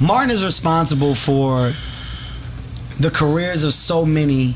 Martin 0.00 0.30
is 0.30 0.44
responsible 0.44 1.14
for 1.14 1.72
the 2.98 3.10
careers 3.10 3.64
of 3.64 3.72
so 3.74 4.04
many 4.04 4.54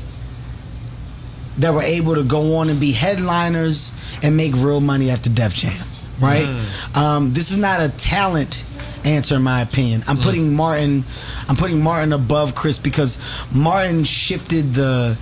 that 1.57 1.73
were 1.73 1.81
able 1.83 2.15
to 2.15 2.23
go 2.23 2.57
on 2.57 2.69
and 2.69 2.79
be 2.79 2.91
headliners 2.91 3.91
and 4.21 4.35
make 4.35 4.53
real 4.55 4.81
money 4.81 5.09
after 5.09 5.29
Def 5.29 5.53
Jam, 5.53 5.73
right? 6.19 6.45
Mm. 6.45 6.97
Um, 6.97 7.33
this 7.33 7.51
is 7.51 7.57
not 7.57 7.79
a 7.79 7.89
talent 7.89 8.65
answer, 9.03 9.35
in 9.35 9.43
my 9.43 9.61
opinion. 9.61 10.03
I'm 10.07 10.17
Mm. 10.17 10.23
putting 10.23 10.53
Martin, 10.55 11.05
I'm 11.47 11.55
putting 11.55 11.81
Martin 11.81 12.11
above 12.11 12.55
Chris 12.55 12.77
because 12.77 13.17
Martin 13.53 14.03
shifted 14.03 14.73
the 14.73 15.15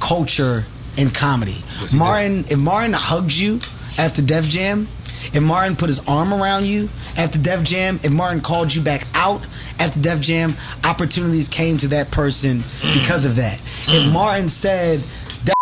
culture 0.00 0.64
in 0.96 1.10
comedy. 1.10 1.64
Martin, 1.92 2.44
if 2.48 2.58
Martin 2.58 2.92
hugs 2.92 3.40
you 3.40 3.60
after 3.98 4.20
Def 4.22 4.46
Jam, 4.46 4.88
if 5.32 5.42
Martin 5.42 5.76
put 5.76 5.88
his 5.88 6.00
arm 6.06 6.32
around 6.34 6.66
you 6.66 6.90
after 7.16 7.38
Def 7.38 7.62
Jam, 7.62 7.98
if 8.02 8.12
Martin 8.12 8.40
called 8.40 8.74
you 8.74 8.82
back 8.82 9.06
out 9.14 9.40
after 9.78 10.00
Def 10.00 10.20
Jam, 10.20 10.54
opportunities 10.84 11.48
came 11.48 11.78
to 11.78 11.88
that 11.88 12.10
person 12.10 12.62
because 12.94 13.24
of 13.24 13.36
that. 13.36 13.60
If 13.88 14.12
Martin 14.12 14.48
said 14.48 15.04
that 15.44 15.54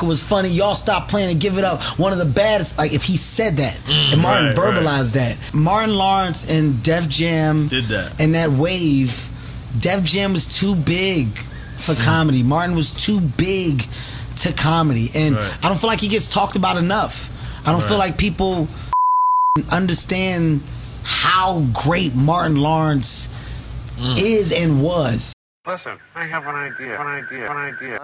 was 0.02 0.20
funny, 0.20 0.48
y'all 0.48 0.74
stop 0.74 1.08
playing 1.08 1.30
and 1.30 1.40
give 1.40 1.58
it 1.58 1.64
up. 1.64 1.82
One 1.98 2.12
of 2.12 2.18
the 2.18 2.24
baddest, 2.24 2.78
like 2.78 2.92
if 2.92 3.02
he 3.02 3.16
said 3.16 3.56
that, 3.58 3.74
mm, 3.74 4.12
and 4.12 4.22
Martin 4.22 4.48
right, 4.48 4.58
right. 4.58 4.74
verbalized 4.74 5.12
that, 5.12 5.38
Martin 5.52 5.94
Lawrence 5.94 6.50
and 6.50 6.82
Def 6.82 7.08
Jam 7.08 7.68
Did 7.68 7.86
that. 7.88 8.20
and 8.20 8.34
that 8.34 8.50
wave, 8.50 9.28
Def 9.78 10.04
Jam 10.04 10.32
was 10.32 10.46
too 10.46 10.74
big 10.74 11.28
for 11.76 11.94
mm. 11.94 12.04
comedy. 12.04 12.42
Martin 12.42 12.74
was 12.76 12.90
too 12.90 13.20
big 13.20 13.86
to 14.36 14.52
comedy, 14.52 15.10
and 15.14 15.36
Right. 15.36 15.58
I 15.64 15.68
don't 15.68 15.78
feel 15.78 15.88
like 15.88 16.00
he 16.00 16.08
gets 16.08 16.28
talked 16.28 16.56
about 16.56 16.76
enough. 16.76 17.30
I 17.66 17.72
don't 17.72 17.82
feel 17.82 17.98
like 17.98 18.16
people 18.16 18.68
understand 19.70 20.62
how 21.02 21.60
great 21.72 22.14
Martin 22.14 22.56
Lawrence 22.56 23.28
Mm. 23.98 24.16
is 24.18 24.52
and 24.52 24.82
was. 24.82 25.32
Listen, 25.66 25.98
I 26.14 26.24
have 26.26 26.44
an 26.46 26.54
idea. 26.54 27.00
An 27.00 27.06
idea. 27.08 27.50
An 27.50 27.56
idea. 27.58 27.98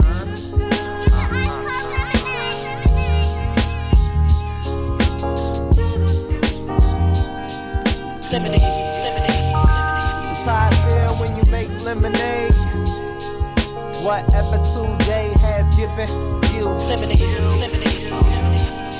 Lemonade, 8.31 8.61
lemonade. 9.05 9.55
It's 10.31 10.41
how 10.41 10.69
I 10.69 10.71
feel 10.89 11.15
when 11.17 11.35
you 11.37 11.51
make 11.51 11.69
lemonade. 11.85 12.53
Whatever 14.03 14.57
today 14.63 15.33
has 15.41 15.75
given 15.77 16.09
you. 16.53 16.77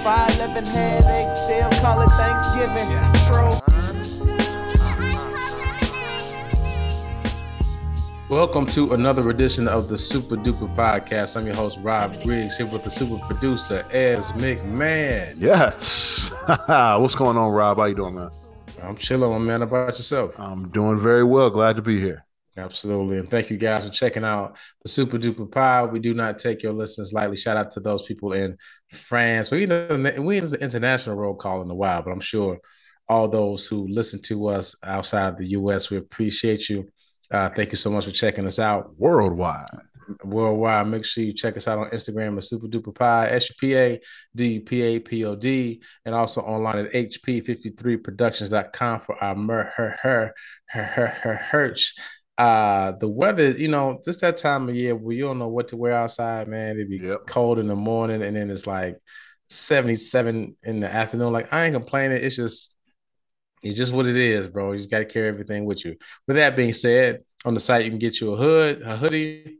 Five 0.03 0.35
eleven 0.37 0.65
headaches, 0.65 1.41
still 1.41 1.69
call 1.81 2.01
it 2.01 2.11
Thanksgiving. 2.11 2.89
True. 3.27 3.51
Welcome 8.29 8.65
to 8.67 8.93
another 8.93 9.29
edition 9.29 9.67
of 9.67 9.87
the 9.87 9.95
Super 9.95 10.35
Duper 10.35 10.75
Podcast. 10.75 11.37
I'm 11.37 11.45
your 11.45 11.55
host, 11.55 11.77
Rob 11.83 12.19
Briggs, 12.23 12.57
here 12.57 12.65
with 12.65 12.83
the 12.83 12.89
super 12.89 13.23
producer, 13.27 13.85
Ez 13.91 14.31
McMahon. 14.31 15.35
Yes. 15.37 16.31
What's 16.67 17.13
going 17.13 17.37
on, 17.37 17.51
Rob? 17.51 17.77
How 17.77 17.85
you 17.85 17.93
doing, 17.93 18.15
man? 18.15 18.31
I'm 18.81 18.97
chilling, 18.97 19.45
man. 19.45 19.61
About 19.61 19.89
yourself? 19.89 20.39
I'm 20.39 20.69
doing 20.69 20.97
very 20.97 21.23
well. 21.23 21.51
Glad 21.51 21.75
to 21.75 21.83
be 21.83 21.99
here. 21.99 22.25
Absolutely. 22.57 23.19
And 23.19 23.29
thank 23.29 23.51
you 23.51 23.57
guys 23.57 23.85
for 23.85 23.91
checking 23.91 24.23
out 24.23 24.57
the 24.81 24.89
Super 24.89 25.19
Duper 25.19 25.49
Pod. 25.51 25.91
We 25.91 25.99
do 25.99 26.15
not 26.15 26.39
take 26.39 26.63
your 26.63 26.73
listens 26.73 27.13
lightly. 27.13 27.37
Shout 27.37 27.57
out 27.57 27.69
to 27.71 27.79
those 27.79 28.07
people 28.07 28.33
in 28.33 28.57
France. 28.89 29.51
We 29.51 29.67
know 29.67 29.87
we 30.17 30.39
in 30.39 30.49
the 30.49 30.59
international 30.59 31.15
roll 31.15 31.35
call 31.35 31.61
in 31.61 31.69
a 31.69 31.75
while, 31.75 32.01
but 32.01 32.09
I'm 32.09 32.21
sure 32.21 32.59
all 33.07 33.27
those 33.27 33.67
who 33.67 33.87
listen 33.87 34.19
to 34.23 34.47
us 34.47 34.75
outside 34.83 35.37
the 35.37 35.49
US, 35.49 35.91
we 35.91 35.97
appreciate 35.97 36.69
you. 36.69 36.87
Uh, 37.31 37.49
thank 37.49 37.71
you 37.71 37.77
so 37.77 37.89
much 37.89 38.05
for 38.05 38.11
checking 38.11 38.45
us 38.45 38.59
out. 38.59 38.97
Worldwide. 38.99 39.65
worldwide. 40.23 40.87
Make 40.87 41.05
sure 41.05 41.23
you 41.23 41.33
check 41.33 41.57
us 41.57 41.67
out 41.67 41.79
on 41.79 41.89
Instagram 41.89 42.37
at 42.37 42.43
Super 42.43 42.67
Duper 42.67 42.93
Pod, 42.93 43.29
S 43.29 43.49
U 43.49 43.55
P 43.59 43.75
A 43.75 43.99
D 44.35 44.53
U 44.53 44.61
P 44.61 44.81
A 44.81 44.99
P 44.99 45.25
O 45.25 45.35
D, 45.35 45.81
and 46.05 46.13
also 46.13 46.41
online 46.41 46.85
at 46.85 46.91
HP53productions.com 46.93 48.99
for 48.99 49.15
our 49.23 49.35
mer 49.35 49.73
her 49.75 49.97
her 50.01 50.33
her 50.67 50.83
her 50.85 51.07
her 51.07 51.35
herch. 51.51 51.93
Uh 52.37 52.91
the 52.99 53.07
weather, 53.07 53.51
you 53.51 53.69
know, 53.69 53.99
just 54.03 54.21
that 54.21 54.37
time 54.37 54.67
of 54.69 54.75
year 54.75 54.95
where 54.95 55.15
you 55.15 55.23
don't 55.23 55.39
know 55.39 55.47
what 55.47 55.69
to 55.69 55.77
wear 55.77 55.93
outside, 55.93 56.47
man. 56.47 56.75
It'd 56.75 56.89
be 56.89 56.97
Yep. 56.99 57.27
cold 57.27 57.59
in 57.59 57.67
the 57.67 57.75
morning 57.75 58.21
and 58.23 58.35
then 58.35 58.49
it's 58.51 58.67
like 58.67 58.97
77 59.49 60.55
in 60.65 60.79
the 60.81 60.91
afternoon. 60.93 61.31
Like 61.33 61.51
I 61.53 61.65
ain't 61.65 61.73
complaining. 61.75 62.17
It's 62.21 62.35
just 62.35 62.75
it's 63.63 63.77
just 63.77 63.93
what 63.93 64.05
it 64.05 64.15
is, 64.15 64.47
bro. 64.47 64.71
You 64.73 64.77
just 64.77 64.91
got 64.91 64.99
to 64.99 65.05
carry 65.05 65.27
everything 65.27 65.65
with 65.65 65.83
you. 65.85 65.95
With 66.27 66.37
that 66.37 66.55
being 66.55 66.73
said, 66.73 67.23
on 67.45 67.53
the 67.53 67.59
site 67.59 67.85
you 67.85 67.91
can 67.91 67.99
get 67.99 68.19
you 68.19 68.33
a 68.33 68.37
hood, 68.37 68.81
a 68.81 68.97
hoodie, 68.97 69.59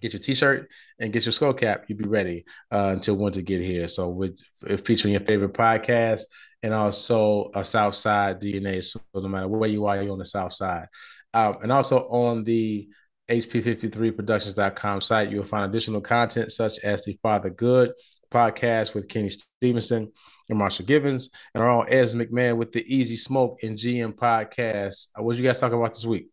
get 0.00 0.12
your 0.12 0.20
t-shirt, 0.20 0.70
and 1.00 1.12
get 1.12 1.24
your 1.24 1.32
skull 1.32 1.54
cap. 1.54 1.86
You'll 1.88 1.98
be 1.98 2.08
ready 2.08 2.44
uh, 2.70 2.90
until 2.92 3.16
winter 3.16 3.42
get 3.42 3.62
here. 3.62 3.88
So 3.88 4.10
with 4.10 4.40
featuring 4.84 5.14
your 5.14 5.22
favorite 5.22 5.54
podcast 5.54 6.22
and 6.62 6.74
also 6.74 7.50
a 7.54 7.64
South 7.64 7.94
Side 7.94 8.40
DNA. 8.40 8.84
So 8.84 9.00
no 9.14 9.28
matter 9.28 9.48
where 9.48 9.68
you 9.68 9.86
are, 9.86 10.00
you're 10.00 10.12
on 10.12 10.18
the 10.18 10.24
South 10.24 10.52
Side. 10.52 10.86
Um, 11.34 11.56
and 11.62 11.72
also 11.72 12.08
on 12.08 12.44
the 12.44 12.88
HP53productions.com 13.28 15.00
site, 15.00 15.30
you'll 15.30 15.44
find 15.44 15.68
additional 15.68 16.00
content 16.00 16.52
such 16.52 16.78
as 16.80 17.04
the 17.04 17.18
Father 17.22 17.50
Good 17.50 17.92
podcast 18.30 18.94
with 18.94 19.08
Kenny 19.08 19.30
Stevenson 19.30 20.12
and 20.48 20.58
Marshall 20.58 20.86
Gibbons, 20.86 21.30
and 21.54 21.62
our 21.62 21.68
own 21.68 21.86
Ez 21.88 22.14
McMahon 22.14 22.56
with 22.56 22.70
the 22.72 22.84
Easy 22.92 23.16
Smoke 23.16 23.58
and 23.62 23.76
GM 23.76 24.14
podcast. 24.14 25.08
Uh, 25.18 25.22
what 25.22 25.36
you 25.36 25.42
guys 25.42 25.58
talk 25.58 25.72
about 25.72 25.92
this 25.92 26.06
week? 26.06 26.28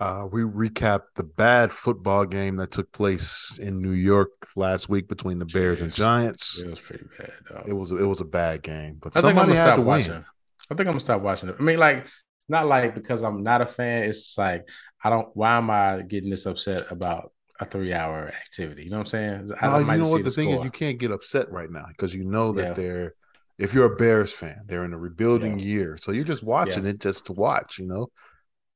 Uh, 0.00 0.28
we 0.30 0.42
recap 0.42 1.02
the 1.16 1.24
bad 1.24 1.72
football 1.72 2.24
game 2.24 2.56
that 2.56 2.70
took 2.70 2.90
place 2.92 3.58
in 3.60 3.82
New 3.82 3.90
York 3.92 4.30
last 4.54 4.88
week 4.88 5.08
between 5.08 5.38
the 5.38 5.44
Bears 5.44 5.80
and 5.80 5.92
Giants. 5.92 6.60
It 6.60 6.70
was 6.70 6.80
pretty 6.80 7.06
bad. 7.18 7.32
Dog. 7.50 7.68
It 7.68 7.72
was 7.72 7.90
it 7.90 8.04
was 8.06 8.20
a 8.20 8.24
bad 8.24 8.62
game, 8.62 8.98
but 9.00 9.16
I 9.16 9.20
think 9.20 9.36
I'm 9.36 9.46
gonna 9.46 9.56
stop 9.56 9.74
to 9.76 9.80
win. 9.80 9.86
watching. 9.88 10.12
I 10.12 10.74
think 10.74 10.80
I'm 10.80 10.86
gonna 10.86 11.00
stop 11.00 11.22
watching 11.22 11.48
it. 11.48 11.56
I 11.58 11.62
mean, 11.62 11.78
like, 11.78 12.06
not 12.48 12.66
like 12.66 12.94
because 12.94 13.22
I'm 13.22 13.42
not 13.42 13.60
a 13.60 13.66
fan. 13.66 14.04
It's 14.04 14.38
like 14.38 14.68
I 15.02 15.10
don't. 15.10 15.28
Why 15.34 15.56
am 15.56 15.68
I 15.68 16.02
getting 16.02 16.30
this 16.30 16.46
upset 16.46 16.90
about 16.92 17.32
a 17.58 17.64
three 17.64 17.92
hour 17.92 18.28
activity? 18.28 18.84
You 18.84 18.90
know 18.90 18.98
what 18.98 19.12
I'm 19.12 19.48
saying? 19.48 19.50
I, 19.60 19.66
Uh, 19.66 19.78
you 19.80 19.84
know 19.98 20.08
what 20.08 20.18
see 20.18 20.22
the 20.22 20.30
thing 20.30 20.50
is, 20.50 20.64
you 20.64 20.70
can't 20.70 20.98
get 20.98 21.10
upset 21.10 21.50
right 21.50 21.70
now 21.70 21.86
because 21.88 22.14
you 22.14 22.24
know 22.24 22.52
that 22.52 22.62
Yeah. 22.62 22.72
they're. 22.74 23.14
If 23.58 23.74
you're 23.74 23.92
a 23.92 23.96
Bears 23.96 24.32
fan, 24.32 24.60
they're 24.66 24.84
in 24.84 24.92
a 24.92 24.98
rebuilding 24.98 25.58
year, 25.58 25.96
so 26.00 26.12
you're 26.12 26.22
just 26.22 26.44
watching 26.44 26.86
it 26.86 27.00
just 27.00 27.24
to 27.24 27.32
watch. 27.32 27.80
You 27.80 27.86
know, 27.88 28.06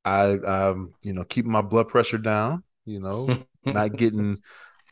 I 0.05 0.33
um 0.39 0.95
you 1.03 1.13
know 1.13 1.25
keeping 1.25 1.53
my 1.53 1.63
blood 1.63 1.89
pressure 1.89 2.19
down. 2.19 2.65
You 2.85 3.01
know, 3.01 3.37
not 3.71 3.97
getting 3.97 4.43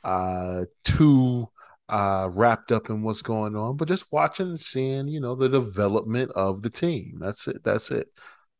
uh 0.04 0.64
too 0.84 1.48
uh 1.88 2.30
wrapped 2.32 2.72
up 2.72 2.90
in 2.90 3.02
what's 3.02 3.22
going 3.22 3.56
on, 3.56 3.76
but 3.76 3.88
just 3.88 4.12
watching 4.12 4.48
and 4.50 4.60
seeing, 4.60 5.08
you 5.08 5.20
know, 5.20 5.34
the 5.36 5.48
development 5.48 6.32
of 6.32 6.62
the 6.62 6.70
team. 6.70 7.18
That's 7.20 7.48
it. 7.48 7.62
That's 7.64 7.90
it. 7.90 8.08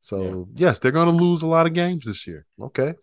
So 0.01 0.49
yes, 0.55 0.79
they're 0.81 0.93
gonna 0.93 1.11
lose 1.13 1.43
a 1.43 1.47
lot 1.47 1.67
of 1.67 1.75
games 1.75 2.05
this 2.07 2.27
year. 2.27 2.47
Okay. 2.61 2.95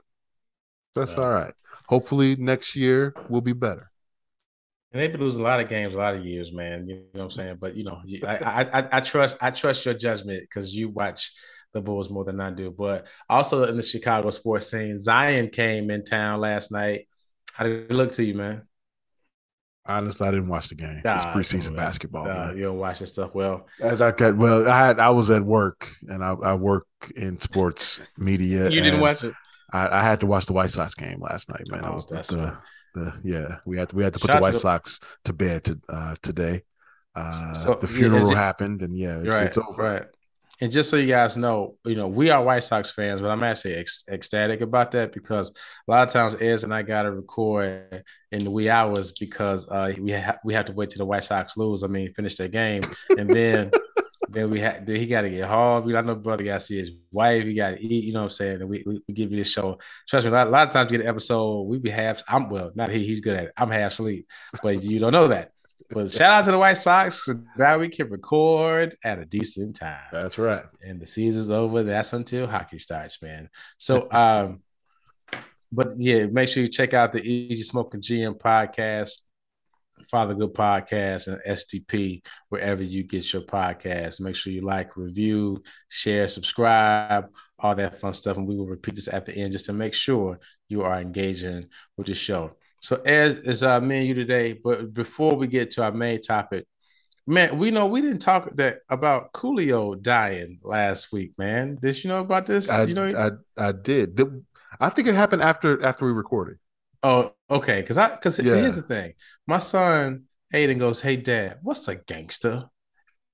That's 0.95 1.17
Yeah. 1.17 1.17
all 1.17 1.29
right. 1.31 1.53
Hopefully 1.87 2.35
next 2.35 2.75
year 2.75 3.15
will 3.29 3.41
be 3.41 3.53
better. 3.53 3.91
And 4.91 5.01
they've 5.01 5.11
been 5.11 5.19
losing 5.21 5.41
a 5.41 5.43
lot 5.43 5.59
of 5.59 5.67
games, 5.67 5.95
a 5.95 5.97
lot 5.97 6.15
of 6.15 6.25
years, 6.25 6.51
man. 6.53 6.87
You 6.87 6.95
know 6.95 7.01
what 7.11 7.23
I'm 7.25 7.31
saying? 7.31 7.57
But 7.59 7.75
you 7.75 7.83
know, 7.83 8.01
I 8.25 8.37
I, 8.37 8.79
I, 8.79 8.87
I 8.93 8.99
trust 9.01 9.37
I 9.41 9.51
trust 9.51 9.85
your 9.85 9.93
judgment 9.93 10.41
because 10.43 10.73
you 10.73 10.89
watch 10.89 11.31
the 11.73 11.81
Bulls 11.81 12.09
more 12.09 12.23
than 12.23 12.39
I 12.39 12.49
do. 12.51 12.71
But 12.71 13.07
also 13.29 13.63
in 13.65 13.77
the 13.77 13.83
Chicago 13.83 14.29
sports 14.31 14.69
scene, 14.71 14.99
Zion 14.99 15.49
came 15.49 15.89
in 15.91 16.03
town 16.03 16.39
last 16.39 16.71
night. 16.71 17.07
How 17.53 17.63
did 17.65 17.91
it 17.91 17.93
look 17.93 18.11
to 18.13 18.23
you, 18.23 18.33
man? 18.35 18.67
Honestly, 19.85 20.27
I 20.27 20.31
didn't 20.31 20.49
watch 20.49 20.67
the 20.67 20.75
game. 20.75 21.01
Nah, 21.05 21.15
it's 21.15 21.25
preseason 21.25 21.73
basketball. 21.75 22.25
Nah, 22.25 22.51
you 22.51 22.63
don't 22.63 22.77
watch 22.77 22.99
this 22.99 23.13
stuff 23.13 23.33
well. 23.33 23.67
As 23.79 24.01
I 24.01 24.11
got 24.11 24.35
well, 24.35 24.67
I 24.69 24.77
had 24.87 24.99
I 24.99 25.11
was 25.11 25.31
at 25.31 25.41
work 25.43 25.89
and 26.09 26.21
I, 26.21 26.33
I 26.33 26.55
work 26.55 26.85
in 27.15 27.39
sports 27.39 28.01
media. 28.17 28.69
You 28.69 28.81
didn't 28.81 28.99
watch 28.99 29.23
it. 29.23 29.33
I, 29.71 29.99
I 29.99 30.01
had 30.01 30.19
to 30.21 30.25
watch 30.25 30.45
the 30.45 30.53
White 30.53 30.71
Sox 30.71 30.93
game 30.93 31.21
last 31.21 31.49
night, 31.49 31.63
man. 31.69 31.85
Oh, 31.85 31.93
was 31.93 32.05
the, 32.05 32.15
that's 32.15 32.27
the, 32.29 32.37
right. 32.37 32.53
the 32.95 33.13
yeah. 33.23 33.57
We 33.65 33.77
had 33.77 33.89
to 33.89 33.95
we 33.95 34.03
had 34.03 34.13
to 34.13 34.19
put 34.19 34.27
the 34.27 34.33
to 34.33 34.39
White 34.41 34.53
the- 34.53 34.59
Sox 34.59 34.99
to 35.23 35.31
bed 35.33 35.63
to, 35.65 35.79
uh, 35.87 36.15
today. 36.21 36.63
Uh, 37.15 37.53
So, 37.53 37.75
the 37.75 37.87
funeral 37.87 38.23
is 38.23 38.31
it- 38.31 38.35
happened, 38.35 38.81
and 38.81 38.95
yeah, 38.95 39.19
it's, 39.19 39.27
right, 39.27 39.43
it's 39.43 39.57
over. 39.57 39.81
right. 39.81 40.05
And 40.59 40.71
just 40.71 40.89
so 40.89 40.97
you 40.97 41.07
guys 41.07 41.37
know, 41.37 41.75
you 41.85 41.95
know, 41.95 42.07
we 42.07 42.29
are 42.31 42.43
White 42.43 42.63
Sox 42.63 42.89
fans, 42.89 43.21
but 43.21 43.29
I'm 43.29 43.43
actually 43.43 43.75
ec- 43.75 43.87
ecstatic 44.09 44.61
about 44.61 44.91
that 44.91 45.11
because 45.11 45.51
a 45.87 45.91
lot 45.91 46.07
of 46.07 46.11
times 46.11 46.41
Ez 46.41 46.63
and 46.63 46.73
I 46.73 46.81
got 46.81 47.03
to 47.03 47.11
record 47.11 48.03
in 48.31 48.43
the 48.43 48.49
wee 48.49 48.69
hours 48.69 49.11
because 49.11 49.69
uh, 49.69 49.93
we 49.99 50.13
ha- 50.13 50.39
we 50.43 50.53
have 50.55 50.65
to 50.65 50.73
wait 50.73 50.89
till 50.89 50.99
the 50.99 51.05
White 51.05 51.23
Sox 51.23 51.57
lose. 51.57 51.83
I 51.83 51.87
mean, 51.87 52.11
finish 52.13 52.37
their 52.37 52.47
game, 52.47 52.81
and 53.17 53.29
then 53.29 53.71
then 54.29 54.49
we 54.49 54.59
had 54.59 54.87
he 54.87 55.05
got 55.05 55.21
to 55.21 55.29
get 55.29 55.47
home. 55.47 55.85
We 55.85 55.91
got 55.91 56.05
no 56.05 56.15
brother 56.15 56.43
got 56.43 56.55
to 56.55 56.59
see 56.59 56.77
his 56.79 56.91
wife. 57.11 57.43
He 57.43 57.53
got 57.53 57.77
to 57.77 57.83
eat. 57.83 58.05
You 58.05 58.13
know 58.13 58.19
what 58.19 58.25
I'm 58.25 58.29
saying? 58.31 58.61
And 58.61 58.69
we, 58.69 58.83
we, 58.85 58.99
we 59.07 59.13
give 59.13 59.31
you 59.31 59.37
this 59.37 59.51
show. 59.51 59.77
Trust 60.07 60.25
me, 60.25 60.31
a 60.31 60.33
lot, 60.33 60.47
a 60.47 60.49
lot 60.49 60.67
of 60.67 60.73
times 60.73 60.91
you 60.91 60.97
get 60.97 61.05
an 61.05 61.09
episode, 61.09 61.63
we 61.63 61.77
be 61.77 61.89
half. 61.89 62.23
I'm 62.27 62.49
well, 62.49 62.71
not 62.73 62.91
he. 62.91 63.05
He's 63.05 63.19
good 63.19 63.37
at 63.37 63.45
it. 63.45 63.53
I'm 63.57 63.69
half 63.69 63.91
asleep, 63.91 64.27
but 64.63 64.81
you 64.81 64.99
don't 64.99 65.13
know 65.13 65.27
that. 65.27 65.51
But 65.89 66.11
shout 66.11 66.31
out 66.31 66.45
to 66.45 66.51
the 66.51 66.57
White 66.57 66.77
Sox. 66.77 67.29
Now 67.57 67.77
we 67.77 67.89
can 67.89 68.09
record 68.09 68.95
at 69.03 69.19
a 69.19 69.25
decent 69.25 69.75
time. 69.75 70.01
That's 70.11 70.37
right. 70.37 70.63
And 70.85 70.99
the 70.99 71.05
season's 71.05 71.51
over. 71.51 71.83
That's 71.83 72.13
until 72.13 72.47
hockey 72.47 72.79
starts, 72.79 73.21
man. 73.21 73.49
So 73.77 74.07
um, 74.11 74.61
but 75.71 75.89
yeah, 75.97 76.27
make 76.27 76.49
sure 76.49 76.63
you 76.63 76.69
check 76.69 76.93
out 76.93 77.11
the 77.11 77.21
Easy 77.21 77.63
Smoking 77.63 78.01
GM 78.01 78.37
podcast, 78.39 79.19
Father 80.09 80.33
Good 80.33 80.53
Podcast, 80.53 81.27
and 81.27 81.41
STP, 81.47 82.25
wherever 82.49 82.83
you 82.83 83.03
get 83.03 83.31
your 83.33 83.41
podcast. 83.41 84.21
Make 84.21 84.35
sure 84.35 84.53
you 84.53 84.61
like, 84.61 84.95
review, 84.95 85.61
share, 85.89 86.27
subscribe, 86.27 87.29
all 87.59 87.75
that 87.75 87.99
fun 87.99 88.13
stuff. 88.13 88.37
And 88.37 88.47
we 88.47 88.55
will 88.55 88.67
repeat 88.67 88.95
this 88.95 89.09
at 89.09 89.25
the 89.25 89.35
end 89.35 89.51
just 89.51 89.65
to 89.65 89.73
make 89.73 89.93
sure 89.93 90.39
you 90.69 90.83
are 90.83 90.99
engaging 90.99 91.65
with 91.97 92.07
the 92.07 92.15
show. 92.15 92.51
So 92.87 93.01
as 93.03 93.39
is 93.39 93.63
uh, 93.63 93.81
me 93.81 93.97
and 93.97 94.07
you 94.07 94.13
today, 94.13 94.53
but 94.53 94.93
before 94.93 95.35
we 95.35 95.47
get 95.47 95.71
to 95.71 95.83
our 95.83 95.91
main 95.91 96.21
topic, 96.21 96.63
man, 97.27 97.57
we 97.57 97.69
know 97.69 97.85
we 97.85 97.99
didn't 97.99 98.19
talk 98.21 98.49
that 98.51 98.79
about 98.87 99.33
Coolio 99.33 100.01
dying 100.01 100.57
last 100.63 101.11
week, 101.11 101.37
man. 101.37 101.77
Did 101.81 102.01
you 102.01 102.09
know 102.09 102.21
about 102.21 102.45
this? 102.45 102.69
I, 102.69 102.85
you 102.85 102.93
know, 102.93 103.03
I 103.57 103.61
I 103.61 103.73
did. 103.73 104.17
I 104.79 104.87
think 104.87 105.09
it 105.09 105.15
happened 105.15 105.41
after 105.41 105.83
after 105.83 106.05
we 106.05 106.13
recorded. 106.13 106.59
Oh, 107.03 107.33
okay. 107.49 107.81
Because 107.81 107.97
I 107.97 108.11
because 108.11 108.39
Yeah. 108.39 108.55
here's 108.55 108.77
the 108.77 108.83
thing. 108.83 109.11
My 109.47 109.57
son 109.57 110.23
Aiden 110.53 110.79
goes, 110.79 111.01
"Hey, 111.01 111.17
Dad, 111.17 111.59
what's 111.63 111.89
a 111.89 111.95
gangster?" 111.95 112.69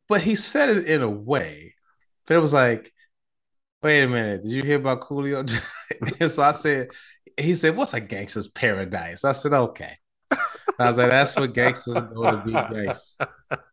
But 0.10 0.22
he 0.22 0.34
said 0.34 0.76
it 0.76 0.88
in 0.88 1.04
a 1.04 1.10
way, 1.12 1.76
but 2.26 2.38
it 2.38 2.40
was 2.40 2.56
like, 2.56 2.92
"Wait 3.84 4.02
a 4.02 4.08
minute, 4.08 4.42
did 4.42 4.52
you 4.52 4.64
hear 4.64 4.78
about 4.78 5.02
Coolio?" 5.02 5.42
and 6.20 6.32
so 6.32 6.42
I 6.42 6.54
said, 6.54 6.90
"He 7.38 7.56
said, 7.56 7.76
what's 7.76 7.94
a 7.94 8.02
gangster's 8.02 8.48
paradise?" 8.48 9.24
I 9.26 9.32
said, 9.34 9.54
"Okay." 9.54 9.96
I 10.80 10.88
was 10.88 10.98
like, 10.98 11.10
"That's 11.10 11.36
what 11.38 11.54
gangsters 11.54 12.02
go 12.02 12.30
to 12.30 12.38
be 12.38 12.62
gangsters, 12.62 13.20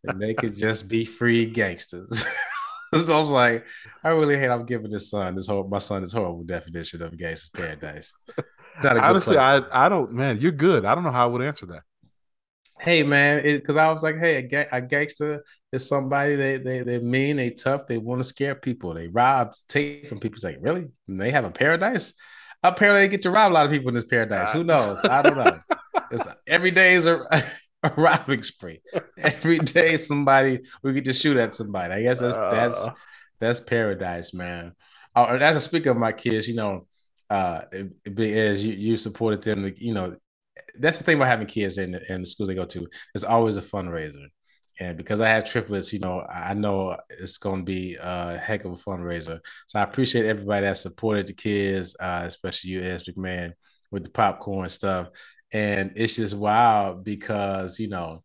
and 0.04 0.20
they 0.20 0.34
could 0.34 0.56
just 0.56 0.88
be 0.88 1.04
free 1.04 1.46
gangsters." 1.46 2.24
so 2.94 3.16
I 3.16 3.20
was 3.20 3.30
like, 3.30 3.66
I 4.04 4.10
really 4.10 4.36
hate 4.36 4.50
I'm 4.50 4.66
giving 4.66 4.90
this 4.90 5.10
son 5.10 5.34
this 5.36 5.46
whole 5.48 5.68
my 5.68 5.78
son 5.78 6.02
this 6.02 6.12
horrible 6.12 6.44
definition 6.44 7.02
of 7.02 7.16
gangster's 7.16 7.50
paradise. 7.50 8.16
Not 8.82 8.96
a 8.96 9.02
good 9.02 9.16
Honestly, 9.16 9.36
place. 9.36 9.38
I 9.38 9.86
I 9.86 9.88
don't. 9.88 10.12
Man, 10.12 10.40
you're 10.40 10.52
good. 10.52 10.84
I 10.84 10.94
don't 10.94 11.04
know 11.04 11.10
how 11.12 11.24
I 11.24 11.26
would 11.26 11.42
answer 11.42 11.66
that. 11.66 11.82
hey 12.80 13.02
man, 13.02 13.42
because 13.42 13.76
I 13.76 13.92
was 13.92 14.02
like, 14.02 14.16
hey, 14.16 14.36
a, 14.36 14.42
ga- 14.42 14.68
a 14.72 14.80
gangster 14.80 15.44
is 15.72 15.86
somebody 15.86 16.36
they 16.36 16.58
they 16.58 16.80
they 16.82 16.98
mean, 16.98 17.36
they 17.36 17.50
tough, 17.50 17.86
they 17.86 17.98
want 17.98 18.20
to 18.20 18.24
scare 18.24 18.54
people, 18.54 18.94
they 18.94 19.08
rob, 19.08 19.52
take 19.68 20.08
from 20.08 20.18
people. 20.18 20.34
It's 20.36 20.44
like, 20.44 20.58
really? 20.60 20.90
And 21.08 21.20
they 21.20 21.30
have 21.30 21.44
a 21.44 21.50
paradise? 21.50 22.14
Apparently, 22.62 23.02
they 23.02 23.08
get 23.08 23.22
to 23.22 23.30
rob 23.30 23.52
a 23.52 23.54
lot 23.54 23.66
of 23.66 23.72
people 23.72 23.88
in 23.88 23.94
this 23.94 24.04
paradise. 24.04 24.52
Who 24.52 24.64
knows? 24.64 25.04
I 25.04 25.22
don't 25.22 25.36
know. 25.36 25.60
It's 26.12 26.26
every 26.48 26.72
day 26.72 26.94
is 26.94 27.06
a, 27.06 27.24
a 27.84 27.92
robbing 27.96 28.42
spree. 28.42 28.80
Every 29.16 29.60
day, 29.60 29.96
somebody 29.96 30.58
we 30.82 30.92
get 30.92 31.04
to 31.04 31.12
shoot 31.12 31.36
at 31.36 31.54
somebody. 31.54 31.94
I 31.94 32.02
guess 32.02 32.18
that's 32.18 32.34
that's 32.34 32.88
Uh, 32.88 32.94
that's 33.38 33.60
paradise, 33.60 34.34
man. 34.34 34.74
Oh, 35.14 35.24
and 35.26 35.42
as 35.42 35.56
a 35.56 35.60
speaker 35.60 35.90
of 35.90 35.96
my 35.96 36.10
kids, 36.12 36.48
you 36.48 36.54
know, 36.56 36.88
uh, 37.30 37.62
it, 37.72 37.92
it 38.04 38.18
as 38.18 38.64
you 38.66 38.72
you 38.74 38.96
supported 38.96 39.42
them, 39.42 39.72
you 39.76 39.94
know, 39.94 40.16
that's 40.78 40.98
the 40.98 41.04
thing 41.04 41.16
about 41.16 41.28
having 41.28 41.46
kids 41.46 41.78
in 41.78 41.92
the, 41.92 42.12
in 42.12 42.20
the 42.22 42.26
schools 42.26 42.48
they 42.48 42.54
go 42.56 42.64
to. 42.66 42.88
It's 43.14 43.24
always 43.24 43.56
a 43.56 43.62
fundraiser, 43.62 44.26
and 44.80 44.96
because 44.96 45.20
I 45.20 45.28
have 45.28 45.44
triplets, 45.44 45.92
you 45.92 45.98
know, 46.00 46.26
I 46.32 46.54
know 46.54 46.96
it's 47.10 47.38
going 47.38 47.60
to 47.60 47.64
be 47.64 47.96
a 48.00 48.38
heck 48.38 48.64
of 48.64 48.72
a 48.72 48.76
fundraiser. 48.76 49.38
So 49.68 49.78
I 49.78 49.82
appreciate 49.82 50.26
everybody 50.26 50.66
that 50.66 50.78
supported 50.78 51.26
the 51.26 51.34
kids, 51.34 51.94
uh, 52.00 52.22
especially 52.24 52.70
you, 52.70 52.80
Ez 52.80 53.04
McMahon, 53.04 53.52
with 53.90 54.04
the 54.04 54.10
popcorn 54.10 54.68
stuff. 54.70 55.08
And 55.52 55.92
it's 55.96 56.16
just 56.16 56.36
wild 56.36 57.04
because 57.04 57.78
you 57.78 57.88
know, 57.88 58.22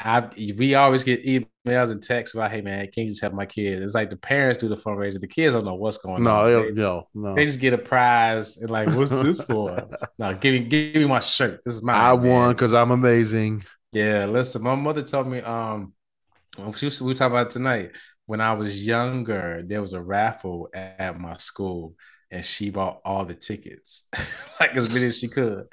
I 0.00 0.28
we 0.58 0.74
always 0.74 1.04
get 1.04 1.24
emails 1.24 1.90
and 1.90 2.02
texts 2.02 2.34
about, 2.34 2.50
hey 2.50 2.60
man, 2.60 2.86
can 2.92 3.04
you 3.04 3.08
just 3.10 3.22
help 3.22 3.32
my 3.34 3.46
kids? 3.46 3.80
It's 3.82 3.94
like 3.94 4.10
the 4.10 4.16
parents 4.16 4.58
do 4.58 4.68
the 4.68 4.76
fundraiser, 4.76 5.20
the 5.20 5.26
kids 5.26 5.54
don't 5.54 5.64
know 5.64 5.76
what's 5.76 5.98
going 5.98 6.22
no, 6.22 6.30
on. 6.40 6.52
no, 6.52 6.62
They- 6.62 6.72
no, 6.72 7.08
no. 7.14 7.34
they 7.34 7.46
just 7.46 7.60
get 7.60 7.72
a 7.72 7.78
prize 7.78 8.58
and 8.58 8.70
like, 8.70 8.88
what's 8.90 9.10
this 9.10 9.40
for? 9.40 9.88
no, 10.18 10.34
give 10.34 10.52
me, 10.54 10.60
give 10.68 10.96
me 10.96 11.06
my 11.06 11.20
shirt. 11.20 11.60
This 11.64 11.74
is 11.74 11.82
mine. 11.82 11.96
I 11.96 12.16
man. 12.16 12.28
won 12.30 12.52
because 12.52 12.74
I'm 12.74 12.90
amazing. 12.90 13.64
Yeah, 13.94 14.26
listen, 14.26 14.62
my 14.62 14.74
mother 14.74 15.02
told 15.02 15.28
me, 15.28 15.40
um, 15.40 15.94
she 16.76 16.86
was, 16.86 17.00
we 17.00 17.08
were 17.08 17.14
talking 17.14 17.36
about 17.36 17.50
tonight. 17.50 17.92
When 18.26 18.40
I 18.40 18.52
was 18.54 18.86
younger, 18.86 19.62
there 19.66 19.80
was 19.80 19.92
a 19.92 20.02
raffle 20.02 20.68
at 20.74 21.20
my 21.20 21.36
school, 21.36 21.94
and 22.30 22.44
she 22.44 22.70
bought 22.70 23.00
all 23.04 23.24
the 23.24 23.34
tickets, 23.34 24.08
like 24.60 24.76
as 24.76 24.92
many 24.92 25.06
as 25.06 25.18
she 25.18 25.28
could. 25.28 25.66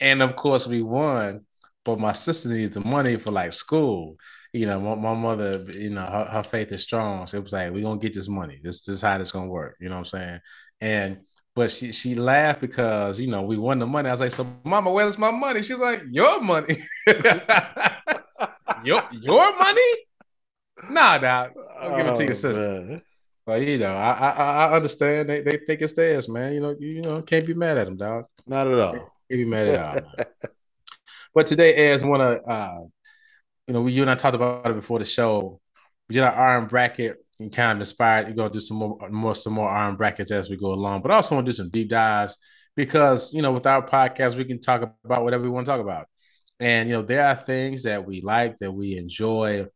And 0.00 0.22
of 0.22 0.36
course, 0.36 0.66
we 0.66 0.82
won. 0.82 1.46
But 1.84 2.00
my 2.00 2.12
sister 2.12 2.48
needed 2.50 2.74
the 2.74 2.80
money 2.80 3.16
for 3.16 3.30
like 3.30 3.52
school. 3.54 4.16
You 4.52 4.66
know, 4.66 4.80
my, 4.80 4.94
my 4.96 5.14
mother, 5.14 5.64
you 5.72 5.90
know, 5.90 6.02
her, 6.02 6.24
her 6.24 6.42
faith 6.42 6.72
is 6.72 6.82
strong. 6.82 7.26
So 7.26 7.38
it 7.38 7.42
was 7.42 7.52
like, 7.52 7.72
we're 7.72 7.82
gonna 7.82 8.00
get 8.00 8.14
this 8.14 8.28
money. 8.28 8.60
This, 8.62 8.84
this 8.84 8.96
is 8.96 9.02
how 9.02 9.18
this 9.18 9.32
gonna 9.32 9.50
work. 9.50 9.76
You 9.80 9.88
know 9.88 9.96
what 9.96 10.14
I'm 10.14 10.20
saying? 10.20 10.40
And 10.80 11.18
but 11.54 11.70
she 11.70 11.92
she 11.92 12.14
laughed 12.14 12.60
because 12.60 13.20
you 13.20 13.28
know 13.28 13.42
we 13.42 13.56
won 13.56 13.78
the 13.78 13.86
money. 13.86 14.08
I 14.08 14.12
was 14.12 14.20
like, 14.20 14.32
so 14.32 14.46
mama, 14.64 14.90
where's 14.92 15.18
my 15.18 15.30
money? 15.30 15.62
She 15.62 15.74
was 15.74 15.82
like, 15.82 16.00
your 16.10 16.40
money. 16.40 16.76
your 18.84 19.02
your 19.12 19.56
money? 19.58 19.90
Nah, 20.90 21.18
dog. 21.18 21.52
I'll 21.80 21.96
give 21.96 22.06
it 22.06 22.14
to 22.16 22.22
your 22.24 22.32
Oh, 22.32 22.34
sister. 22.34 22.60
man. 22.84 23.02
But 23.46 23.62
you 23.62 23.78
know, 23.78 23.94
I 23.94 24.12
I, 24.12 24.30
I 24.68 24.76
understand. 24.76 25.28
They, 25.28 25.42
they 25.42 25.58
think 25.58 25.82
it's 25.82 25.92
theirs, 25.92 26.28
man. 26.28 26.54
You 26.54 26.60
know, 26.60 26.74
you, 26.78 26.88
you 26.88 27.02
know, 27.02 27.22
can't 27.22 27.46
be 27.46 27.54
mad 27.54 27.78
at 27.78 27.84
them, 27.86 27.96
dog. 27.96 28.24
Not 28.46 28.66
at 28.66 28.78
all. 28.78 28.92
Can't 28.94 29.10
be 29.30 29.44
mad 29.44 29.68
at 29.68 30.04
all. 30.04 30.24
but 31.34 31.46
today, 31.46 31.90
as 31.92 32.04
one 32.04 32.20
of 32.20 32.40
uh, 32.46 32.78
you 33.68 33.74
know, 33.74 33.82
we, 33.82 33.92
you 33.92 34.02
and 34.02 34.10
I 34.10 34.14
talked 34.14 34.34
about 34.34 34.66
it 34.70 34.74
before 34.74 34.98
the 34.98 35.04
show. 35.04 35.60
We 36.08 36.14
did 36.14 36.22
our 36.22 36.34
iron 36.34 36.66
bracket 36.66 37.18
and 37.40 37.52
kind 37.52 37.72
of 37.76 37.80
inspired. 37.80 38.28
We're 38.28 38.34
gonna 38.34 38.50
do 38.50 38.60
some 38.60 38.76
more, 38.78 39.08
more, 39.10 39.34
some 39.34 39.54
more 39.54 39.68
iron 39.68 39.96
brackets 39.96 40.30
as 40.30 40.50
we 40.50 40.56
go 40.56 40.72
along. 40.72 41.02
But 41.02 41.10
also 41.10 41.34
want 41.34 41.46
to 41.46 41.52
do 41.52 41.56
some 41.56 41.70
deep 41.70 41.90
dives 41.90 42.36
because 42.76 43.32
you 43.32 43.42
know, 43.42 43.52
with 43.52 43.66
our 43.66 43.84
podcast, 43.84 44.36
we 44.36 44.44
can 44.44 44.60
talk 44.60 44.82
about 45.04 45.24
whatever 45.24 45.44
we 45.44 45.50
want 45.50 45.66
to 45.66 45.72
talk 45.72 45.80
about. 45.80 46.06
And 46.60 46.88
you 46.88 46.96
know, 46.96 47.02
there 47.02 47.26
are 47.26 47.34
things 47.34 47.82
that 47.84 48.04
we 48.04 48.20
like 48.20 48.56
that 48.58 48.72
we 48.72 48.96
enjoy 48.96 49.66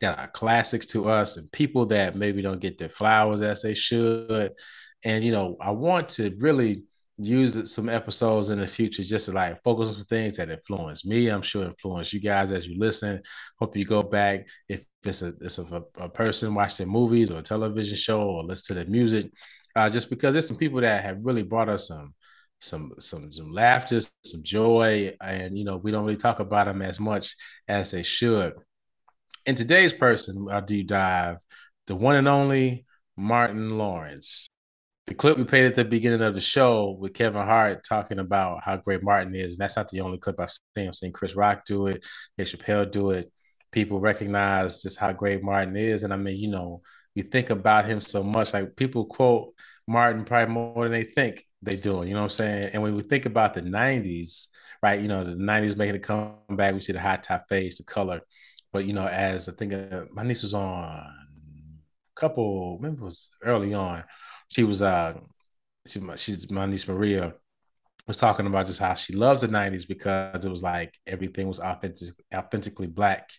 that 0.00 0.18
are 0.18 0.28
classics 0.28 0.86
to 0.86 1.08
us 1.08 1.36
and 1.36 1.50
people 1.52 1.86
that 1.86 2.16
maybe 2.16 2.42
don't 2.42 2.60
get 2.60 2.76
their 2.76 2.88
flowers 2.88 3.40
as 3.40 3.62
they 3.62 3.74
should. 3.74 4.52
And 5.04 5.24
you 5.24 5.32
know, 5.32 5.56
I 5.60 5.70
want 5.70 6.08
to 6.10 6.34
really 6.38 6.84
use 7.18 7.72
some 7.72 7.88
episodes 7.88 8.50
in 8.50 8.58
the 8.58 8.66
future 8.66 9.02
just 9.02 9.26
to 9.26 9.32
like 9.32 9.62
focus 9.62 9.88
on 9.88 9.94
some 9.94 10.04
things 10.04 10.36
that 10.36 10.50
influence 10.50 11.04
me. 11.04 11.28
I'm 11.28 11.42
sure 11.42 11.64
influence 11.64 12.12
you 12.12 12.20
guys 12.20 12.50
as 12.52 12.66
you 12.66 12.78
listen. 12.78 13.22
Hope 13.58 13.76
you 13.76 13.84
go 13.84 14.02
back 14.02 14.46
if 14.68 14.84
it's 15.04 15.22
a 15.22 15.34
it's 15.40 15.58
a, 15.58 15.82
a 15.96 16.08
person 16.08 16.54
watching 16.54 16.88
movies 16.88 17.30
or 17.30 17.38
a 17.38 17.42
television 17.42 17.96
show 17.96 18.22
or 18.22 18.44
listen 18.44 18.76
to 18.76 18.84
the 18.84 18.90
music. 18.90 19.32
Uh, 19.74 19.88
just 19.88 20.10
because 20.10 20.34
there's 20.34 20.46
some 20.46 20.58
people 20.58 20.80
that 20.80 21.02
have 21.02 21.18
really 21.22 21.42
brought 21.42 21.68
us 21.68 21.88
some 21.88 22.14
some 22.60 22.92
some 22.98 23.32
some 23.32 23.52
laughter, 23.52 24.00
some 24.00 24.42
joy, 24.42 25.12
and 25.20 25.58
you 25.58 25.64
know 25.64 25.76
we 25.76 25.90
don't 25.90 26.04
really 26.04 26.16
talk 26.16 26.40
about 26.40 26.66
them 26.66 26.82
as 26.82 27.00
much 27.00 27.34
as 27.68 27.90
they 27.90 28.02
should. 28.02 28.54
In 29.46 29.54
today's 29.56 29.92
person, 29.92 30.46
our 30.50 30.60
deep 30.60 30.86
dive, 30.86 31.38
the 31.86 31.96
one 31.96 32.16
and 32.16 32.28
only 32.28 32.86
Martin 33.16 33.78
Lawrence. 33.78 34.48
The 35.06 35.14
clip 35.14 35.36
we 35.36 35.42
played 35.42 35.64
at 35.64 35.74
the 35.74 35.84
beginning 35.84 36.22
of 36.22 36.32
the 36.32 36.40
show 36.40 36.96
with 37.00 37.12
Kevin 37.12 37.42
Hart 37.42 37.82
talking 37.84 38.20
about 38.20 38.62
how 38.62 38.76
great 38.76 39.02
Martin 39.02 39.34
is, 39.34 39.54
and 39.54 39.58
that's 39.58 39.76
not 39.76 39.88
the 39.88 40.00
only 40.00 40.18
clip 40.18 40.36
I've 40.38 40.52
seen. 40.76 40.86
I've 40.88 40.94
seen 40.94 41.12
Chris 41.12 41.34
Rock 41.34 41.64
do 41.66 41.88
it, 41.88 42.04
Dave 42.38 42.46
Chappelle 42.46 42.88
do 42.88 43.10
it. 43.10 43.32
People 43.72 44.00
recognize 44.00 44.82
just 44.82 44.98
how 44.98 45.12
great 45.12 45.42
Martin 45.42 45.76
is, 45.76 46.04
and 46.04 46.12
I 46.12 46.16
mean, 46.16 46.38
you 46.38 46.48
know, 46.48 46.82
you 47.14 47.22
think 47.24 47.50
about 47.50 47.86
him 47.86 48.00
so 48.00 48.22
much. 48.22 48.52
Like 48.54 48.76
people 48.76 49.06
quote 49.06 49.54
Martin 49.88 50.24
probably 50.24 50.54
more 50.54 50.84
than 50.84 50.92
they 50.92 51.04
think 51.04 51.44
they 51.62 51.76
do. 51.76 52.04
You 52.04 52.14
know 52.14 52.20
what 52.20 52.24
I'm 52.24 52.30
saying? 52.30 52.70
And 52.74 52.82
when 52.82 52.94
we 52.96 53.02
think 53.02 53.26
about 53.26 53.54
the 53.54 53.62
'90s, 53.62 54.48
right? 54.82 55.00
You 55.00 55.08
know, 55.08 55.24
the 55.24 55.36
'90s 55.36 55.76
making 55.76 55.96
a 55.96 56.00
comeback. 56.00 56.74
We 56.74 56.80
see 56.80 56.92
the 56.92 57.00
high 57.00 57.16
top 57.16 57.48
face, 57.48 57.78
the 57.78 57.84
color. 57.84 58.20
But 58.72 58.84
you 58.86 58.92
know, 58.94 59.06
as 59.06 59.48
I 59.48 59.52
think 59.52 59.74
uh, 59.74 60.04
my 60.12 60.22
niece 60.22 60.42
was 60.42 60.54
on 60.54 60.84
a 60.84 61.14
couple, 62.16 62.78
maybe 62.80 62.94
it 62.96 63.00
was 63.00 63.30
early 63.42 63.74
on. 63.74 64.04
She 64.48 64.64
was 64.64 64.82
uh, 64.82 65.18
she, 65.86 66.00
she's 66.16 66.50
my 66.50 66.66
niece 66.66 66.88
Maria 66.88 67.34
was 68.06 68.16
talking 68.16 68.46
about 68.46 68.66
just 68.66 68.80
how 68.80 68.94
she 68.94 69.12
loves 69.14 69.42
the 69.42 69.48
'90s 69.48 69.86
because 69.86 70.44
it 70.44 70.50
was 70.50 70.62
like 70.62 70.98
everything 71.06 71.48
was 71.48 71.60
authentic, 71.60 72.08
authentically 72.34 72.86
black, 72.86 73.30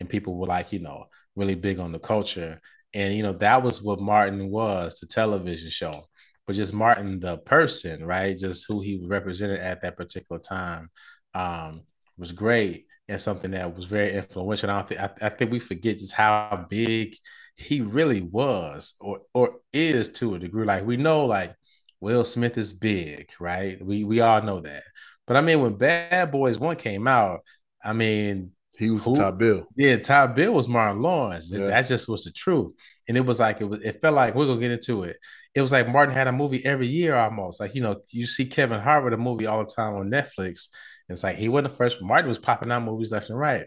and 0.00 0.08
people 0.08 0.36
were 0.36 0.46
like, 0.46 0.72
you 0.72 0.80
know, 0.80 1.04
really 1.36 1.54
big 1.54 1.78
on 1.78 1.92
the 1.92 1.98
culture. 1.98 2.58
And 2.94 3.14
you 3.14 3.22
know, 3.22 3.32
that 3.34 3.62
was 3.62 3.82
what 3.82 4.00
Martin 4.00 4.50
was, 4.50 5.00
the 5.00 5.06
television 5.06 5.70
show, 5.70 6.04
but 6.46 6.56
just 6.56 6.74
Martin 6.74 7.20
the 7.20 7.38
person, 7.38 8.04
right? 8.04 8.36
Just 8.36 8.66
who 8.68 8.80
he 8.80 9.04
represented 9.06 9.60
at 9.60 9.82
that 9.82 9.96
particular 9.96 10.40
time 10.40 10.90
um, 11.34 11.82
was 12.18 12.32
great 12.32 12.86
and 13.08 13.20
something 13.20 13.50
that 13.52 13.74
was 13.74 13.86
very 13.86 14.12
influential. 14.12 14.70
I, 14.70 14.82
think, 14.82 15.00
I, 15.00 15.10
I 15.22 15.28
think 15.28 15.50
we 15.50 15.58
forget 15.58 15.98
just 15.98 16.14
how 16.14 16.66
big 16.70 17.16
he 17.56 17.80
really 17.80 18.22
was, 18.22 18.94
or 19.00 19.20
or 19.34 19.56
is 19.72 20.08
to 20.10 20.34
a 20.34 20.38
degree. 20.38 20.64
Like 20.64 20.86
we 20.86 20.96
know, 20.96 21.26
like 21.26 21.54
Will 22.02 22.24
Smith 22.24 22.58
is 22.58 22.72
big, 22.74 23.30
right? 23.40 23.80
We 23.84 24.04
we 24.04 24.20
all 24.20 24.42
know 24.42 24.60
that. 24.60 24.84
But 25.26 25.36
I 25.36 25.40
mean, 25.40 25.60
when 25.62 25.76
Bad 25.76 26.32
Boys 26.32 26.58
One 26.58 26.76
came 26.76 27.06
out, 27.08 27.40
I 27.84 27.92
mean, 27.94 28.52
He 28.78 28.90
was 28.90 29.04
Who? 29.04 29.14
top 29.14 29.38
bill. 29.38 29.66
Yeah, 29.76 29.96
top 29.98 30.34
Bill 30.34 30.52
was 30.54 30.68
Martin 30.68 31.02
Lawrence. 31.02 31.50
Yeah. 31.52 31.66
That 31.66 31.86
just 31.86 32.08
was 32.08 32.24
the 32.24 32.32
truth. 32.32 32.72
And 33.08 33.16
it 33.16 33.20
was 33.26 33.40
like 33.40 33.60
it 33.60 33.64
was 33.64 33.80
it 33.84 34.00
felt 34.00 34.14
like 34.14 34.34
we're 34.34 34.46
gonna 34.46 34.60
get 34.60 34.72
into 34.72 35.04
it. 35.04 35.16
It 35.54 35.60
was 35.60 35.72
like 35.72 35.88
Martin 35.88 36.14
had 36.14 36.28
a 36.28 36.32
movie 36.32 36.64
every 36.64 36.86
year 36.86 37.14
almost. 37.14 37.60
Like, 37.60 37.74
you 37.74 37.82
know, 37.82 38.00
you 38.10 38.26
see 38.26 38.46
Kevin 38.46 38.80
Hart 38.80 39.04
have 39.04 39.12
a 39.12 39.16
movie 39.18 39.46
all 39.46 39.64
the 39.64 39.72
time 39.72 39.94
on 39.94 40.10
Netflix. 40.10 40.68
And 41.08 41.14
it's 41.14 41.22
like 41.24 41.36
he 41.36 41.48
wasn't 41.48 41.70
the 41.70 41.76
first. 41.76 42.02
Martin 42.02 42.28
was 42.28 42.38
popping 42.38 42.72
out 42.72 42.82
movies 42.82 43.12
left 43.12 43.30
and 43.30 43.38
right. 43.38 43.66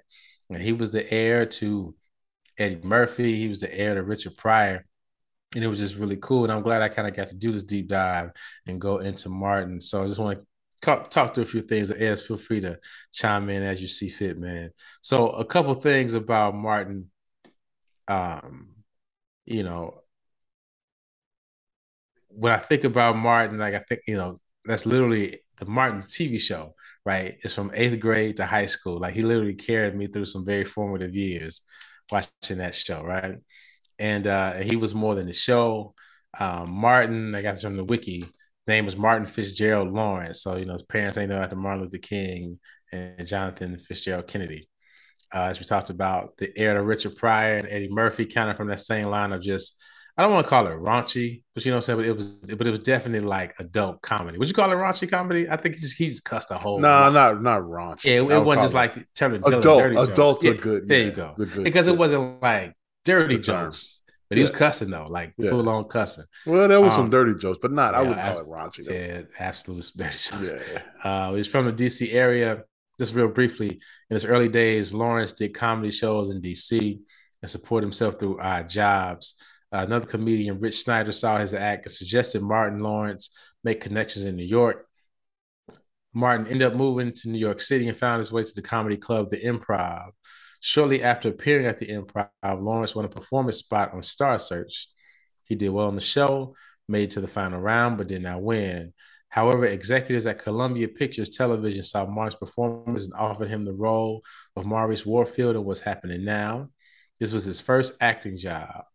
And 0.50 0.62
he 0.62 0.74
was 0.74 0.92
the 0.92 1.12
heir 1.14 1.46
to 1.46 1.96
Eddie 2.58 2.80
Murphy. 2.84 3.36
He 3.36 3.48
was 3.48 3.60
the 3.60 3.74
heir 3.74 3.96
to 3.96 4.04
Richard 4.04 4.38
Pryor. 4.38 4.86
And 5.54 5.64
it 5.64 5.68
was 5.68 5.80
just 5.80 5.96
really 5.96 6.18
cool. 6.18 6.44
And 6.44 6.52
I'm 6.52 6.62
glad 6.62 6.82
I 6.82 6.90
kind 6.90 7.08
of 7.08 7.16
got 7.16 7.28
to 7.30 7.36
do 7.36 7.52
this 7.52 7.64
deep 7.64 7.88
dive 7.88 8.32
and 8.68 8.82
go 8.82 8.98
into 8.98 9.30
Martin. 9.30 9.80
So 9.80 10.04
I 10.04 10.08
just 10.08 10.20
want 10.20 10.40
to 10.40 10.46
talk, 11.10 11.34
through 11.34 11.44
a 11.44 11.48
few 11.48 11.62
things. 11.62 11.92
Ez 11.92 12.26
feel 12.26 12.38
free 12.38 12.62
to 12.62 12.78
chime 13.14 13.50
in 13.50 13.64
as 13.64 13.82
you 13.82 13.88
see 13.88 14.10
fit, 14.10 14.38
man. 14.38 14.72
So 15.02 15.30
a 15.30 15.46
couple 15.46 15.74
things 15.76 16.14
about 16.14 16.56
Martin. 16.56 17.10
Um, 18.08 18.70
you 19.46 19.64
know, 19.64 20.02
when 22.30 22.52
I 22.52 22.58
think 22.58 22.84
about 22.84 23.18
Martin, 23.18 23.58
like 23.58 23.74
I 23.74 23.80
think, 23.80 24.02
you 24.08 24.16
know, 24.18 24.38
that's 24.66 24.86
literally 24.86 25.40
the 25.60 25.66
Martin 25.66 26.02
TV 26.02 26.40
show, 26.40 26.76
right? 27.06 27.38
It's 27.44 27.54
from 27.54 27.72
eighth 27.74 28.00
grade 28.00 28.38
to 28.38 28.46
high 28.46 28.66
school. 28.66 29.00
Like 29.00 29.14
he 29.14 29.22
literally 29.24 29.54
carried 29.56 29.96
me 29.96 30.08
through 30.08 30.26
some 30.26 30.46
very 30.46 30.66
formative 30.66 31.16
years 31.16 31.62
watching 32.12 32.58
that 32.58 32.76
show, 32.76 33.04
right? 33.04 33.38
And 34.00 34.28
uh, 34.28 34.54
he 34.54 34.76
was 34.76 34.94
more 34.94 35.16
than 35.16 35.26
the 35.28 35.34
show. 35.34 35.94
Um, 36.40 36.72
Martin, 36.72 37.34
I 37.36 37.42
got 37.42 37.54
this 37.54 37.62
from 37.64 37.78
the 37.78 37.84
wiki. 37.86 38.26
Name 38.68 38.86
was 38.86 38.98
Martin 38.98 39.28
Fitzgerald 39.28 39.94
Lawrence. 39.94 40.42
So 40.42 40.58
you 40.58 40.66
know 40.66 40.74
his 40.74 40.84
parents 40.84 41.18
ain't 41.18 41.30
know 41.30 41.40
after 41.40 41.56
Martin 41.56 41.84
Luther 41.84 42.00
King 42.00 42.60
and 42.92 43.28
Jonathan 43.28 43.78
Fitzgerald 43.78 44.28
Kennedy. 44.28 44.68
Uh, 45.34 45.44
as 45.44 45.60
we 45.60 45.66
talked 45.66 45.90
about, 45.90 46.38
the 46.38 46.52
heir 46.58 46.74
to 46.76 46.84
Richard 46.84 47.16
Pryor 47.16 47.58
and 47.58 47.68
Eddie 47.68 47.90
Murphy, 47.90 48.26
kind 48.26 48.50
of 48.50 48.58
from 48.58 48.68
that 48.68 48.80
same 48.80 49.08
line 49.08 49.34
of 49.34 49.42
just 49.42 49.82
I 50.18 50.22
don't 50.24 50.32
want 50.32 50.46
to 50.46 50.50
call 50.50 50.66
it 50.68 50.72
raunchy, 50.72 51.44
but 51.54 51.66
you 51.66 51.72
know 51.72 51.78
what 51.78 51.90
I'm 51.90 51.98
saying. 51.98 52.00
But 52.00 52.06
it 52.06 52.16
was, 52.16 52.26
but 52.56 52.66
it 52.68 52.70
was 52.72 52.80
definitely 52.80 53.28
like 53.28 53.54
adult 53.60 54.02
comedy. 54.02 54.38
Would 54.38 54.48
you 54.48 54.54
call 54.54 54.72
it 54.72 54.76
raunchy 54.76 55.10
comedy? 55.10 55.50
I 55.50 55.58
think 55.58 55.76
he 55.76 55.82
just, 55.82 55.98
he 55.98 56.08
just 56.08 56.24
cussed 56.24 56.52
a 56.52 56.56
whole. 56.56 56.80
No, 56.80 56.88
lot. 56.88 57.14
not 57.14 57.42
not 57.42 57.62
raunchy. 57.62 58.06
Yeah, 58.06 58.22
it, 58.22 58.32
it 58.32 58.46
wasn't 58.46 58.62
just 58.64 58.74
it 58.74 58.78
like 58.78 59.14
telling 59.14 59.44
adult. 59.44 59.64
dirty 59.78 59.96
jokes. 59.96 60.10
Adults 60.10 60.44
Yeah, 60.44 60.52
are 60.52 60.54
good. 60.54 60.88
There 60.88 61.00
yeah, 61.00 61.06
you 61.06 61.12
go. 61.12 61.34
good, 61.36 61.52
good, 61.52 61.64
because 61.64 61.88
it 61.88 61.98
wasn't 61.98 62.42
like 62.42 62.74
dirty 63.06 63.40
jokes, 63.40 64.02
but 64.30 64.38
he 64.38 64.42
was 64.42 64.52
cussing 64.52 64.90
though, 64.90 65.08
like 65.08 65.34
Yeah. 65.38 65.52
full 65.52 65.68
on 65.70 65.86
cussing. 65.86 66.26
Well, 66.46 66.68
there 66.68 66.82
was 66.82 66.94
Um, 66.94 67.00
some 67.00 67.10
dirty 67.10 67.36
jokes, 67.40 67.60
but 67.62 67.72
not. 67.72 67.96
I 67.96 68.02
would 68.02 68.18
call 68.18 68.40
it 68.40 68.48
raunchy. 68.48 68.90
Yeah, 68.92 69.22
absolute 69.40 69.90
dirty 69.96 70.10
jokes. 70.12 70.52
Yeah. 70.74 70.82
Uh, 71.04 71.34
he's 71.36 71.48
from 71.48 71.66
the 71.66 71.72
DC 71.74 72.14
area. 72.14 72.64
Just 73.00 73.14
real 73.14 73.28
briefly, 73.28 73.70
in 74.10 74.14
his 74.14 74.24
early 74.26 74.48
days, 74.48 74.94
Lawrence 74.94 75.34
did 75.34 75.54
comedy 75.54 75.92
shows 75.92 76.30
in 76.34 76.42
DC 76.42 77.00
and 77.42 77.52
supported 77.52 77.86
himself 77.86 78.18
through 78.20 78.40
odd 78.40 78.70
jobs. 78.70 79.36
Uh, 79.74 79.84
another 79.86 80.06
comedian, 80.06 80.62
Rich 80.62 80.84
Snyder, 80.84 81.12
saw 81.12 81.38
his 81.38 81.54
act 81.54 81.86
and 81.86 81.94
suggested 81.94 82.42
Martin 82.42 82.80
Lawrence 82.80 83.32
make 83.66 83.82
connections 83.82 84.24
in 84.24 84.38
New 84.38 84.46
York. 84.46 84.86
Martin 86.14 86.48
ended 86.48 86.62
up 86.72 86.76
moving 86.76 87.12
to 87.12 87.30
New 87.30 87.38
York 87.38 87.60
City 87.60 87.90
and 87.90 87.98
found 87.98 88.20
his 88.20 88.32
way 88.32 88.46
to 88.46 88.54
the 88.56 88.62
comedy 88.62 88.96
club, 88.96 89.30
The 89.30 89.42
Improv. 89.42 90.12
Shortly 90.66 91.04
after 91.04 91.30
appearing 91.30 91.68
at 91.68 91.78
The 91.78 91.86
Improv, 91.86 92.28
Lawrence 92.44 92.96
won 92.96 93.06
a 93.06 93.08
performance 93.08 93.58
spot 93.58 93.94
on 93.94 94.02
Star 94.02 94.40
Search. 94.40 94.88
He 95.44 95.54
did 95.54 95.70
well 95.70 95.86
on 95.86 95.96
the 95.96 96.02
show, 96.02 96.56
made 96.90 97.12
to 97.12 97.22
the 97.22 97.28
final 97.28 97.62
round, 97.62 98.00
but 98.00 98.08
did 98.08 98.24
not 98.24 98.42
win. 98.42 98.92
However, 99.30 99.66
executives 99.66 100.26
at 100.26 100.42
Columbia 100.42 100.88
Pictures 100.88 101.30
Television 101.30 101.84
saw 101.84 102.08
Martin's 102.08 102.40
performance 102.40 103.06
and 103.06 103.14
offered 103.14 103.48
him 103.48 103.64
the 103.64 103.76
role 103.76 104.24
of 104.56 104.66
Maurice 104.66 105.06
Warfield 105.06 105.56
in 105.56 105.64
What's 105.64 105.82
Happening 105.82 106.26
Now. 106.26 106.70
This 107.20 107.32
was 107.32 107.46
his 107.46 107.62
first 107.62 107.94
acting 108.02 108.36
job. 108.36 108.86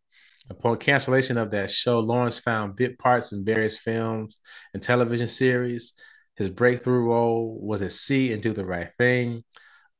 Upon 0.50 0.76
cancellation 0.76 1.38
of 1.38 1.52
that 1.52 1.70
show, 1.70 2.00
Lawrence 2.00 2.40
found 2.40 2.74
bit 2.74 2.98
parts 2.98 3.30
in 3.30 3.44
various 3.44 3.78
films 3.78 4.40
and 4.74 4.82
television 4.82 5.28
series. 5.28 5.92
His 6.34 6.48
breakthrough 6.48 7.04
role 7.04 7.60
was 7.62 7.80
at 7.82 7.92
Cee 7.92 8.32
and 8.32 8.42
Do 8.42 8.52
the 8.52 8.66
Right 8.66 8.90
Thing. 8.98 9.44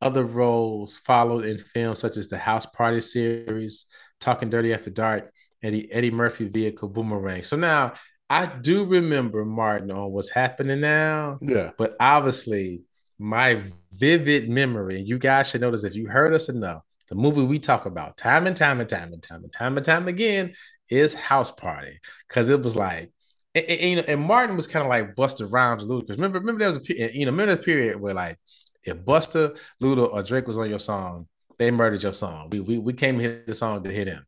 Other 0.03 0.25
roles 0.25 0.97
followed 0.97 1.45
in 1.45 1.59
films 1.59 2.01
such 2.01 2.17
as 2.17 2.29
the 2.29 2.39
House 2.39 2.67
Party 2.67 3.01
series, 3.01 3.87
Talking 4.21 4.49
Dirty 4.51 4.73
After 4.73 4.91
Dark, 4.91 5.31
and 5.63 5.75
the 5.75 5.93
Eddie 5.93 6.11
Murphy 6.11 6.49
vehicle 6.49 6.89
Boomerang. 6.89 7.43
So 7.43 7.57
now 7.57 7.93
I 8.31 8.47
do 8.47 8.85
remember 8.85 9.45
Martin 9.45 9.91
on 9.91 10.13
What's 10.13 10.31
Happening 10.31 10.81
Now, 10.81 11.39
Yeah. 11.43 11.71
but 11.77 11.97
obviously 12.01 12.83
my 13.19 13.61
vivid 13.93 14.49
memory, 14.49 14.99
and 14.99 15.09
you 15.09 15.19
guys 15.19 15.51
should 15.51 15.61
notice 15.61 15.85
if 15.85 15.95
you 15.95 16.09
heard 16.09 16.33
us 16.33 16.49
enough, 16.49 16.83
the 17.09 17.15
movie 17.17 17.43
we 17.43 17.59
talk 17.59 17.87
about 17.87 18.17
time 18.17 18.47
and 18.47 18.57
time 18.57 18.81
and 18.81 18.89
time 18.89 19.13
and 19.13 19.23
time 19.23 19.43
and 19.43 19.53
time 19.53 19.77
and 19.77 19.85
time 19.85 20.09
again 20.09 20.55
is 20.89 21.13
House 21.15 21.51
Party. 21.51 21.99
Cause 22.29 22.51
it 22.51 22.63
was 22.63 22.77
like, 22.77 23.11
and, 23.55 23.65
and, 23.67 23.81
you 23.91 23.97
know, 23.97 24.05
and 24.07 24.23
Martin 24.23 24.55
was 24.57 24.69
kind 24.69 24.85
of 24.85 24.89
like 24.89 25.17
Busta 25.17 25.51
Rhymes 25.51 25.87
Ludacris. 25.87 26.11
Remember, 26.11 26.39
remember 26.39 26.61
there 26.61 26.69
was 26.69 26.89
a 26.89 27.13
you 27.19 27.27
know, 27.27 27.33
remember 27.33 27.57
the 27.57 27.63
period 27.63 28.01
where 28.01 28.15
like 28.15 28.39
if 28.85 28.97
Busta, 28.99 29.57
Luda, 29.83 30.13
or 30.13 30.23
Drake 30.23 30.47
was 30.47 30.59
on 30.59 30.71
your 30.71 30.79
song, 30.79 31.27
they 31.59 31.71
murdered 31.71 32.03
your 32.03 32.13
song. 32.13 32.49
We 32.51 32.61
we 32.61 32.79
we 32.79 32.93
came 32.93 33.19
to 33.19 33.23
hit 33.23 33.47
the 33.47 33.55
song 33.55 33.83
to 33.85 33.91
hit 33.91 34.09
him. 34.09 34.25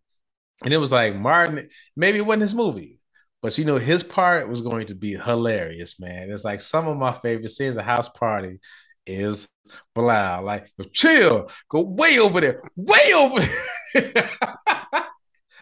And 0.64 0.72
it 0.72 0.78
was 0.78 0.92
like 0.92 1.16
Martin, 1.16 1.68
maybe 1.96 2.18
it 2.18 2.26
wasn't 2.26 2.42
his 2.42 2.54
movie, 2.54 3.00
but 3.42 3.58
you 3.58 3.64
know, 3.64 3.76
his 3.76 4.04
part 4.04 4.48
was 4.48 4.60
going 4.60 4.86
to 4.86 4.94
be 4.94 5.14
hilarious, 5.14 5.98
man. 5.98 6.30
It's 6.30 6.44
like 6.44 6.60
some 6.60 6.86
of 6.86 6.96
my 6.96 7.12
favorite 7.12 7.50
scenes 7.50 7.76
of 7.76 7.84
House 7.84 8.08
Party 8.08 8.60
is 9.06 9.48
Bilal. 9.94 10.44
Like, 10.44 10.70
chill, 10.92 11.50
go 11.68 11.82
way 11.82 12.18
over 12.18 12.40
there, 12.40 12.62
way 12.76 13.12
over 13.14 13.40
there. 13.40 14.30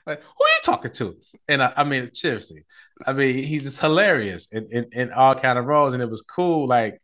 like, 0.06 0.22
who 0.22 0.44
are 0.44 0.54
you 0.54 0.60
talking 0.62 0.92
to? 0.92 1.16
And 1.48 1.62
I, 1.62 1.72
I 1.78 1.84
mean, 1.84 2.12
seriously, 2.12 2.64
I 3.06 3.14
mean, 3.14 3.34
he's 3.34 3.62
just 3.62 3.80
hilarious 3.80 4.52
in, 4.52 4.66
in, 4.70 4.86
in 4.92 5.12
all 5.12 5.34
kind 5.34 5.58
of 5.58 5.64
roles. 5.64 5.94
And 5.94 6.02
it 6.02 6.10
was 6.10 6.22
cool, 6.22 6.68
like 6.68 7.00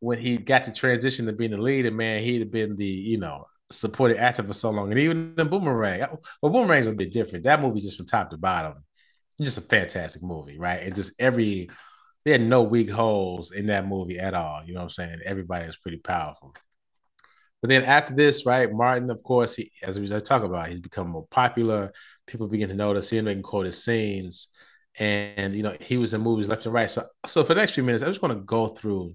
when 0.00 0.18
he 0.18 0.36
got 0.36 0.64
to 0.64 0.72
transition 0.72 1.26
to 1.26 1.32
being 1.32 1.52
the 1.52 1.58
leader, 1.58 1.90
man, 1.90 2.22
he'd 2.22 2.40
have 2.40 2.50
been 2.50 2.74
the, 2.76 2.84
you 2.84 3.18
know, 3.18 3.46
supported 3.70 4.18
actor 4.18 4.42
for 4.42 4.52
so 4.52 4.70
long. 4.70 4.90
And 4.90 4.98
even 4.98 5.34
in 5.38 5.48
Boomerang, 5.48 6.02
uh, 6.02 6.16
well, 6.42 6.52
Boomerang's 6.52 6.86
a 6.86 6.92
bit 6.92 7.12
different. 7.12 7.44
That 7.44 7.60
movie 7.60 7.80
just 7.80 7.96
from 7.96 8.06
top 8.06 8.30
to 8.30 8.36
bottom, 8.36 8.82
just 9.40 9.58
a 9.58 9.62
fantastic 9.62 10.22
movie, 10.22 10.58
right? 10.58 10.82
And 10.82 10.94
just 10.94 11.12
every 11.18 11.70
there 12.24 12.34
had 12.34 12.42
no 12.42 12.62
weak 12.62 12.90
holes 12.90 13.52
in 13.52 13.66
that 13.66 13.86
movie 13.86 14.18
at 14.18 14.34
all. 14.34 14.62
You 14.64 14.74
know 14.74 14.80
what 14.80 14.84
I'm 14.84 14.90
saying? 14.90 15.20
Everybody 15.24 15.66
is 15.66 15.78
pretty 15.78 15.98
powerful. 15.98 16.54
But 17.62 17.68
then 17.68 17.82
after 17.84 18.14
this, 18.14 18.46
right, 18.46 18.70
Martin, 18.70 19.10
of 19.10 19.22
course, 19.22 19.56
he, 19.56 19.70
as 19.82 19.98
we 19.98 20.06
talk 20.06 20.42
about, 20.42 20.68
he's 20.68 20.80
become 20.80 21.08
more 21.08 21.26
popular. 21.30 21.92
People 22.26 22.48
begin 22.48 22.68
to 22.68 22.74
notice 22.74 23.10
him, 23.10 23.26
they 23.26 23.34
can 23.34 23.42
quote 23.42 23.66
his 23.66 23.82
scenes. 23.82 24.48
And, 24.98 25.54
you 25.54 25.62
know, 25.62 25.76
he 25.80 25.96
was 25.96 26.14
in 26.14 26.20
movies 26.20 26.48
left 26.48 26.66
and 26.66 26.74
right. 26.74 26.90
So, 26.90 27.04
so 27.26 27.42
for 27.42 27.54
the 27.54 27.60
next 27.60 27.72
few 27.72 27.82
minutes, 27.82 28.02
I 28.02 28.06
just 28.06 28.22
want 28.22 28.34
to 28.34 28.44
go 28.44 28.68
through 28.68 29.14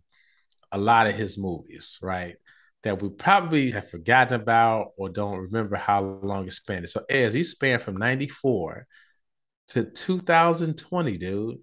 a 0.76 0.78
lot 0.78 1.08
of 1.08 1.14
his 1.14 1.38
movies, 1.38 1.98
right? 2.02 2.36
That 2.84 3.02
we 3.02 3.10
probably 3.10 3.72
have 3.72 3.90
forgotten 3.90 4.40
about 4.40 4.92
or 4.98 5.10
don't 5.10 5.40
remember 5.40 5.78
how 5.78 6.02
long 6.02 6.46
it 6.46 6.52
spanned. 6.52 6.90
So 6.90 7.02
as 7.10 7.34
he 7.34 7.44
spanned 7.44 7.82
from 7.82 7.98
94 7.98 8.86
to 9.70 9.86
2020, 9.86 11.18
dude, 11.18 11.58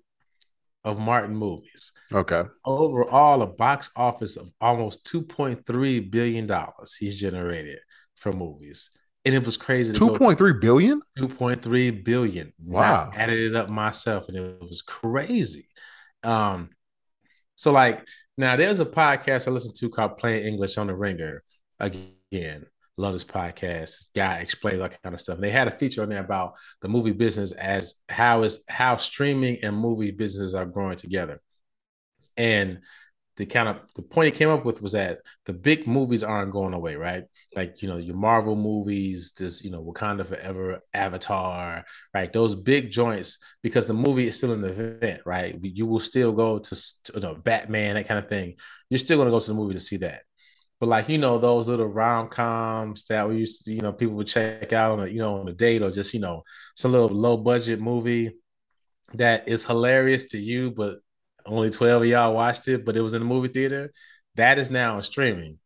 of 0.85 0.99
Martin 0.99 1.37
movies. 1.37 1.93
Okay. 2.13 2.43
Overall, 2.65 3.43
a 3.43 3.47
box 3.47 3.91
office 3.95 4.37
of 4.37 4.51
almost 4.61 5.05
$2.3 5.13 6.11
billion 6.11 6.51
he's 6.99 7.21
generated 7.21 7.79
for 8.17 8.33
movies. 8.33 8.91
And 9.25 9.35
it 9.35 9.45
was 9.45 9.57
crazy. 9.57 9.93
Two 9.93 10.17
point 10.17 10.39
three 10.39 10.55
billion. 10.55 11.01
2.3 11.19 12.03
billion. 12.03 12.53
Wow. 12.65 13.11
I 13.13 13.17
added 13.17 13.53
it 13.53 13.55
up 13.55 13.69
myself 13.69 14.29
and 14.29 14.37
it 14.37 14.61
was 14.61 14.83
crazy. 14.83 15.67
Um, 16.25 16.71
so 17.55 17.71
like 17.71 18.05
now 18.37 18.57
there's 18.57 18.81
a 18.81 18.87
podcast 18.87 19.49
I 19.49 19.51
listen 19.51 19.73
to 19.75 19.91
called 19.91 20.17
Plain 20.17 20.45
English 20.45 20.79
on 20.79 20.87
the 20.87 20.97
Ringer. 20.97 21.43
Again, 21.81 22.67
love 22.97 23.13
this 23.13 23.25
podcast. 23.25 24.13
Guy 24.15 24.39
explains 24.39 24.81
all 24.81 24.89
kind 24.89 25.15
of 25.15 25.21
stuff. 25.21 25.37
And 25.37 25.45
they 25.45 25.51
had 25.51 25.69
a 25.69 25.73
feature 25.73 26.03
on 26.03 26.09
there 26.09 26.21
about 26.25 26.55
the 26.81 26.89
movie 26.89 27.13
business 27.13 27.53
as 27.53 27.95
how 28.09 28.43
is 28.43 28.65
how 28.69 28.97
streaming 28.97 29.59
and 29.63 29.77
movie 29.77 30.11
businesses 30.11 30.55
are 30.55 30.67
growing 30.67 30.97
together. 30.97 31.41
And 32.37 32.81
the 33.37 33.47
kind 33.47 33.69
of 33.69 33.81
the 33.95 34.03
point 34.03 34.27
he 34.27 34.39
came 34.39 34.51
up 34.51 34.65
with 34.65 34.83
was 34.83 34.93
that 34.93 35.19
the 35.47 35.53
big 35.53 35.87
movies 35.87 36.23
aren't 36.23 36.53
going 36.53 36.75
away, 36.75 36.97
right? 36.97 37.25
Like 37.57 37.81
you 37.81 37.89
know 37.89 37.97
your 37.97 38.17
Marvel 38.17 38.57
movies, 38.57 39.33
this 39.33 39.65
you 39.65 39.71
know 39.71 39.83
Wakanda 39.83 40.27
Forever, 40.27 40.81
Avatar, 40.93 41.85
right? 42.15 42.33
Those 42.33 42.55
big 42.55 42.91
joints 42.91 43.39
because 43.63 43.87
the 43.87 43.95
movie 43.95 44.27
is 44.27 44.37
still 44.37 44.53
an 44.53 44.65
event, 44.65 45.23
right? 45.25 45.59
You 45.63 45.87
will 45.87 46.01
still 46.01 46.33
go 46.33 46.59
to, 46.59 46.75
to 46.75 47.13
you 47.15 47.21
know 47.21 47.35
Batman, 47.37 47.95
that 47.95 48.07
kind 48.07 48.23
of 48.23 48.29
thing. 48.29 48.57
You're 48.91 48.99
still 48.99 49.17
going 49.17 49.27
to 49.27 49.33
go 49.33 49.41
to 49.41 49.47
the 49.47 49.55
movie 49.55 49.75
to 49.75 49.81
see 49.81 49.97
that. 49.99 50.23
But 50.79 50.89
like 50.89 51.09
you 51.09 51.17
know 51.17 51.39
those 51.39 51.69
little 51.69 51.87
rom 51.87 52.29
coms 52.29 53.07
that 53.07 53.27
we 53.27 53.37
used 53.37 53.65
to, 53.65 53.73
you 53.73 53.81
know, 53.81 53.93
people 53.93 54.17
would 54.17 54.27
check 54.27 54.73
out 54.75 54.99
on 54.99 55.07
a 55.07 55.09
you 55.09 55.21
know 55.21 55.41
on 55.41 55.49
a 55.49 55.53
date 55.53 55.81
or 55.81 55.91
just 55.91 56.13
you 56.13 56.21
know 56.21 56.43
some 56.77 56.93
little 56.93 57.09
low 57.09 57.39
budget 57.39 57.81
movie 57.81 58.33
that 59.15 59.49
is 59.49 59.65
hilarious 59.65 60.25
to 60.25 60.39
you, 60.39 60.71
but 60.71 60.99
only 61.47 61.71
12 61.71 62.03
of 62.03 62.09
y'all 62.09 62.35
watched 62.35 62.69
it, 62.69 62.85
but 62.85 62.97
it 62.97 63.03
was 63.03 63.15
in 63.15 63.21
the 63.23 63.29
movie 63.29 63.49
theater. 63.49 63.91
That 64.37 64.59
is 64.59 64.71
now 64.71 65.01
streaming. 65.01 65.59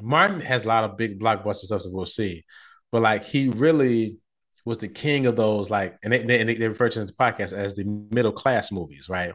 Martin 0.00 0.40
has 0.40 0.64
a 0.64 0.68
lot 0.68 0.84
of 0.84 0.96
big 0.96 1.20
blockbuster 1.20 1.56
stuff 1.56 1.82
that 1.82 1.92
we'll 1.92 2.06
see, 2.06 2.44
but 2.90 3.02
like 3.02 3.24
he 3.24 3.48
really 3.48 4.16
was 4.64 4.78
the 4.78 4.88
king 4.88 5.26
of 5.26 5.36
those. 5.36 5.70
Like, 5.70 5.96
and 6.02 6.12
they, 6.12 6.22
they, 6.22 6.44
they 6.44 6.68
refer 6.68 6.88
to 6.88 7.04
the 7.04 7.12
podcast 7.12 7.52
as 7.52 7.74
the 7.74 7.84
middle 8.10 8.32
class 8.32 8.72
movies, 8.72 9.08
right? 9.08 9.32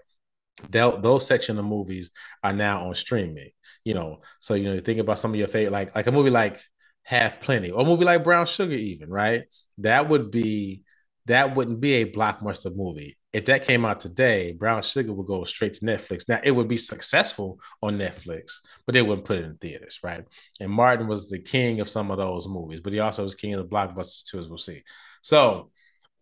They'll, 0.70 1.00
those 1.00 1.28
section 1.28 1.60
of 1.60 1.66
movies 1.66 2.10
are 2.44 2.54
now 2.54 2.88
on 2.88 2.96
streaming. 2.96 3.50
You 3.84 3.94
know, 3.94 4.22
so 4.40 4.56
you 4.56 4.64
know, 4.64 4.74
you 4.74 4.82
think 4.82 5.00
about 5.00 5.20
some 5.20 5.32
of 5.32 5.38
your 5.38 5.48
favorite, 5.48 5.72
like 5.72 5.96
like 5.96 6.08
a 6.08 6.12
movie 6.12 6.30
like 6.30 6.60
Half 7.04 7.42
Plenty, 7.42 7.72
or 7.72 7.82
a 7.82 7.86
movie 7.86 8.06
like 8.06 8.24
Brown 8.24 8.46
Sugar, 8.46 8.74
even 8.74 9.10
right? 9.10 9.44
That 9.78 10.10
would 10.10 10.32
be 10.32 10.84
that 11.26 11.56
wouldn't 11.56 11.80
be 11.80 11.96
a 11.96 12.12
blockbuster 12.12 12.76
movie. 12.76 13.17
If 13.34 13.46
that 13.46 13.66
came 13.66 13.86
out 13.86 14.00
today, 14.00 14.54
Brown 14.54 14.82
Sugar 14.82 15.14
would 15.14 15.28
go 15.28 15.44
straight 15.44 15.74
to 15.74 15.86
Netflix. 15.86 16.28
Now 16.28 16.40
it 16.44 16.52
would 16.52 16.68
be 16.68 16.78
successful 16.78 17.60
on 17.84 17.98
Netflix, 17.98 18.54
but 18.86 18.94
they 18.94 19.02
wouldn't 19.02 19.28
put 19.28 19.38
it 19.38 19.46
in 19.46 19.58
theaters, 19.58 20.00
right? 20.02 20.24
And 20.62 20.72
Martin 20.72 21.08
was 21.08 21.30
the 21.30 21.40
king 21.40 21.80
of 21.82 21.90
some 21.90 22.10
of 22.10 22.18
those 22.18 22.48
movies, 22.48 22.80
but 22.80 22.94
he 22.94 23.00
also 23.00 23.24
was 23.24 23.36
king 23.36 23.54
of 23.54 23.60
the 23.60 23.76
blockbusters 23.76 24.24
too, 24.24 24.40
as 24.40 24.48
we'll 24.48 24.58
see. 24.58 24.82
So, 25.22 25.72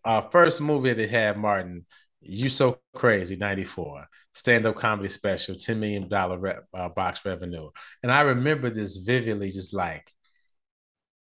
uh, 0.04 0.22
first 0.30 0.62
movie 0.62 0.94
that 0.94 1.10
had 1.10 1.38
Martin, 1.38 1.86
You 2.22 2.50
So 2.50 2.80
Crazy, 2.96 3.36
94, 3.36 4.06
stand 4.34 4.66
up 4.66 4.76
comedy 4.76 5.10
special, 5.10 5.56
$10 5.56 5.78
million 5.78 6.10
re- 6.40 6.56
uh, 6.74 6.90
box 6.90 7.24
revenue. 7.26 7.70
And 8.04 8.12
I 8.12 8.22
remember 8.22 8.70
this 8.70 8.98
vividly, 8.98 9.52
just 9.52 9.74
like, 9.74 10.12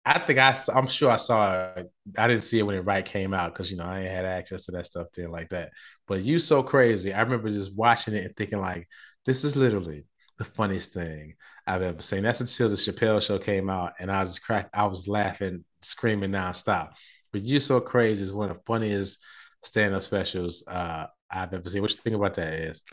I 0.05 0.19
think 0.19 0.37
I, 0.37 0.55
I'm 0.75 0.87
sure 0.87 1.09
I 1.09 1.15
saw 1.15 1.73
it. 1.75 1.91
I 2.17 2.27
didn't 2.27 2.43
see 2.43 2.59
it 2.59 2.63
when 2.63 2.75
it 2.75 2.81
right 2.81 3.03
came 3.03 3.33
out 3.33 3.53
because 3.53 3.71
you 3.71 3.77
know 3.77 3.85
I 3.85 4.01
ain't 4.01 4.11
had 4.11 4.25
access 4.25 4.65
to 4.65 4.71
that 4.73 4.85
stuff 4.85 5.07
then 5.15 5.31
like 5.31 5.49
that. 5.49 5.71
But 6.07 6.21
you 6.21 6.37
so 6.37 6.61
crazy. 6.61 7.11
I 7.13 7.21
remember 7.21 7.49
just 7.49 7.75
watching 7.75 8.13
it 8.13 8.23
and 8.25 8.35
thinking 8.35 8.59
like, 8.59 8.87
this 9.25 9.43
is 9.43 9.55
literally 9.55 10.05
the 10.37 10.43
funniest 10.43 10.93
thing 10.93 11.33
I've 11.65 11.81
ever 11.81 12.01
seen. 12.01 12.21
That's 12.21 12.41
until 12.41 12.69
the 12.69 12.75
Chappelle 12.75 13.25
show 13.25 13.39
came 13.39 13.69
out 13.69 13.93
and 13.99 14.11
I 14.11 14.21
was 14.21 14.37
crack. 14.37 14.69
I 14.75 14.85
was 14.85 15.07
laughing, 15.07 15.65
screaming 15.81 16.31
nonstop. 16.31 16.91
But 17.31 17.43
you 17.43 17.59
so 17.59 17.81
crazy 17.81 18.23
is 18.23 18.31
one 18.31 18.49
of 18.51 18.57
the 18.57 18.63
funniest 18.65 19.19
stand-up 19.63 20.03
specials 20.03 20.63
uh, 20.67 21.07
I've 21.31 21.53
ever 21.53 21.67
seen. 21.67 21.81
What 21.81 21.91
you 21.91 21.97
think 21.97 22.15
about 22.15 22.35
that 22.35 22.53
is? 22.53 22.83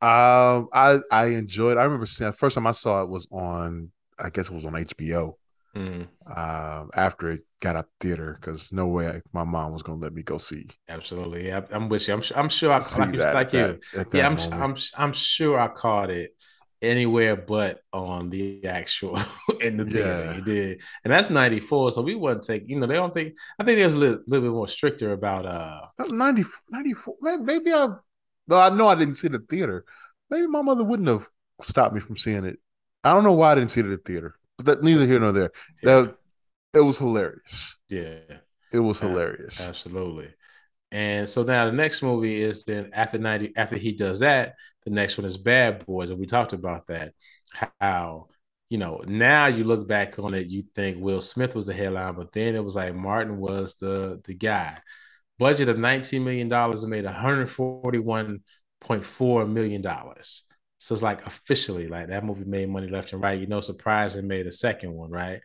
Um, 0.00 0.68
I 0.72 0.98
I 1.10 1.26
enjoyed. 1.26 1.76
I 1.78 1.84
remember 1.84 2.06
seeing 2.06 2.30
the 2.30 2.36
first 2.36 2.54
time 2.54 2.66
I 2.66 2.72
saw 2.72 3.02
it 3.02 3.08
was 3.08 3.26
on. 3.30 3.90
I 4.18 4.30
guess 4.30 4.48
it 4.48 4.54
was 4.54 4.64
on 4.64 4.76
HBO. 4.76 5.36
Mm, 5.76 6.08
Um, 6.34 6.90
after 6.94 7.30
it 7.32 7.42
got 7.60 7.76
out 7.76 7.88
theater, 8.00 8.38
because 8.40 8.72
no 8.72 8.86
way 8.86 9.20
my 9.32 9.44
mom 9.44 9.72
was 9.72 9.82
gonna 9.82 9.98
let 9.98 10.14
me 10.14 10.22
go 10.22 10.38
see. 10.38 10.66
absolutely. 10.88 11.48
Yeah, 11.48 11.60
I'm 11.70 11.88
with 11.88 12.08
you. 12.08 12.14
I'm, 12.14 12.22
I'm 12.34 12.48
sure 12.48 12.72
I 12.72 12.80
see 12.80 13.00
like, 13.00 13.12
that 13.18 13.34
like 13.34 13.52
you. 13.52 13.78
that- 13.92 14.14
Yeah, 14.14 14.26
I'm. 14.26 14.38
I'm 14.52 14.74
I'm 14.96 15.12
sure 15.12 15.58
I 15.58 15.68
caught 15.68 16.10
it 16.10 16.30
anywhere 16.82 17.36
but 17.36 17.80
on 17.92 18.28
the 18.30 18.64
actual 18.66 19.18
in 19.60 19.76
the 19.76 19.84
theater. 19.84 20.22
Yeah. 20.24 20.34
You 20.36 20.42
did, 20.42 20.82
and 21.04 21.12
that's 21.12 21.30
'94. 21.30 21.90
So 21.90 22.02
we 22.02 22.14
wouldn't 22.14 22.44
take. 22.44 22.64
You 22.68 22.78
know, 22.80 22.86
they 22.86 22.94
don't 22.96 23.12
think. 23.12 23.34
I 23.58 23.64
think 23.64 23.76
they 23.78 23.84
was 23.84 23.94
a 23.94 23.98
little, 23.98 24.20
little 24.26 24.48
bit 24.48 24.54
more 24.54 24.68
stricter 24.68 25.12
about. 25.12 25.44
uh 25.46 25.82
90, 26.08 26.44
94. 26.70 27.14
Maybe 27.42 27.72
I. 27.72 27.88
No, 28.48 28.56
I 28.58 28.70
know 28.70 28.88
I 28.88 28.94
didn't 28.94 29.16
see 29.16 29.28
the 29.28 29.40
theater. 29.40 29.84
Maybe 30.30 30.46
my 30.46 30.62
mother 30.62 30.84
wouldn't 30.84 31.08
have 31.08 31.28
stopped 31.60 31.94
me 31.94 32.00
from 32.00 32.16
seeing 32.16 32.44
it. 32.44 32.58
I 33.04 33.12
don't 33.12 33.24
know 33.24 33.32
why 33.32 33.52
I 33.52 33.54
didn't 33.56 33.70
see 33.72 33.80
it 33.80 33.86
at 33.86 34.04
theater. 34.04 34.34
But 34.56 34.66
that 34.66 34.82
neither 34.82 35.06
here 35.06 35.20
nor 35.20 35.32
there. 35.32 35.50
Yeah, 35.82 35.84
That 35.84 36.16
it 36.74 36.80
was 36.80 36.98
hilarious. 36.98 37.78
yeah, 37.88 38.18
It 38.72 38.78
was 38.78 39.00
hilarious. 39.00 39.68
absolutely. 39.68 40.32
And 40.92 41.28
so 41.28 41.44
now 41.44 41.66
the 41.66 41.72
next 41.72 42.02
movie 42.02 42.40
is 42.42 42.64
then 42.64 42.90
after 42.94 43.18
90, 43.18 43.52
after 43.56 43.76
he 43.76 43.92
does 43.92 44.20
that, 44.20 44.54
the 44.84 44.92
next 44.92 45.18
one 45.18 45.26
is 45.26 45.36
Bad 45.36 45.84
Boys. 45.86 46.10
And 46.10 46.18
we 46.20 46.26
talked 46.26 46.54
about 46.54 46.86
that. 46.88 47.14
How, 47.80 48.28
you 48.70 48.78
know, 48.78 49.02
now 49.06 49.46
you 49.46 49.64
look 49.64 49.88
back 49.88 50.18
on 50.18 50.34
it, 50.34 50.48
you 50.48 50.64
think 50.74 50.98
Will 51.02 51.22
Smith 51.22 51.54
was 51.54 51.66
the 51.66 51.74
headline, 51.74 52.16
but 52.16 52.32
then 52.32 52.54
it 52.56 52.64
was 52.64 52.76
like 52.76 52.94
Martin 52.94 53.38
was 53.38 53.76
the 53.76 54.20
the 54.24 54.34
guy. 54.34 54.78
Budget 55.38 55.68
of 55.70 55.78
$19 55.78 56.24
million 56.24 56.52
and 56.52 56.90
made 56.90 57.06
$141.4 57.06 59.50
million. 59.50 59.82
So 60.78 60.92
it's 60.92 61.02
like 61.02 61.26
officially 61.26 61.88
like 61.88 62.08
that 62.08 62.24
movie 62.24 62.44
made 62.44 62.68
money 62.68 62.88
left 62.88 63.12
and 63.12 63.22
right. 63.22 63.38
You 63.40 63.46
know, 63.46 63.60
surprise 63.60 64.16
and 64.16 64.28
made 64.28 64.46
a 64.46 64.52
second 64.52 64.92
one, 64.92 65.10
right? 65.10 65.40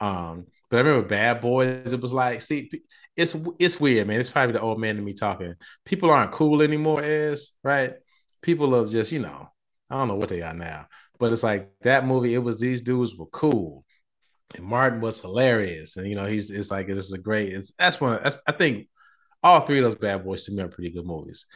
Um, 0.00 0.46
but 0.70 0.78
I 0.78 0.80
remember 0.88 1.08
Bad 1.08 1.40
Boys. 1.40 1.92
It 1.92 2.00
was 2.00 2.12
like, 2.12 2.42
see, 2.42 2.70
it's 3.16 3.36
it's 3.58 3.80
weird, 3.80 4.08
man. 4.08 4.20
It's 4.20 4.30
probably 4.30 4.54
the 4.54 4.60
old 4.60 4.80
man 4.80 4.96
to 4.96 5.02
me 5.02 5.12
talking. 5.12 5.54
People 5.84 6.10
aren't 6.10 6.32
cool 6.32 6.62
anymore, 6.62 7.02
is 7.02 7.52
right. 7.62 7.94
People 8.42 8.74
are 8.74 8.84
just, 8.84 9.12
you 9.12 9.20
know, 9.20 9.48
I 9.90 9.98
don't 9.98 10.08
know 10.08 10.16
what 10.16 10.28
they 10.28 10.42
are 10.42 10.54
now, 10.54 10.86
but 11.18 11.32
it's 11.32 11.44
like 11.44 11.70
that 11.82 12.06
movie. 12.06 12.34
It 12.34 12.38
was 12.38 12.58
these 12.60 12.82
dudes 12.82 13.16
were 13.16 13.26
cool, 13.26 13.84
and 14.54 14.64
Martin 14.64 15.00
was 15.00 15.20
hilarious, 15.20 15.96
and 15.96 16.06
you 16.08 16.16
know, 16.16 16.26
he's 16.26 16.50
it's 16.50 16.70
like 16.70 16.88
it's 16.88 17.12
a 17.12 17.18
great. 17.18 17.52
It's 17.52 17.72
that's 17.78 18.00
one. 18.00 18.18
That's 18.22 18.42
I 18.46 18.52
think 18.52 18.88
all 19.42 19.60
three 19.60 19.78
of 19.78 19.84
those 19.84 19.94
Bad 19.94 20.24
Boys 20.24 20.46
to 20.46 20.52
me 20.52 20.62
are 20.62 20.68
pretty 20.68 20.90
good 20.90 21.06
movies. 21.06 21.46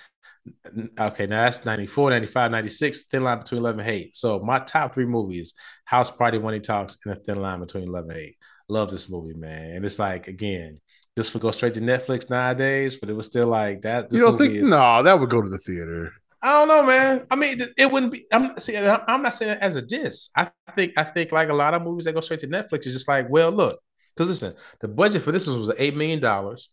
Okay, 0.98 1.26
now 1.26 1.42
that's 1.42 1.64
94, 1.64 2.10
95, 2.10 2.50
96, 2.50 3.02
Thin 3.02 3.24
Line 3.24 3.38
Between 3.38 3.62
Love 3.62 3.78
and 3.78 3.86
Hate. 3.86 4.16
So 4.16 4.38
my 4.40 4.58
top 4.58 4.94
three 4.94 5.06
movies, 5.06 5.54
House 5.84 6.10
Party 6.10 6.38
When 6.38 6.54
He 6.54 6.60
Talks, 6.60 6.98
and 7.04 7.16
A 7.16 7.20
Thin 7.20 7.40
Line 7.40 7.60
Between 7.60 7.90
Love 7.90 8.04
and 8.04 8.12
Hate. 8.12 8.36
Love 8.68 8.90
this 8.90 9.08
movie, 9.08 9.34
man. 9.34 9.70
And 9.70 9.84
it's 9.84 9.98
like, 9.98 10.28
again, 10.28 10.78
this 11.16 11.32
would 11.32 11.42
go 11.42 11.50
straight 11.50 11.74
to 11.74 11.80
Netflix 11.80 12.30
nowadays, 12.30 12.96
but 12.96 13.10
it 13.10 13.14
was 13.14 13.26
still 13.26 13.48
like 13.48 13.82
that. 13.82 14.10
This 14.10 14.20
you 14.20 14.26
don't 14.26 14.38
think? 14.38 14.54
is, 14.54 14.68
No, 14.68 15.02
that 15.02 15.18
would 15.18 15.30
go 15.30 15.42
to 15.42 15.48
the 15.48 15.58
theater. 15.58 16.12
I 16.40 16.52
don't 16.52 16.68
know, 16.68 16.86
man. 16.86 17.26
I 17.30 17.36
mean, 17.36 17.60
it 17.76 17.90
wouldn't 17.90 18.12
be. 18.12 18.24
I'm 18.32 18.56
see. 18.58 18.76
I'm 18.76 19.22
not 19.22 19.34
saying 19.34 19.52
it 19.52 19.58
as 19.60 19.74
a 19.74 19.82
diss. 19.82 20.30
I 20.36 20.50
think. 20.76 20.92
I 20.96 21.02
think 21.02 21.32
like 21.32 21.48
a 21.48 21.54
lot 21.54 21.74
of 21.74 21.82
movies 21.82 22.04
that 22.04 22.14
go 22.14 22.20
straight 22.20 22.40
to 22.40 22.46
Netflix 22.46 22.86
is 22.86 22.92
just 22.92 23.08
like, 23.08 23.28
well, 23.28 23.50
look, 23.50 23.80
because 24.14 24.28
listen, 24.28 24.54
the 24.80 24.86
budget 24.86 25.22
for 25.22 25.32
this 25.32 25.48
was 25.48 25.72
eight 25.78 25.96
million 25.96 26.20
dollars. 26.20 26.68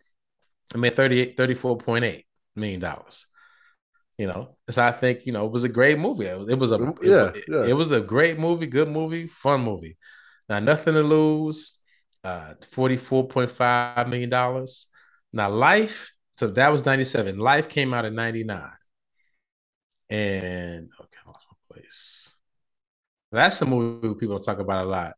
I 0.73 0.77
mean, 0.77 0.91
38, 0.91 1.37
34.8 1.37 2.23
million 2.55 2.79
dollars. 2.79 3.27
You 4.17 4.27
know, 4.27 4.55
so 4.69 4.81
I 4.83 4.91
think 4.91 5.25
you 5.25 5.33
know 5.33 5.45
it 5.45 5.51
was 5.51 5.65
a 5.65 5.69
great 5.69 5.99
movie. 5.99 6.25
It 6.25 6.37
was, 6.39 6.47
it 6.49 6.57
was 6.57 6.71
a 6.71 6.77
Yeah, 7.01 7.31
it- 7.33 7.43
yeah. 7.49 7.65
it 7.65 7.73
was 7.73 7.91
a 7.91 7.99
great 7.99 8.39
movie, 8.39 8.65
good 8.65 8.87
movie, 8.87 9.27
fun 9.27 9.61
movie. 9.61 9.97
Now 10.47 10.59
nothing 10.59 10.93
to 10.93 11.03
lose. 11.03 11.73
Uh, 12.23 12.55
forty 12.71 12.97
four 12.97 13.27
point 13.27 13.51
five 13.51 14.07
million 14.09 14.29
dollars. 14.29 14.87
Now 15.33 15.49
Life. 15.49 16.13
So 16.37 16.47
that 16.47 16.69
was 16.69 16.85
ninety 16.85 17.03
seven. 17.05 17.37
Life 17.37 17.69
came 17.69 17.93
out 17.93 18.05
in 18.05 18.15
ninety 18.15 18.43
nine. 18.43 18.71
And 20.09 20.89
okay, 20.99 21.17
I 21.25 21.27
lost 21.29 21.45
my 21.49 21.75
place. 21.75 22.31
That's 23.31 23.61
a 23.61 23.65
movie 23.65 24.13
people 24.15 24.35
don't 24.35 24.43
talk 24.43 24.59
about 24.59 24.85
a 24.85 24.89
lot 24.89 25.13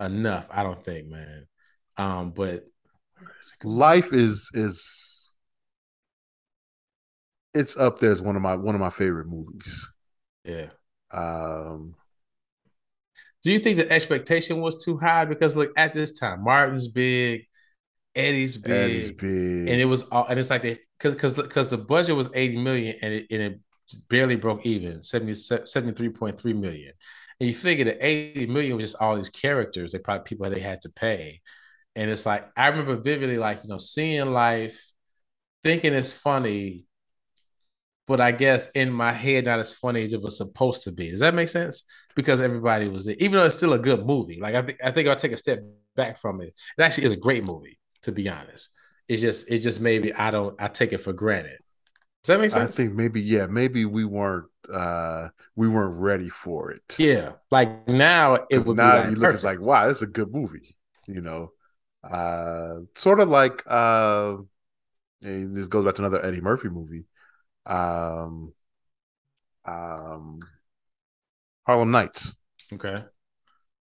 enough. 0.00 0.46
I 0.50 0.62
don't 0.62 0.82
think, 0.84 1.08
man. 1.08 1.46
Um, 1.96 2.30
but 2.30 2.64
is? 3.40 3.54
Life 3.64 4.12
is 4.12 4.50
is 4.54 5.17
it's 7.58 7.76
up 7.76 7.98
there 7.98 8.12
as 8.12 8.22
one 8.22 8.36
of 8.36 8.42
my 8.42 8.54
one 8.56 8.74
of 8.74 8.80
my 8.80 8.90
favorite 8.90 9.28
movies. 9.28 9.88
yeah. 10.44 10.70
Um, 11.10 11.94
Do 13.42 13.52
you 13.52 13.58
think 13.58 13.76
the 13.76 13.90
expectation 13.90 14.60
was 14.60 14.84
too 14.84 14.98
high? 14.98 15.24
Because 15.24 15.56
look, 15.56 15.72
at 15.76 15.92
this 15.92 16.18
time, 16.18 16.42
Martin's 16.42 16.88
big, 16.88 17.46
Eddie's 18.14 18.58
big, 18.58 18.72
Eddie's 18.72 19.10
big, 19.12 19.68
and 19.68 19.80
it 19.80 19.86
was 19.86 20.04
all, 20.04 20.26
and 20.26 20.38
it's 20.38 20.50
like 20.50 20.62
they 20.62 20.78
because 20.98 21.14
because 21.14 21.34
because 21.34 21.70
the 21.70 21.78
budget 21.78 22.16
was 22.16 22.30
80 22.34 22.58
million 22.58 22.96
and 23.02 23.14
it, 23.14 23.26
and 23.30 23.42
it 23.42 23.60
barely 24.08 24.36
broke 24.36 24.66
even 24.66 25.02
70 25.02 25.34
73.3 25.34 26.54
million 26.54 26.92
and 27.40 27.48
you 27.48 27.54
figure 27.54 27.86
that 27.86 28.04
80 28.06 28.46
million 28.48 28.76
was 28.76 28.86
just 28.86 29.02
all 29.02 29.16
these 29.16 29.30
characters 29.30 29.92
they 29.92 29.98
probably 30.00 30.24
people 30.24 30.50
they 30.50 30.60
had 30.60 30.82
to 30.82 30.90
pay 30.90 31.40
and 31.96 32.10
it's 32.10 32.26
like 32.26 32.48
i 32.56 32.68
remember 32.68 32.96
vividly 32.96 33.38
like 33.38 33.60
you 33.64 33.70
know 33.70 33.78
seeing 33.78 34.26
life 34.26 34.92
thinking 35.64 35.94
it's 35.94 36.12
funny 36.14 36.87
but 38.08 38.20
i 38.20 38.32
guess 38.32 38.70
in 38.72 38.90
my 38.90 39.12
head 39.12 39.44
not 39.44 39.60
as 39.60 39.72
funny 39.72 40.02
as 40.02 40.12
it 40.12 40.20
was 40.20 40.36
supposed 40.36 40.82
to 40.82 40.90
be 40.90 41.10
does 41.10 41.20
that 41.20 41.34
make 41.34 41.48
sense 41.48 41.84
because 42.16 42.40
everybody 42.40 42.88
was 42.88 43.04
there 43.04 43.16
even 43.18 43.38
though 43.38 43.46
it's 43.46 43.56
still 43.56 43.74
a 43.74 43.78
good 43.78 44.04
movie 44.04 44.40
like 44.40 44.56
i 44.56 44.62
think 44.62 44.78
i 44.84 44.90
think 44.90 45.08
i'll 45.08 45.16
take 45.16 45.32
a 45.32 45.36
step 45.36 45.60
back 45.94 46.18
from 46.18 46.40
it 46.40 46.48
it 46.48 46.82
actually 46.82 47.04
is 47.04 47.12
a 47.12 47.16
great 47.16 47.44
movie 47.44 47.78
to 48.02 48.10
be 48.10 48.28
honest 48.28 48.70
it's 49.08 49.22
just 49.22 49.50
it's 49.50 49.64
just 49.64 49.80
maybe 49.80 50.12
I 50.12 50.30
don't 50.30 50.54
I 50.60 50.68
take 50.68 50.92
it 50.92 50.98
for 50.98 51.12
granted. 51.12 51.58
Does 52.22 52.34
that 52.34 52.40
make 52.40 52.50
sense? 52.50 52.74
I 52.74 52.82
think 52.82 52.94
maybe 52.94 53.20
yeah, 53.20 53.46
maybe 53.46 53.86
we 53.86 54.04
weren't 54.04 54.46
uh 54.72 55.28
we 55.56 55.68
weren't 55.68 55.98
ready 55.98 56.28
for 56.28 56.70
it. 56.70 56.82
yeah. 56.98 57.32
Like 57.50 57.88
now 57.88 58.34
it 58.50 58.66
would 58.66 58.76
be 58.76 58.82
now 58.82 58.96
like 58.98 59.10
you 59.10 59.16
look 59.16 59.32
it's 59.32 59.44
like 59.44 59.62
wow, 59.62 59.88
it's 59.88 60.02
a 60.02 60.06
good 60.06 60.32
movie. 60.32 60.76
You 61.06 61.22
know, 61.22 61.52
uh, 62.04 62.80
sort 62.94 63.20
of 63.20 63.30
like 63.30 63.62
uh, 63.66 64.36
and 65.22 65.56
this 65.56 65.68
goes 65.68 65.86
back 65.86 65.94
to 65.94 66.02
another 66.02 66.22
Eddie 66.22 66.42
Murphy 66.42 66.68
movie, 66.68 67.04
um, 67.66 68.52
um, 69.64 70.40
Harlem 71.66 71.90
Nights. 71.90 72.36
Okay. 72.72 72.96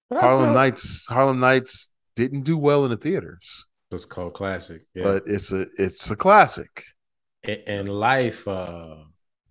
But 0.08 0.20
Harlem 0.20 0.46
thought- 0.48 0.54
Nights. 0.54 1.06
Harlem 1.08 1.40
Nights 1.40 1.90
didn't 2.16 2.42
do 2.42 2.58
well 2.58 2.84
in 2.84 2.90
the 2.90 2.96
theaters, 2.96 3.64
It's 3.90 4.04
called 4.04 4.34
classic. 4.34 4.82
Yeah. 4.94 5.04
but 5.04 5.22
it's 5.26 5.52
a 5.52 5.66
it's 5.78 6.10
a 6.10 6.16
classic. 6.16 6.84
and, 7.44 7.62
and 7.66 7.88
life, 7.88 8.46
uh 8.46 8.96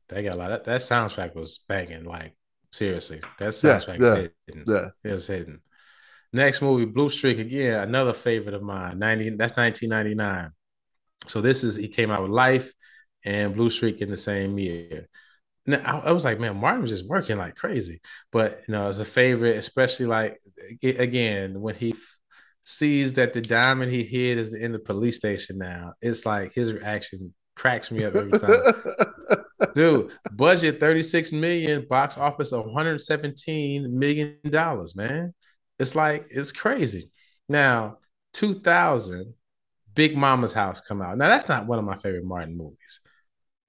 they 0.10 0.24
got 0.24 0.34
a 0.36 0.38
lot 0.38 0.50
that, 0.50 0.66
that 0.66 0.82
soundtrack 0.82 1.36
was 1.36 1.60
banging, 1.68 2.04
like 2.04 2.36
seriously. 2.72 3.22
That 3.40 3.46
Yeah, 3.64 3.78
soundtrack 3.80 4.00
yeah, 4.00 4.14
is 4.16 4.30
hitting. 4.48 4.64
Yeah, 4.68 4.88
It 5.04 5.14
was 5.14 5.28
hitting. 5.28 5.62
Next 6.34 6.62
movie, 6.62 6.86
Blue 6.86 7.10
Streak 7.10 7.40
again, 7.40 7.80
another 7.80 8.14
favorite 8.14 8.54
of 8.56 8.62
mine. 8.62 9.00
90 9.00 9.32
that's 9.32 9.56
1999. 9.58 10.52
So 11.28 11.42
this 11.42 11.64
is 11.64 11.76
he 11.76 11.88
came 11.88 12.12
out 12.12 12.22
with 12.22 12.32
Life 12.32 12.72
and 13.26 13.56
Blue 13.56 13.70
Streak 13.70 14.02
in 14.02 14.10
the 14.10 14.18
same 14.18 14.58
year. 14.60 15.08
Now, 15.66 16.02
I, 16.02 16.10
I 16.10 16.12
was 16.12 16.26
like, 16.26 16.40
man, 16.40 16.60
Martin 16.60 16.82
was 16.82 16.92
just 16.92 17.08
working 17.08 17.38
like 17.38 17.56
crazy. 17.56 18.02
But 18.32 18.62
you 18.68 18.74
know, 18.74 18.90
it's 18.90 19.00
a 19.00 19.06
favorite, 19.06 19.58
especially 19.58 20.08
like 20.08 20.40
again 20.84 21.60
when 21.62 21.76
he 21.76 21.92
f- 21.92 22.18
sees 22.64 23.14
that 23.14 23.34
the 23.34 23.42
diamond 23.42 23.92
he 23.92 24.04
hid 24.04 24.38
is 24.38 24.54
in 24.54 24.72
the 24.72 24.80
police 24.80 25.18
station 25.18 25.58
now. 25.58 25.94
It's 26.02 26.26
like 26.26 26.54
his 26.54 26.72
reaction 26.74 27.34
cracks 27.56 27.92
me 27.92 28.04
up 28.04 28.16
every 28.16 28.34
time. 28.34 28.64
Dude, 29.74 30.12
budget 30.32 30.80
36 30.80 31.32
million, 31.34 31.86
box 31.90 32.18
office 32.18 32.52
117 32.52 33.98
million 33.98 34.38
dollars, 34.50 34.96
man. 34.96 35.34
It's 35.80 35.96
like 35.96 36.26
it's 36.30 36.52
crazy. 36.52 37.12
Now, 37.48 37.98
2000, 38.34 39.34
Big 39.96 40.16
Mama's 40.16 40.54
House 40.54 40.82
come 40.82 41.02
out. 41.02 41.18
Now 41.18 41.28
that's 41.28 41.50
not 41.50 41.68
one 41.68 41.80
of 41.80 41.86
my 41.86 41.96
favorite 41.96 42.26
Martin 42.26 42.58
movies. 42.58 43.02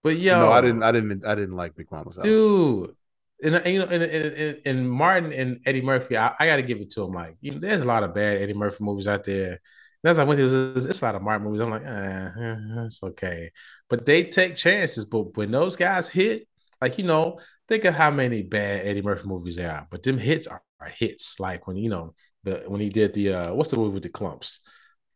But 0.02 0.16
yo, 0.16 0.40
no, 0.40 0.52
I 0.52 0.60
didn't. 0.60 0.82
I 0.82 0.92
didn't. 0.92 1.24
I 1.26 1.34
didn't 1.34 1.56
like 1.56 1.74
Big 1.76 1.90
Mama's 1.90 2.16
house. 2.16 2.24
dude. 2.24 2.94
And, 3.42 3.54
and, 3.54 3.66
you 3.66 3.78
know, 3.78 3.86
and, 3.86 4.02
and, 4.02 4.60
and, 4.66 4.90
Martin 4.90 5.32
and 5.32 5.58
Eddie 5.64 5.80
Murphy, 5.80 6.14
I, 6.14 6.34
I 6.38 6.46
got 6.46 6.56
to 6.56 6.62
give 6.62 6.78
it 6.78 6.90
to 6.90 7.04
him. 7.04 7.12
Like, 7.12 7.38
you 7.40 7.52
know, 7.52 7.58
there's 7.58 7.80
a 7.80 7.86
lot 7.86 8.02
of 8.02 8.14
bad 8.14 8.42
Eddie 8.42 8.52
Murphy 8.52 8.84
movies 8.84 9.08
out 9.08 9.24
there. 9.24 9.58
And 10.02 10.10
as 10.10 10.18
I 10.18 10.24
went 10.24 10.38
through, 10.38 10.74
this, 10.74 10.84
it's 10.84 11.00
a 11.00 11.04
lot 11.06 11.14
of 11.14 11.22
Martin 11.22 11.46
movies. 11.46 11.62
I'm 11.62 11.70
like, 11.70 11.82
eh, 11.82 12.28
eh, 12.38 12.84
it's 12.84 13.02
okay. 13.02 13.50
But 13.88 14.04
they 14.04 14.24
take 14.24 14.56
chances. 14.56 15.06
But 15.06 15.34
when 15.38 15.50
those 15.50 15.74
guys 15.74 16.10
hit, 16.10 16.48
like, 16.82 16.98
you 16.98 17.04
know, 17.04 17.40
think 17.66 17.86
of 17.86 17.94
how 17.94 18.10
many 18.10 18.42
bad 18.42 18.86
Eddie 18.86 19.00
Murphy 19.00 19.26
movies 19.26 19.56
there 19.56 19.72
are. 19.72 19.86
But 19.90 20.02
them 20.02 20.18
hits 20.18 20.46
are, 20.46 20.62
are 20.78 20.88
hits. 20.88 21.40
Like 21.40 21.66
when, 21.66 21.76
you 21.76 21.88
know, 21.88 22.14
the 22.44 22.64
when 22.66 22.82
he 22.82 22.90
did 22.90 23.14
the, 23.14 23.32
uh, 23.32 23.54
what's 23.54 23.70
the 23.70 23.78
movie 23.78 23.94
with 23.94 24.02
the 24.02 24.10
clumps? 24.10 24.60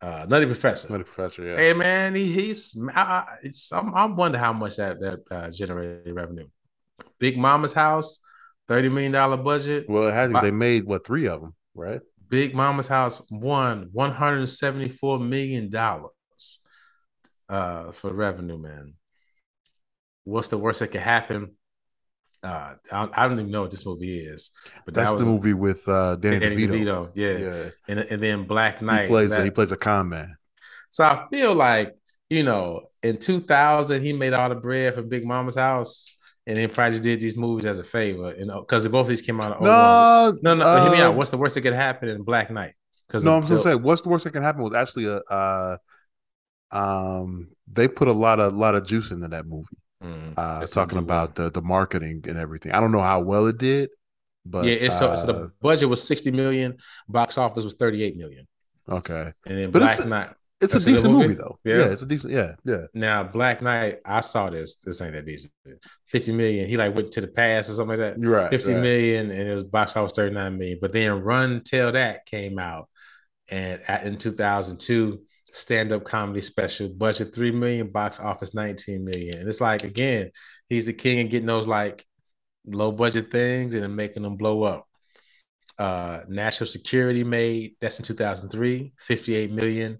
Uh, 0.04 0.26
Nutty 0.28 0.44
Professor. 0.44 0.92
Not 0.92 1.00
a 1.00 1.04
professor. 1.04 1.42
Yeah. 1.46 1.56
Hey 1.56 1.72
man, 1.72 2.14
he, 2.14 2.30
he's 2.30 2.76
I, 2.94 3.24
I'm, 3.72 3.94
I 3.94 4.04
wonder 4.04 4.36
how 4.36 4.52
much 4.52 4.76
that 4.76 5.00
that 5.00 5.20
uh, 5.30 5.50
generated 5.50 6.14
revenue. 6.14 6.46
Big 7.18 7.38
Mama's 7.38 7.72
House, 7.72 8.18
thirty 8.68 8.90
million 8.90 9.12
dollar 9.12 9.38
budget. 9.38 9.88
Well, 9.88 10.08
it 10.08 10.12
had. 10.12 10.30
They 10.42 10.50
made 10.50 10.84
what 10.84 11.06
three 11.06 11.26
of 11.26 11.40
them, 11.40 11.54
right? 11.74 12.02
Big 12.28 12.54
Mama's 12.54 12.86
House 12.86 13.26
won 13.30 13.88
one 13.92 14.10
hundred 14.10 14.46
seventy 14.48 14.90
four 14.90 15.18
million 15.18 15.70
dollars 15.70 16.10
uh, 17.48 17.92
for 17.92 18.12
revenue. 18.12 18.58
Man, 18.58 18.96
what's 20.24 20.48
the 20.48 20.58
worst 20.58 20.80
that 20.80 20.88
could 20.88 21.00
happen? 21.00 21.56
Uh, 22.44 22.74
I, 22.92 23.08
I 23.14 23.26
don't 23.26 23.38
even 23.38 23.50
know 23.50 23.62
what 23.62 23.70
this 23.70 23.86
movie 23.86 24.18
is, 24.18 24.50
but 24.84 24.92
That's 24.92 25.08
that 25.08 25.16
was 25.16 25.24
the 25.24 25.30
movie 25.30 25.54
with 25.54 25.88
uh, 25.88 26.16
Danny, 26.16 26.40
Danny 26.40 26.56
DeVito. 26.56 26.68
DeVito. 26.68 27.10
Yeah. 27.14 27.38
Yeah. 27.38 27.70
And, 27.88 28.00
and 28.00 28.22
then 28.22 28.44
Black 28.44 28.82
Knight. 28.82 29.02
He 29.02 29.08
plays. 29.08 29.30
that- 29.30 29.44
he 29.44 29.50
plays 29.50 29.72
a 29.72 29.76
con 29.76 30.10
man. 30.10 30.36
So 30.90 31.04
I 31.04 31.26
feel 31.32 31.54
like, 31.54 31.96
you 32.28 32.42
know, 32.42 32.82
in 33.02 33.16
2000, 33.16 34.02
he 34.02 34.12
made 34.12 34.32
all 34.32 34.48
the 34.48 34.54
bread 34.54 34.94
for 34.94 35.02
Big 35.02 35.24
Mama's 35.24 35.56
house 35.56 36.16
and 36.46 36.56
then 36.56 36.68
probably 36.68 36.98
did 37.00 37.20
these 37.20 37.36
movies 37.36 37.64
as 37.64 37.78
a 37.78 37.84
favor. 37.84 38.34
You 38.36 38.46
know, 38.46 38.60
because 38.60 38.86
both 38.88 39.02
of 39.02 39.08
these 39.08 39.22
came 39.22 39.40
out. 39.40 39.60
01. 39.60 39.64
No, 39.64 40.38
no, 40.42 40.54
no. 40.54 40.82
hear 40.82 40.92
me 40.92 41.00
uh, 41.00 41.08
out. 41.08 41.16
What's 41.16 41.30
the 41.30 41.38
worst 41.38 41.54
that 41.54 41.62
could 41.62 41.72
happen 41.72 42.08
in 42.08 42.22
Black 42.22 42.50
Knight? 42.50 42.74
Because 43.06 43.24
No, 43.24 43.36
I'm 43.36 43.46
just 43.46 43.64
saying. 43.64 43.82
What's 43.82 44.02
the 44.02 44.08
worst 44.08 44.24
that 44.24 44.32
can 44.32 44.42
happen 44.42 44.62
was 44.62 44.74
actually 44.74 45.06
a. 45.06 45.18
Uh, 45.18 45.76
um, 46.70 47.48
they 47.72 47.88
put 47.88 48.08
a 48.08 48.12
lot 48.12 48.40
of 48.40 48.52
lot 48.52 48.74
of 48.74 48.86
juice 48.86 49.10
into 49.10 49.28
that 49.28 49.46
movie. 49.46 49.76
Mm, 50.04 50.34
Uh, 50.36 50.60
that's 50.60 50.72
talking 50.72 50.98
about 50.98 51.34
the 51.34 51.50
the 51.50 51.62
marketing 51.62 52.24
and 52.28 52.36
everything. 52.38 52.72
I 52.72 52.80
don't 52.80 52.92
know 52.92 53.00
how 53.00 53.20
well 53.20 53.46
it 53.46 53.58
did, 53.58 53.90
but 54.44 54.64
yeah, 54.64 54.74
it's 54.74 54.98
so, 54.98 55.14
so 55.16 55.22
uh, 55.22 55.26
the 55.32 55.52
budget 55.62 55.88
was 55.88 56.02
60 56.02 56.30
million, 56.30 56.76
box 57.08 57.38
office 57.38 57.64
was 57.64 57.74
38 57.74 58.16
million. 58.16 58.46
okay. 58.88 59.32
And 59.46 59.58
then 59.58 59.70
But 59.70 59.80
Black 59.80 59.94
it's- 59.94 60.08
Knight. 60.08 60.30
It's 60.60 60.72
a 60.72 60.78
a 60.78 60.80
decent 60.80 61.12
movie? 61.12 61.28
movie, 61.28 61.34
though. 61.34 61.58
Yeah. 61.64 61.76
Yeah. 61.78 61.84
it's 61.92 62.00
a 62.02 62.06
decent. 62.06 62.32
Yeah, 62.32 62.52
yeah. 62.64 62.82
Now, 62.94 63.22
Black 63.24 63.60
Knight, 63.60 63.98
I 64.06 64.20
saw 64.22 64.48
this. 64.48 64.76
This 64.76 65.00
ain't 65.02 65.12
that 65.12 65.26
decent. 65.26 65.52
50 66.06 66.32
million. 66.32 66.66
He 66.68 66.76
like 66.78 66.94
went 66.94 67.10
to 67.12 67.20
the 67.20 67.26
past 67.28 67.68
or 67.68 67.74
something 67.74 67.98
like 67.98 68.14
that. 68.14 68.20
You're 68.20 68.32
right. 68.32 68.48
Fifty 68.50 68.72
right. 68.72 68.80
million, 68.80 69.30
and 69.30 69.46
it 69.48 69.54
was 69.54 69.64
box 69.64 69.94
office 69.96 70.12
39 70.12 70.56
million. 70.56 70.78
But 70.80 70.92
then 70.92 71.20
Run 71.22 71.60
Tell 71.64 71.92
That 71.92 72.24
came 72.24 72.58
out 72.58 72.88
and 73.50 73.82
at, 73.88 74.06
in 74.06 74.16
2002, 74.16 75.20
stand-up 75.54 76.04
comedy 76.04 76.40
special, 76.40 76.88
budget 76.90 77.34
3 77.34 77.52
million, 77.52 77.90
box 77.90 78.20
office 78.20 78.54
19 78.54 79.04
million. 79.04 79.38
And 79.38 79.48
it's 79.48 79.60
like 79.60 79.84
again, 79.84 80.30
he's 80.68 80.86
the 80.86 80.92
king 80.92 81.24
of 81.26 81.30
getting 81.30 81.46
those 81.46 81.68
like 81.68 82.04
low 82.66 82.92
budget 82.92 83.30
things 83.30 83.74
and 83.74 83.96
making 83.96 84.24
them 84.24 84.36
blow 84.36 84.64
up. 84.64 84.84
Uh 85.78 86.20
National 86.28 86.68
Security 86.68 87.24
made 87.24 87.76
that's 87.80 87.98
in 87.98 88.04
2003, 88.04 88.92
58 88.98 89.50
million. 89.52 89.98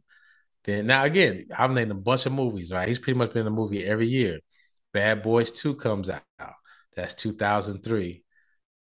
Then 0.64 0.86
now 0.86 1.04
again, 1.04 1.46
I've 1.56 1.72
named 1.72 1.90
a 1.92 1.94
bunch 1.94 2.26
of 2.26 2.32
movies, 2.32 2.72
right? 2.72 2.88
He's 2.88 2.98
pretty 2.98 3.18
much 3.18 3.32
been 3.32 3.42
in 3.42 3.48
a 3.48 3.50
movie 3.56 3.84
every 3.84 4.06
year. 4.06 4.40
Bad 4.92 5.22
Boys 5.22 5.50
2 5.50 5.76
comes 5.76 6.10
out. 6.10 6.22
That's 6.96 7.14
2003. 7.14 8.24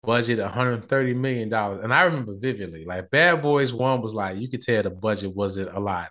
Budget 0.03 0.41
130 0.41 1.15
million 1.15 1.49
dollars. 1.49 1.85
And 1.85 1.95
I 1.95 2.05
remember 2.05 2.35
vividly, 2.37 2.85
like 2.85 3.11
Bad 3.11 3.43
Boys 3.43 3.73
1 3.73 4.03
was 4.03 4.15
like 4.15 4.37
you 4.39 4.49
could 4.51 4.63
tell 4.63 4.83
the 4.83 4.91
budget 4.91 5.35
wasn't 5.35 5.75
a 5.75 5.81
lot. 5.81 6.11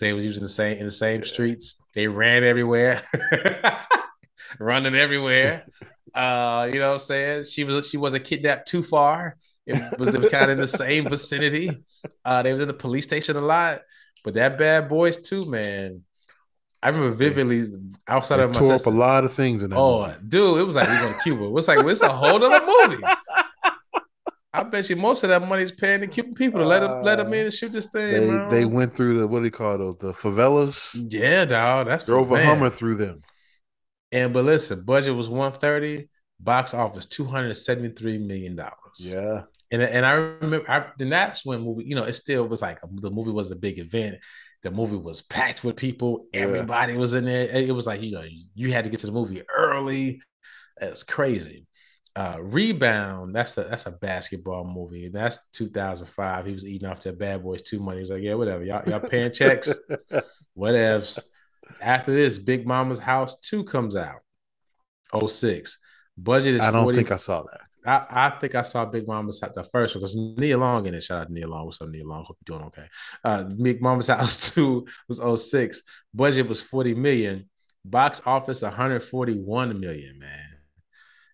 They 0.00 0.12
was 0.12 0.24
using 0.24 0.42
the 0.42 0.48
same 0.48 0.78
in 0.78 0.84
the 0.84 0.90
same 0.90 1.22
streets. 1.22 1.82
They 1.94 2.08
ran 2.08 2.42
everywhere. 2.42 3.02
Running 4.58 4.94
everywhere. 4.94 5.64
Uh, 6.14 6.68
you 6.72 6.80
know 6.80 6.88
what 6.88 6.94
I'm 6.94 6.98
saying? 6.98 7.44
She 7.44 7.64
was 7.64 7.88
she 7.88 7.96
wasn't 7.96 8.24
kidnapped 8.24 8.66
too 8.66 8.82
far. 8.82 9.36
It 9.66 9.98
was, 9.98 10.14
it 10.14 10.20
was 10.20 10.32
kind 10.32 10.44
of 10.44 10.50
in 10.50 10.58
the 10.58 10.66
same 10.66 11.08
vicinity. 11.08 11.70
Uh, 12.24 12.42
they 12.42 12.52
was 12.52 12.62
in 12.62 12.68
the 12.68 12.74
police 12.74 13.04
station 13.04 13.36
a 13.36 13.40
lot. 13.40 13.80
But 14.24 14.34
that 14.34 14.58
Bad 14.58 14.88
Boys 14.88 15.18
too, 15.18 15.44
man. 15.46 16.02
I 16.82 16.88
remember 16.88 17.14
vividly 17.14 17.62
outside 18.08 18.38
They 18.38 18.44
of 18.44 18.54
my 18.54 18.60
tore 18.60 18.72
up 18.72 18.86
a 18.86 18.90
lot 18.90 19.24
of 19.24 19.34
things 19.34 19.62
in 19.62 19.70
that. 19.70 19.78
Oh, 19.78 20.06
movie. 20.06 20.18
dude, 20.28 20.60
it 20.60 20.64
was 20.64 20.76
like 20.76 20.88
we 20.88 20.96
going 20.96 21.12
to 21.12 21.20
Cuba. 21.20 21.44
It 21.44 21.50
was 21.50 21.68
like 21.68 21.78
it's 21.78 22.00
a 22.00 22.08
whole 22.08 22.42
other 22.42 22.66
movie. 22.66 23.02
I 24.52 24.64
bet 24.64 24.90
you 24.90 24.96
most 24.96 25.22
of 25.22 25.30
that 25.30 25.46
money's 25.46 25.72
paying 25.72 26.00
the 26.00 26.08
Cuban 26.08 26.34
people 26.34 26.60
to 26.60 26.66
let 26.66 26.80
them 26.80 27.02
let 27.02 27.18
them 27.18 27.28
uh, 27.28 27.36
in 27.36 27.44
and 27.46 27.54
shoot 27.54 27.72
this 27.72 27.86
thing. 27.86 28.12
they 28.12 28.20
bro. 28.26 28.50
they 28.50 28.64
went 28.64 28.96
through 28.96 29.18
the 29.20 29.26
what 29.26 29.40
do 29.40 29.44
you 29.44 29.50
call 29.50 29.78
those 29.78 29.96
the 30.00 30.12
favelas? 30.12 30.96
yeah, 31.12 31.44
dog. 31.44 31.86
That's 31.86 32.04
Drove 32.04 32.32
a. 32.32 32.42
Hummer 32.42 32.70
through 32.70 32.96
them. 32.96 33.20
And 34.12 34.32
but 34.32 34.44
listen, 34.44 34.82
budget 34.84 35.14
was 35.14 35.28
130, 35.28 36.08
box 36.40 36.74
office 36.74 37.06
273 37.06 38.18
million 38.18 38.56
dollars. 38.56 38.74
Yeah, 38.98 39.42
And 39.70 39.82
and 39.82 40.04
I 40.04 40.12
remember, 40.14 40.68
I, 40.68 40.86
and 40.98 41.12
that's 41.12 41.44
when 41.44 41.62
movie, 41.62 41.84
you 41.84 41.94
know, 41.94 42.04
it 42.04 42.14
still 42.14 42.46
was 42.48 42.60
like 42.62 42.80
the 42.82 43.10
movie 43.10 43.30
was 43.30 43.52
a 43.52 43.56
big 43.56 43.78
event. 43.78 44.16
The 44.62 44.70
movie 44.70 44.96
was 44.96 45.22
packed 45.22 45.64
with 45.64 45.76
people. 45.76 46.26
Yeah. 46.34 46.40
Everybody 46.40 46.96
was 46.96 47.14
in 47.14 47.24
there. 47.24 47.48
It 47.48 47.74
was 47.74 47.86
like 47.86 48.02
you 48.02 48.12
know, 48.12 48.24
you 48.54 48.72
had 48.72 48.84
to 48.84 48.90
get 48.90 49.00
to 49.00 49.06
the 49.06 49.12
movie 49.12 49.42
early. 49.48 50.20
It's 50.80 51.02
crazy. 51.02 51.66
Uh, 52.16 52.38
Rebound. 52.40 53.34
That's 53.34 53.56
a 53.56 53.62
that's 53.64 53.86
a 53.86 53.92
basketball 53.92 54.64
movie. 54.64 55.08
That's 55.08 55.38
2005. 55.52 56.46
He 56.46 56.52
was 56.52 56.66
eating 56.66 56.88
off 56.88 57.02
that 57.02 57.18
Bad 57.18 57.42
Boys 57.42 57.62
Two 57.62 57.80
money. 57.80 57.98
He's 57.98 58.10
like, 58.10 58.22
yeah, 58.22 58.34
whatever. 58.34 58.64
Y'all 58.64 58.88
y'all 58.88 59.00
paying 59.00 59.32
checks, 59.32 59.78
whatevs. 60.58 61.20
After 61.80 62.12
this, 62.12 62.38
Big 62.38 62.66
Mama's 62.66 62.98
House 62.98 63.38
Two 63.40 63.64
comes 63.64 63.94
out. 63.94 64.20
06. 65.26 65.78
Budget 66.16 66.54
is 66.54 66.62
I 66.62 66.70
don't 66.70 66.84
40 66.84 66.96
think 66.96 67.12
I 67.12 67.16
saw 67.16 67.42
that. 67.42 67.60
I, 67.86 68.26
I 68.26 68.30
think 68.38 68.54
I 68.54 68.62
saw 68.62 68.84
Big 68.84 69.06
Mama's 69.06 69.40
House 69.40 69.54
the 69.54 69.64
first 69.64 69.94
one 69.94 70.00
because 70.00 70.14
Nia 70.14 70.58
Long 70.58 70.86
in 70.86 70.94
it. 70.94 71.02
Shout 71.02 71.22
out 71.22 71.26
to 71.28 71.32
Nia 71.32 71.48
Long. 71.48 71.64
What's 71.64 71.80
up, 71.80 71.88
Nia 71.88 72.06
Long? 72.06 72.24
Hope 72.24 72.36
you're 72.46 72.58
doing 72.58 72.66
okay. 72.68 72.86
Uh, 73.24 73.44
Big 73.44 73.80
Mama's 73.80 74.08
House 74.08 74.50
2 74.54 74.86
was 75.08 75.48
06. 75.50 75.82
Budget 76.12 76.48
was 76.48 76.60
40 76.60 76.94
million. 76.94 77.48
Box 77.84 78.20
office 78.26 78.62
141 78.62 79.80
million, 79.80 80.18
man. 80.18 80.46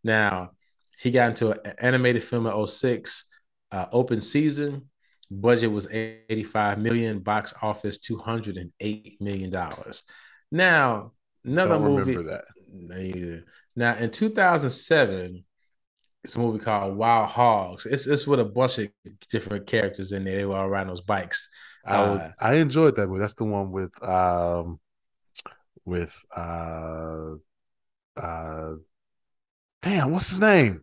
Now, 0.05 0.53
he 0.99 1.11
got 1.11 1.31
into 1.31 1.51
an 1.51 1.75
animated 1.79 2.25
film 2.25 2.47
at 2.47 2.69
06, 2.69 3.25
uh, 3.73 3.87
open 3.93 4.21
season. 4.21 4.89
Budget 5.31 5.71
was 5.73 5.89
85 5.91 6.79
million. 6.79 7.19
Box 7.19 7.53
office 7.61 7.99
208 7.99 9.21
million 9.21 9.51
dollars. 9.51 10.05
Now, 10.53 11.13
another 11.45 11.79
Don't 11.79 11.83
movie. 11.83 12.15
that. 12.15 12.45
Neither. 12.73 13.43
Now, 13.75 13.97
in 13.97 14.11
2007, 14.11 15.45
it's 16.25 16.37
a 16.37 16.39
movie 16.41 16.59
called 16.59 16.97
Wild 16.97 17.29
Hogs. 17.29 17.87
It's 17.87 18.07
it's 18.07 18.27
with 18.27 18.41
a 18.41 18.45
bunch 18.45 18.79
of 18.79 18.89
different 19.31 19.67
characters 19.67 20.13
in 20.13 20.25
there. 20.25 20.37
They 20.37 20.45
were 20.45 20.57
all 20.57 20.69
riding 20.69 20.89
those 20.89 21.01
bikes. 21.01 21.51
I 21.85 21.97
Uh, 21.97 22.33
I 22.41 22.55
enjoyed 22.55 22.97
that 22.97 23.07
movie. 23.07 23.21
That's 23.21 23.35
the 23.35 23.45
one 23.45 23.71
with 23.71 23.93
um 24.03 24.81
with 25.85 26.17
uh 26.37 27.35
uh 28.17 28.73
damn, 29.83 30.11
what's 30.11 30.31
his 30.31 30.41
name? 30.41 30.83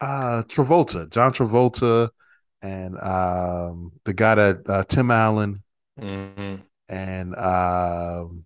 Uh 0.00 0.42
Travolta, 0.44 1.10
John 1.10 1.32
Travolta, 1.32 2.10
and 2.62 2.98
um 3.00 3.92
the 4.04 4.12
guy 4.12 4.34
that 4.36 4.68
uh, 4.68 4.84
Tim 4.84 5.10
Allen 5.10 5.62
mhm. 6.00 6.62
and 6.88 7.34
um 7.36 8.44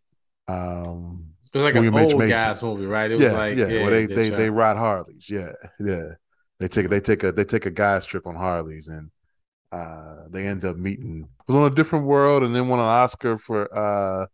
um 0.48 1.26
It 1.52 1.58
was 1.58 1.64
like 1.64 1.74
William 1.74 1.96
an 1.96 1.96
H. 1.96 2.14
old 2.14 2.18
Mason. 2.18 2.30
guys 2.30 2.62
movie, 2.62 2.86
right? 2.86 3.10
It 3.10 3.18
yeah, 3.18 3.24
was 3.24 3.32
like 3.34 3.56
yeah, 3.56 3.66
well 3.82 3.90
they 3.90 4.06
they, 4.06 4.30
they 4.30 4.50
ride 4.50 4.76
Harleys. 4.76 5.28
Yeah, 5.28 5.52
yeah. 5.80 6.14
They 6.58 6.68
take 6.68 6.88
they 6.88 7.00
take 7.00 7.22
a 7.24 7.32
they 7.32 7.44
take 7.44 7.66
a 7.66 7.70
guy's 7.70 8.06
trip 8.06 8.26
on 8.26 8.36
Harleys 8.36 8.88
and 8.88 9.10
uh, 9.72 10.24
they 10.30 10.46
end 10.46 10.64
up 10.64 10.76
meeting. 10.76 11.28
Was 11.46 11.56
on 11.56 11.72
a 11.72 11.74
different 11.74 12.06
world, 12.06 12.42
and 12.42 12.54
then 12.54 12.68
won 12.68 12.78
an 12.78 12.86
Oscar 12.86 13.38
for. 13.38 13.68
uh 13.76 14.26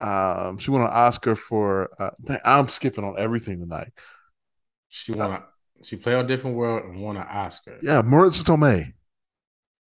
um, 0.00 0.58
she 0.58 0.70
won 0.70 0.82
an 0.82 0.88
Oscar 0.88 1.34
for. 1.34 1.90
Uh, 1.98 2.36
I'm 2.44 2.68
skipping 2.68 3.04
on 3.04 3.18
everything 3.18 3.60
tonight. 3.60 3.92
She 4.88 5.12
won. 5.12 5.30
A, 5.32 5.44
she 5.82 5.96
played 5.96 6.16
on 6.16 6.26
Different 6.26 6.56
World 6.56 6.84
and 6.84 7.00
won 7.00 7.16
an 7.16 7.26
Oscar. 7.28 7.78
Yeah, 7.82 8.02
Marisa 8.02 8.42
Tomei. 8.44 8.92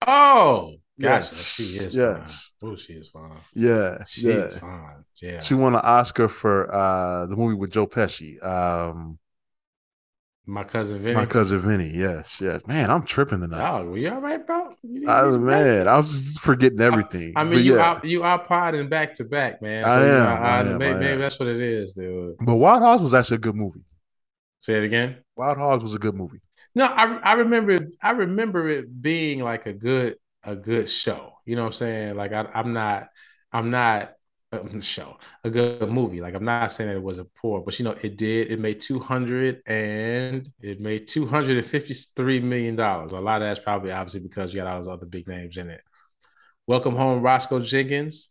Oh, 0.06 0.74
gotcha. 1.00 1.34
Yes, 1.34 1.54
She 1.54 1.62
is 1.78 1.94
yes. 1.94 2.52
fine. 2.60 2.70
Oh, 2.70 2.76
she 2.76 2.94
is 2.94 3.08
fine. 3.08 3.30
Yeah, 3.54 4.02
She 4.04 4.28
yeah. 4.28 4.34
is 4.44 4.58
fine. 4.58 5.04
Yeah. 5.20 5.40
She 5.40 5.54
won 5.54 5.74
an 5.74 5.80
Oscar 5.82 6.28
for 6.28 6.72
uh 6.74 7.26
the 7.26 7.36
movie 7.36 7.54
with 7.56 7.70
Joe 7.70 7.86
Pesci. 7.86 8.42
Um, 8.44 9.18
My 10.44 10.64
cousin 10.64 10.98
Vinny. 11.00 11.14
my 11.14 11.26
cousin 11.26 11.60
Vinny. 11.60 11.90
Yes, 11.96 12.40
yes. 12.40 12.66
Man, 12.66 12.90
I'm 12.90 13.04
tripping 13.04 13.40
tonight. 13.40 13.78
Oh, 13.80 13.84
were 13.90 13.98
you 13.98 14.10
all 14.10 14.20
right, 14.20 14.44
bro? 14.44 14.74
I, 15.06 15.22
right? 15.22 15.38
man, 15.38 15.88
I 15.88 15.96
was 15.98 16.36
forgetting 16.40 16.80
everything. 16.80 17.32
I 17.36 17.44
mean, 17.44 17.54
But 17.54 17.64
you 17.64 17.76
yeah. 17.76 17.84
out 17.90 18.04
you 18.04 18.24
out 18.24 18.46
podding 18.48 18.88
back 18.88 19.14
to 19.14 19.24
back, 19.24 19.62
man. 19.62 19.84
I 19.84 20.00
you 20.00 20.06
know, 20.06 20.28
am, 20.28 20.42
I 20.42 20.60
am, 20.60 20.78
maybe, 20.78 20.90
I 20.90 20.94
maybe 20.94 21.12
am. 21.12 21.20
that's 21.20 21.38
what 21.38 21.48
it 21.48 21.60
is, 21.60 21.92
dude. 21.92 22.36
But 22.40 22.56
Wild 22.56 22.82
Hogs 22.82 23.02
was 23.02 23.14
actually 23.14 23.36
a 23.36 23.40
good 23.40 23.54
movie. 23.54 23.82
Say 24.62 24.74
it 24.74 24.84
again. 24.84 25.18
Wild 25.36 25.58
Hogs 25.58 25.84
was 25.84 25.96
a 25.96 26.00
good 26.00 26.14
movie. 26.16 26.40
No, 26.76 26.86
I 26.86 27.16
I 27.18 27.34
remember 27.34 27.80
I 28.02 28.12
remember 28.12 28.68
it 28.68 29.02
being 29.02 29.40
like 29.42 29.66
a 29.66 29.74
good 29.74 30.16
a 30.44 30.56
good 30.56 30.88
show. 30.88 31.34
You 31.46 31.56
know 31.56 31.62
what 31.64 31.68
I'm 31.68 31.72
saying? 31.74 32.16
Like 32.16 32.32
I, 32.32 32.48
I'm 32.54 32.72
not 32.72 33.08
I'm 33.52 33.70
not 33.70 34.14
a 34.52 34.80
show 34.82 35.18
a 35.44 35.50
good 35.50 35.90
movie. 35.90 36.20
Like 36.22 36.34
I'm 36.34 36.44
not 36.46 36.72
saying 36.72 36.90
that 36.90 36.96
it 36.96 37.02
was 37.02 37.18
a 37.18 37.24
poor, 37.24 37.60
but 37.62 37.78
you 37.78 37.84
know 37.84 37.96
it 38.02 38.16
did. 38.16 38.52
It 38.52 38.60
made 38.60 38.80
200 38.80 39.62
and 39.66 40.48
it 40.60 40.80
made 40.80 41.08
253 41.08 42.40
million 42.40 42.76
dollars. 42.76 43.12
A 43.12 43.20
lot 43.20 43.42
of 43.42 43.48
that's 43.48 43.60
probably 43.60 43.92
obviously 43.92 44.20
because 44.20 44.54
you 44.54 44.60
got 44.60 44.68
all 44.68 44.78
those 44.78 44.88
other 44.88 45.06
big 45.06 45.28
names 45.28 45.58
in 45.58 45.70
it. 45.70 45.82
Welcome 46.66 46.96
home, 46.96 47.22
Roscoe 47.22 47.60
Jenkins. 47.60 48.30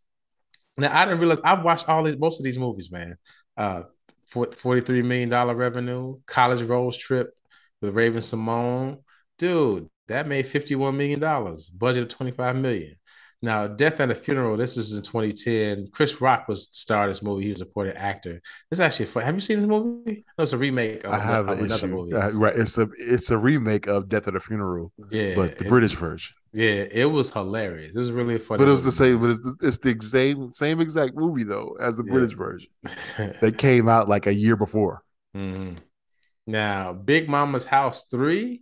Now 0.78 0.98
I 0.98 1.06
didn't 1.06 1.20
realize 1.20 1.41
I've 1.44 1.63
watched 1.65 1.89
all 1.89 2.04
these 2.04 2.17
most 2.17 2.39
of 2.39 2.46
these 2.46 2.60
movies, 2.60 2.91
man. 2.91 3.17
Uh, 3.58 3.84
43 4.32 5.02
million 5.02 5.30
dollar 5.30 5.56
revenue, 5.56 6.17
college 6.26 6.62
road 6.62 6.94
trip 6.94 7.32
with 7.82 7.94
Raven-Symoné. 7.96 8.98
Dude, 9.38 9.89
that 10.08 10.28
made 10.28 10.46
51 10.48 10.96
million 10.98 11.20
dollars. 11.20 11.70
Budget 11.70 12.04
of 12.04 12.10
25 12.10 12.56
million. 12.56 12.96
Now, 13.44 13.65
Death 13.65 14.00
at 14.00 14.12
a 14.12 14.15
Funeral. 14.15 14.56
This 14.56 14.78
is 14.78 14.96
in 14.96 15.02
2010. 15.04 15.88
Chris 15.91 16.22
Rock 16.22 16.48
was 16.48 16.70
starred 16.72 17.06
in 17.06 17.10
this 17.12 17.24
movie. 17.24 17.46
He 17.46 17.50
was 17.50 17.62
a 17.62 17.65
supporting 17.65 17.96
actor. 17.98 18.34
This 18.70 18.78
is 18.78 18.80
actually 18.82 19.08
fun. 19.08 19.24
Have 19.24 19.34
you 19.34 19.41
seen 19.41 19.58
this 19.58 19.65
movie? 19.65 20.24
No, 20.38 20.44
it's 20.44 20.54
a 20.54 20.60
remake 20.60 21.04
of, 21.06 21.13
I 21.13 21.20
have 21.20 21.50
of 21.50 21.58
an 21.58 21.65
another 21.65 21.88
issue. 21.88 21.96
movie. 21.96 22.13
Uh, 22.13 22.30
right, 22.30 22.56
it's 22.56 22.78
a 22.78 22.88
it's 23.00 23.32
a 23.32 23.38
remake 23.39 23.88
of 23.88 24.08
Death 24.10 24.28
at 24.28 24.36
a 24.36 24.39
Funeral, 24.39 24.94
yeah, 25.10 25.34
but 25.36 25.58
the 25.58 25.65
it- 25.65 25.70
British 25.70 25.96
version. 25.96 26.36
Yeah, 26.53 26.85
it 26.91 27.05
was 27.05 27.31
hilarious. 27.31 27.95
It 27.95 27.99
was 27.99 28.11
really 28.11 28.37
funny. 28.37 28.59
But 28.59 28.67
it 28.67 28.71
was 28.71 28.83
the 28.83 28.91
same. 28.91 29.21
But 29.21 29.29
it's 29.31 29.39
the, 29.39 29.55
it's 29.61 29.77
the 29.77 29.97
same 30.01 30.53
same 30.53 30.81
exact 30.81 31.15
movie 31.15 31.43
though 31.43 31.77
as 31.79 31.95
the 31.95 32.03
Yeah. 32.05 32.11
British 32.11 32.35
version 32.35 32.69
that 33.41 33.57
came 33.57 33.87
out 33.87 34.09
like 34.09 34.27
a 34.27 34.33
year 34.33 34.55
before. 34.57 35.03
Mhm. 35.35 35.77
Now, 36.47 36.91
Big 36.93 37.29
Mama's 37.29 37.65
House 37.65 38.05
3, 38.05 38.61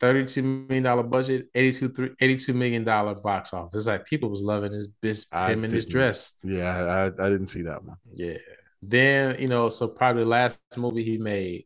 $32 0.00 0.42
million 0.42 1.08
budget, 1.08 1.48
82, 1.54 2.16
$82 2.20 2.54
million 2.54 2.84
box 2.84 3.52
office. 3.52 3.78
It's 3.78 3.86
like 3.86 4.06
people 4.06 4.30
was 4.30 4.42
loving 4.42 4.72
his 4.72 4.88
bis 4.88 5.26
him 5.32 5.64
in 5.64 5.70
his 5.70 5.86
dress. 5.86 6.32
Yeah, 6.42 6.64
I, 6.64 7.04
I 7.04 7.26
I 7.26 7.30
didn't 7.30 7.48
see 7.48 7.62
that 7.62 7.84
one. 7.84 7.96
Yeah. 8.14 8.38
Then, 8.82 9.40
you 9.40 9.48
know, 9.48 9.68
so 9.70 9.88
probably 9.88 10.24
the 10.24 10.28
last 10.30 10.58
movie 10.76 11.02
he 11.04 11.18
made, 11.18 11.64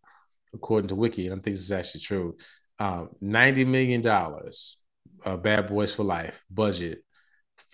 according 0.54 0.88
to 0.88 0.94
Wiki, 0.94 1.26
and 1.26 1.40
I 1.40 1.42
think 1.42 1.56
this 1.56 1.64
is 1.64 1.72
actually 1.72 2.00
true, 2.00 2.37
um, 2.78 3.11
$90 3.22 3.64
million, 3.64 4.02
uh, 5.24 5.37
Bad 5.37 5.68
Boys 5.68 5.94
for 5.94 6.04
Life 6.04 6.44
budget, 6.50 7.02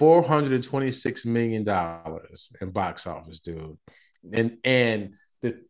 $426 0.00 1.26
million 1.26 1.66
in 2.60 2.70
box 2.70 3.06
office, 3.06 3.40
dude. 3.40 3.76
And 4.32 4.58
and 4.64 5.14
the 5.42 5.62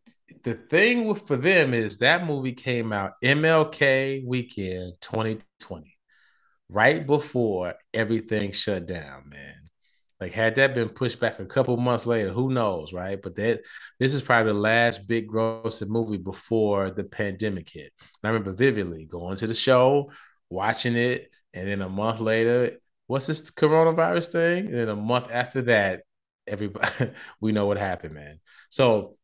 the 0.43 0.53
thing 0.53 1.05
with, 1.05 1.27
for 1.27 1.35
them 1.35 1.73
is 1.73 1.97
that 1.97 2.25
movie 2.25 2.53
came 2.53 2.93
out 2.93 3.13
MLK 3.23 4.25
weekend 4.25 4.93
2020, 5.01 5.97
right 6.69 7.05
before 7.05 7.75
everything 7.93 8.51
shut 8.51 8.85
down, 8.85 9.29
man. 9.29 9.55
Like 10.21 10.31
had 10.31 10.55
that 10.55 10.73
been 10.73 10.89
pushed 10.89 11.19
back 11.19 11.39
a 11.39 11.45
couple 11.45 11.75
months 11.75 12.05
later, 12.05 12.29
who 12.31 12.49
knows, 12.49 12.93
right? 12.93 13.21
But 13.21 13.35
that 13.35 13.61
this 13.99 14.13
is 14.13 14.21
probably 14.21 14.53
the 14.53 14.59
last 14.59 15.07
big 15.07 15.27
grossing 15.27 15.89
movie 15.89 16.17
before 16.17 16.89
the 16.89 17.03
pandemic 17.03 17.69
hit. 17.69 17.91
And 17.99 18.09
I 18.23 18.27
remember 18.29 18.53
vividly 18.53 19.05
going 19.05 19.35
to 19.37 19.47
the 19.47 19.53
show, 19.53 20.11
watching 20.49 20.95
it, 20.95 21.27
and 21.55 21.67
then 21.67 21.81
a 21.81 21.89
month 21.89 22.21
later, 22.21 22.77
what's 23.07 23.27
this 23.27 23.51
coronavirus 23.51 24.31
thing? 24.31 24.65
And 24.67 24.75
then 24.75 24.89
a 24.89 24.97
month 24.97 25.27
after 25.31 25.63
that, 25.63 26.03
everybody 26.47 26.87
we 27.41 27.53
know 27.53 27.67
what 27.67 27.77
happened, 27.79 28.15
man. 28.15 28.39
So, 28.69 29.17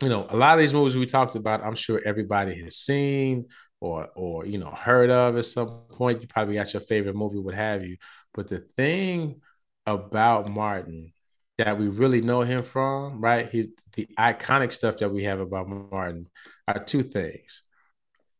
you 0.00 0.08
know, 0.08 0.26
a 0.30 0.36
lot 0.36 0.54
of 0.54 0.60
these 0.60 0.74
movies 0.74 0.96
we 0.96 1.06
talked 1.06 1.36
about, 1.36 1.64
I'm 1.64 1.76
sure 1.76 2.00
everybody 2.04 2.54
has 2.62 2.76
seen 2.76 3.48
or 3.80 4.08
or 4.16 4.46
you 4.46 4.58
know 4.58 4.70
heard 4.70 5.10
of 5.10 5.36
at 5.36 5.44
some 5.46 5.82
point. 5.92 6.22
You 6.22 6.28
probably 6.28 6.54
got 6.54 6.72
your 6.72 6.82
favorite 6.82 7.16
movie, 7.16 7.38
what 7.38 7.54
have 7.54 7.84
you. 7.84 7.96
But 8.34 8.48
the 8.48 8.60
thing 8.60 9.40
about 9.86 10.48
Martin 10.50 11.12
that 11.58 11.78
we 11.78 11.88
really 11.88 12.20
know 12.20 12.42
him 12.42 12.62
from, 12.62 13.20
right? 13.20 13.48
He 13.48 13.68
the 13.96 14.08
iconic 14.18 14.72
stuff 14.72 14.98
that 14.98 15.12
we 15.12 15.24
have 15.24 15.40
about 15.40 15.68
Martin 15.68 16.28
are 16.68 16.82
two 16.82 17.02
things. 17.02 17.64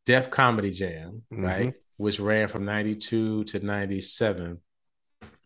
Def 0.07 0.31
Comedy 0.31 0.71
Jam, 0.71 1.23
Mhm. 1.33 1.43
right? 1.43 1.75
Which 1.97 2.21
ran 2.21 2.49
from 2.49 2.65
92 2.65 3.45
to 3.45 3.65
97. 3.65 4.61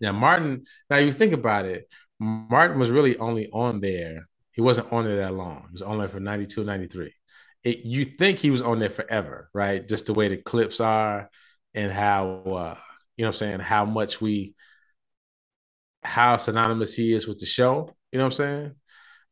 Now, 0.00 0.12
Martin, 0.12 0.64
now 0.90 0.98
you 0.98 1.12
think 1.12 1.32
about 1.32 1.64
it, 1.64 1.86
Martin 2.18 2.78
was 2.78 2.90
really 2.90 3.16
only 3.18 3.48
on 3.52 3.80
there. 3.80 4.28
He 4.52 4.60
wasn't 4.60 4.92
on 4.92 5.04
there 5.04 5.16
that 5.16 5.34
long. 5.34 5.66
He 5.68 5.72
was 5.72 5.82
on 5.82 5.98
there 5.98 6.08
for 6.08 6.20
92, 6.20 6.64
93. 6.64 7.12
It, 7.64 7.78
you 7.78 8.04
think 8.04 8.38
he 8.38 8.50
was 8.50 8.62
on 8.62 8.78
there 8.78 8.90
forever, 8.90 9.50
right? 9.52 9.86
Just 9.86 10.06
the 10.06 10.14
way 10.14 10.28
the 10.28 10.36
clips 10.36 10.80
are 10.80 11.30
and 11.74 11.90
how, 11.90 12.26
uh, 12.46 12.78
you 13.16 13.24
know 13.24 13.28
what 13.28 13.28
I'm 13.28 13.32
saying, 13.32 13.60
how 13.60 13.84
much 13.84 14.20
we, 14.20 14.54
how 16.02 16.36
synonymous 16.36 16.94
he 16.94 17.12
is 17.12 17.26
with 17.26 17.38
the 17.38 17.46
show. 17.46 17.94
You 18.12 18.18
know 18.18 18.24
what 18.24 18.28
I'm 18.28 18.32
saying? 18.32 18.74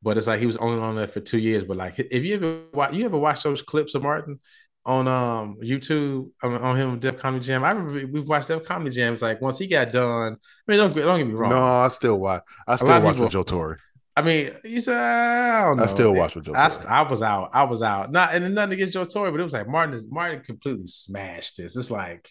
But 0.02 0.18
it's 0.18 0.26
like 0.26 0.40
he 0.40 0.46
was 0.46 0.58
only 0.58 0.82
on 0.82 0.96
there 0.96 1.08
for 1.08 1.20
two 1.20 1.38
years. 1.38 1.64
But 1.64 1.78
like, 1.78 1.98
if 1.98 2.24
you 2.24 2.34
ever 2.34 2.92
you 2.94 3.06
ever 3.06 3.16
watch 3.16 3.42
those 3.42 3.62
clips 3.62 3.94
of 3.94 4.02
Martin 4.02 4.38
on 4.86 5.08
um 5.08 5.56
YouTube 5.62 6.30
on, 6.42 6.54
on 6.54 6.76
him 6.76 6.98
Def 6.98 7.18
Comedy 7.18 7.44
Jam? 7.44 7.64
I 7.64 7.70
remember 7.70 8.06
we've 8.06 8.28
watched 8.28 8.48
Def 8.48 8.64
Comedy 8.64 8.90
Jam. 8.90 9.12
It's 9.12 9.22
like 9.22 9.40
once 9.40 9.58
he 9.58 9.66
got 9.66 9.92
done. 9.92 10.34
I 10.34 10.72
mean, 10.72 10.78
don't 10.78 10.94
get- 10.94 11.04
don't 11.04 11.18
get 11.18 11.26
me 11.26 11.34
wrong. 11.34 11.50
No, 11.50 11.64
I 11.64 11.88
still 11.88 12.16
watch. 12.16 12.42
I 12.66 12.76
still 12.76 12.88
watch 12.88 13.02
people- 13.14 13.24
with 13.24 13.32
Joe 13.32 13.42
Torry. 13.42 13.76
I 14.16 14.22
mean, 14.22 14.52
you 14.62 14.78
said 14.78 14.96
I 14.96 15.62
don't 15.62 15.78
know. 15.78 15.82
I 15.82 15.86
still 15.86 16.14
watch 16.14 16.36
with 16.36 16.44
Joe 16.44 16.52
I, 16.54 16.68
Torre. 16.68 16.88
I 16.90 17.02
was 17.02 17.20
out. 17.22 17.50
I 17.52 17.64
was 17.64 17.82
out. 17.82 18.12
Not 18.12 18.32
and 18.34 18.54
nothing 18.54 18.74
against 18.74 18.92
Joe 18.92 19.04
Torry, 19.04 19.30
but 19.32 19.40
it 19.40 19.42
was 19.42 19.52
like 19.52 19.66
Martin 19.68 19.94
is 19.94 20.08
Martin 20.10 20.40
completely 20.40 20.86
smashed 20.86 21.56
this. 21.56 21.76
It's 21.76 21.90
like 21.90 22.30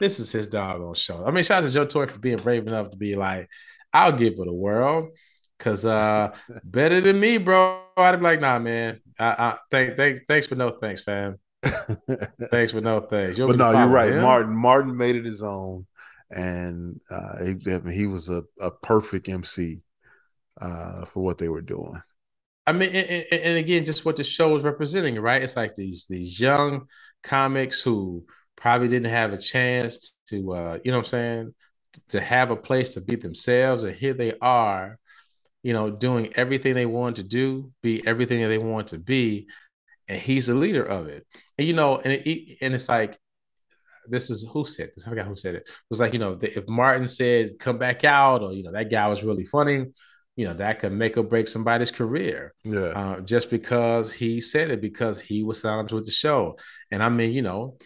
this 0.00 0.20
is 0.20 0.32
his 0.32 0.48
doggone 0.48 0.94
show. 0.94 1.24
I 1.26 1.30
mean, 1.30 1.44
shout 1.44 1.62
out 1.62 1.66
to 1.66 1.72
Joe 1.72 1.84
Torry 1.84 2.06
for 2.06 2.18
being 2.18 2.38
brave 2.38 2.66
enough 2.66 2.90
to 2.90 2.96
be 2.96 3.14
like, 3.14 3.50
I'll 3.92 4.12
give 4.12 4.34
it 4.38 4.48
a 4.48 4.52
whirl. 4.52 5.10
Cause 5.58 5.84
uh 5.84 6.34
better 6.64 7.00
than 7.00 7.20
me, 7.20 7.36
bro. 7.36 7.82
I'd 7.96 8.16
be 8.16 8.22
like, 8.22 8.40
nah, 8.40 8.58
man. 8.58 9.00
I, 9.18 9.26
I 9.26 9.58
thank, 9.70 9.96
thank, 9.96 10.20
thanks 10.28 10.46
for 10.46 10.54
no 10.54 10.70
thanks, 10.70 11.02
fam. 11.02 11.36
Thanks 12.50 12.72
for 12.72 12.80
no 12.80 13.00
thanks. 13.00 13.38
But 13.38 13.56
no, 13.56 13.70
you're 13.70 13.88
right. 13.88 14.12
him? 14.12 14.22
Martin 14.22 14.56
Martin 14.56 14.96
made 14.96 15.16
it 15.16 15.24
his 15.24 15.42
own, 15.42 15.86
and 16.30 17.00
uh, 17.10 17.44
he, 17.44 17.80
he 17.92 18.06
was 18.06 18.28
a, 18.28 18.44
a 18.60 18.70
perfect 18.70 19.28
MC 19.28 19.80
uh, 20.60 21.04
for 21.06 21.24
what 21.24 21.38
they 21.38 21.48
were 21.48 21.60
doing. 21.62 22.00
I 22.66 22.72
mean, 22.72 22.90
and, 22.90 23.24
and- 23.32 23.58
again, 23.58 23.84
just 23.84 24.04
what 24.04 24.16
the 24.16 24.24
show 24.24 24.54
is 24.56 24.62
representing, 24.62 25.18
right? 25.20 25.42
It's 25.42 25.56
like 25.56 25.74
these 25.74 26.06
these 26.06 26.38
young 26.38 26.86
comics 27.22 27.82
who 27.82 28.24
probably 28.56 28.88
didn't 28.88 29.10
have 29.10 29.32
a 29.32 29.38
chance 29.38 30.16
to, 30.28 30.52
uh, 30.52 30.78
you 30.84 30.90
know, 30.90 30.98
what 30.98 31.06
I'm 31.06 31.08
saying, 31.08 31.54
to 32.08 32.20
have 32.20 32.50
a 32.50 32.56
place 32.56 32.94
to 32.94 33.00
be 33.00 33.16
themselves, 33.16 33.84
and 33.84 33.94
here 33.96 34.12
they 34.14 34.34
are, 34.40 34.98
you 35.62 35.72
know, 35.72 35.90
doing 35.90 36.32
everything 36.36 36.74
they 36.74 36.86
want 36.86 37.16
to 37.16 37.22
do, 37.22 37.72
be 37.82 38.06
everything 38.06 38.40
that 38.42 38.48
they 38.48 38.58
want 38.58 38.88
to 38.88 38.98
be, 38.98 39.48
and 40.08 40.20
he's 40.20 40.46
the 40.46 40.54
leader 40.54 40.84
of 40.84 41.06
it. 41.06 41.26
And 41.58 41.66
you 41.68 41.74
know, 41.74 41.98
and 41.98 42.12
it, 42.12 42.58
and 42.62 42.74
it's 42.74 42.88
like. 42.88 43.18
This 44.10 44.30
is 44.30 44.48
who 44.50 44.64
said 44.64 44.90
this. 44.96 45.06
I 45.06 45.10
forgot 45.10 45.26
who 45.26 45.36
said 45.36 45.54
it. 45.54 45.64
It 45.68 45.74
was 45.90 46.00
like, 46.00 46.14
you 46.14 46.18
know, 46.18 46.38
if 46.40 46.66
Martin 46.66 47.06
said, 47.06 47.50
come 47.58 47.76
back 47.76 48.04
out, 48.04 48.40
or, 48.40 48.54
you 48.54 48.62
know, 48.62 48.72
that 48.72 48.90
guy 48.90 49.06
was 49.06 49.22
really 49.22 49.44
funny, 49.44 49.84
you 50.34 50.46
know, 50.46 50.54
that 50.54 50.80
could 50.80 50.92
make 50.92 51.18
or 51.18 51.24
break 51.24 51.46
somebody's 51.46 51.90
career 51.90 52.54
Yeah, 52.64 52.92
uh, 52.94 53.20
just 53.20 53.50
because 53.50 54.10
he 54.10 54.40
said 54.40 54.70
it 54.70 54.80
because 54.80 55.20
he 55.20 55.42
was 55.42 55.60
signed 55.60 55.88
up 55.88 55.92
with 55.92 56.06
the 56.06 56.10
show. 56.10 56.56
And 56.90 57.02
I 57.02 57.10
mean, 57.10 57.32
you 57.32 57.42
know, 57.42 57.76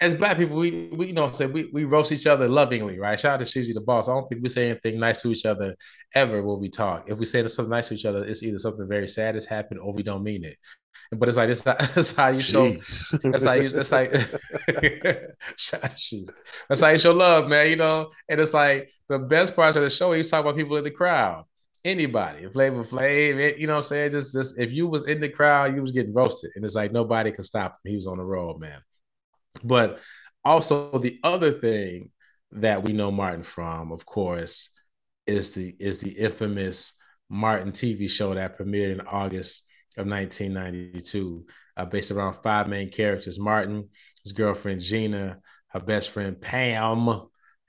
as 0.00 0.14
black 0.14 0.36
people, 0.36 0.56
we 0.56 0.88
we 0.92 1.06
you 1.08 1.12
know 1.12 1.30
say 1.30 1.46
we, 1.46 1.70
we 1.72 1.84
roast 1.84 2.10
each 2.12 2.26
other 2.26 2.48
lovingly, 2.48 2.98
right? 2.98 3.18
Shout 3.18 3.34
out 3.34 3.46
to 3.46 3.46
Sheezy 3.46 3.72
the 3.74 3.80
boss. 3.80 4.08
I 4.08 4.12
don't 4.14 4.28
think 4.28 4.42
we 4.42 4.48
say 4.48 4.70
anything 4.70 4.98
nice 4.98 5.22
to 5.22 5.30
each 5.30 5.46
other 5.46 5.74
ever 6.14 6.42
when 6.42 6.58
we 6.60 6.68
talk. 6.68 7.08
If 7.08 7.18
we 7.18 7.24
say 7.26 7.46
something 7.46 7.70
nice 7.70 7.88
to 7.88 7.94
each 7.94 8.04
other, 8.04 8.24
it's 8.24 8.42
either 8.42 8.58
something 8.58 8.88
very 8.88 9.06
sad 9.08 9.34
has 9.36 9.46
happened 9.46 9.80
or 9.80 9.92
we 9.92 10.02
don't 10.02 10.24
mean 10.24 10.44
it. 10.44 10.56
But 11.12 11.28
it's 11.28 11.36
like 11.38 11.48
this 11.48 11.60
that's 11.62 12.14
how 12.16 12.28
you 12.28 12.40
show 12.40 12.72
Jeez. 12.72 13.30
that's 13.32 13.44
how 13.44 13.52
you 13.52 13.68
that's 13.68 13.92
like 13.92 14.12
shout 15.56 15.84
out 15.84 15.90
to 15.90 15.96
Sheezy. 15.96 16.28
That's 16.68 16.80
how 16.80 16.88
you 16.88 16.98
show 16.98 17.12
love, 17.12 17.48
man. 17.48 17.68
You 17.70 17.76
know, 17.76 18.10
and 18.28 18.40
it's 18.40 18.54
like 18.54 18.90
the 19.08 19.18
best 19.18 19.54
part 19.54 19.76
of 19.76 19.82
the 19.82 19.90
show, 19.90 20.12
you 20.12 20.24
talk 20.24 20.40
about 20.40 20.56
people 20.56 20.76
in 20.76 20.84
the 20.84 20.90
crowd. 20.90 21.44
Anybody, 21.84 22.48
Flavor 22.48 22.82
Flav, 22.82 23.36
it- 23.36 23.58
you 23.58 23.66
know 23.66 23.74
what 23.74 23.78
I'm 23.78 23.82
saying? 23.84 24.10
Just, 24.12 24.32
just 24.32 24.58
if 24.58 24.72
you 24.72 24.88
was 24.88 25.06
in 25.06 25.20
the 25.20 25.28
crowd, 25.28 25.74
you 25.74 25.82
was 25.82 25.92
getting 25.92 26.14
roasted. 26.14 26.50
And 26.56 26.64
it's 26.64 26.74
like 26.74 26.92
nobody 26.92 27.30
could 27.30 27.44
stop 27.44 27.72
him. 27.84 27.90
He 27.90 27.96
was 27.96 28.06
on 28.06 28.16
the 28.16 28.24
road, 28.24 28.58
man. 28.58 28.80
But 29.62 30.00
also 30.44 30.98
the 30.98 31.18
other 31.22 31.52
thing 31.52 32.10
that 32.52 32.82
we 32.82 32.92
know 32.92 33.10
Martin 33.10 33.42
from, 33.42 33.92
of 33.92 34.06
course, 34.06 34.70
is 35.26 35.54
the 35.54 35.74
is 35.78 36.00
the 36.00 36.10
infamous 36.10 36.92
Martin 37.28 37.72
TV 37.72 38.08
show 38.08 38.34
that 38.34 38.58
premiered 38.58 38.92
in 38.92 39.00
August 39.02 39.64
of 39.96 40.06
1992, 40.06 41.46
uh, 41.76 41.84
based 41.86 42.10
around 42.10 42.34
five 42.42 42.68
main 42.68 42.90
characters: 42.90 43.38
Martin, 43.38 43.88
his 44.22 44.32
girlfriend 44.32 44.80
Gina, 44.80 45.40
her 45.68 45.80
best 45.80 46.10
friend 46.10 46.40
Pam, 46.40 47.08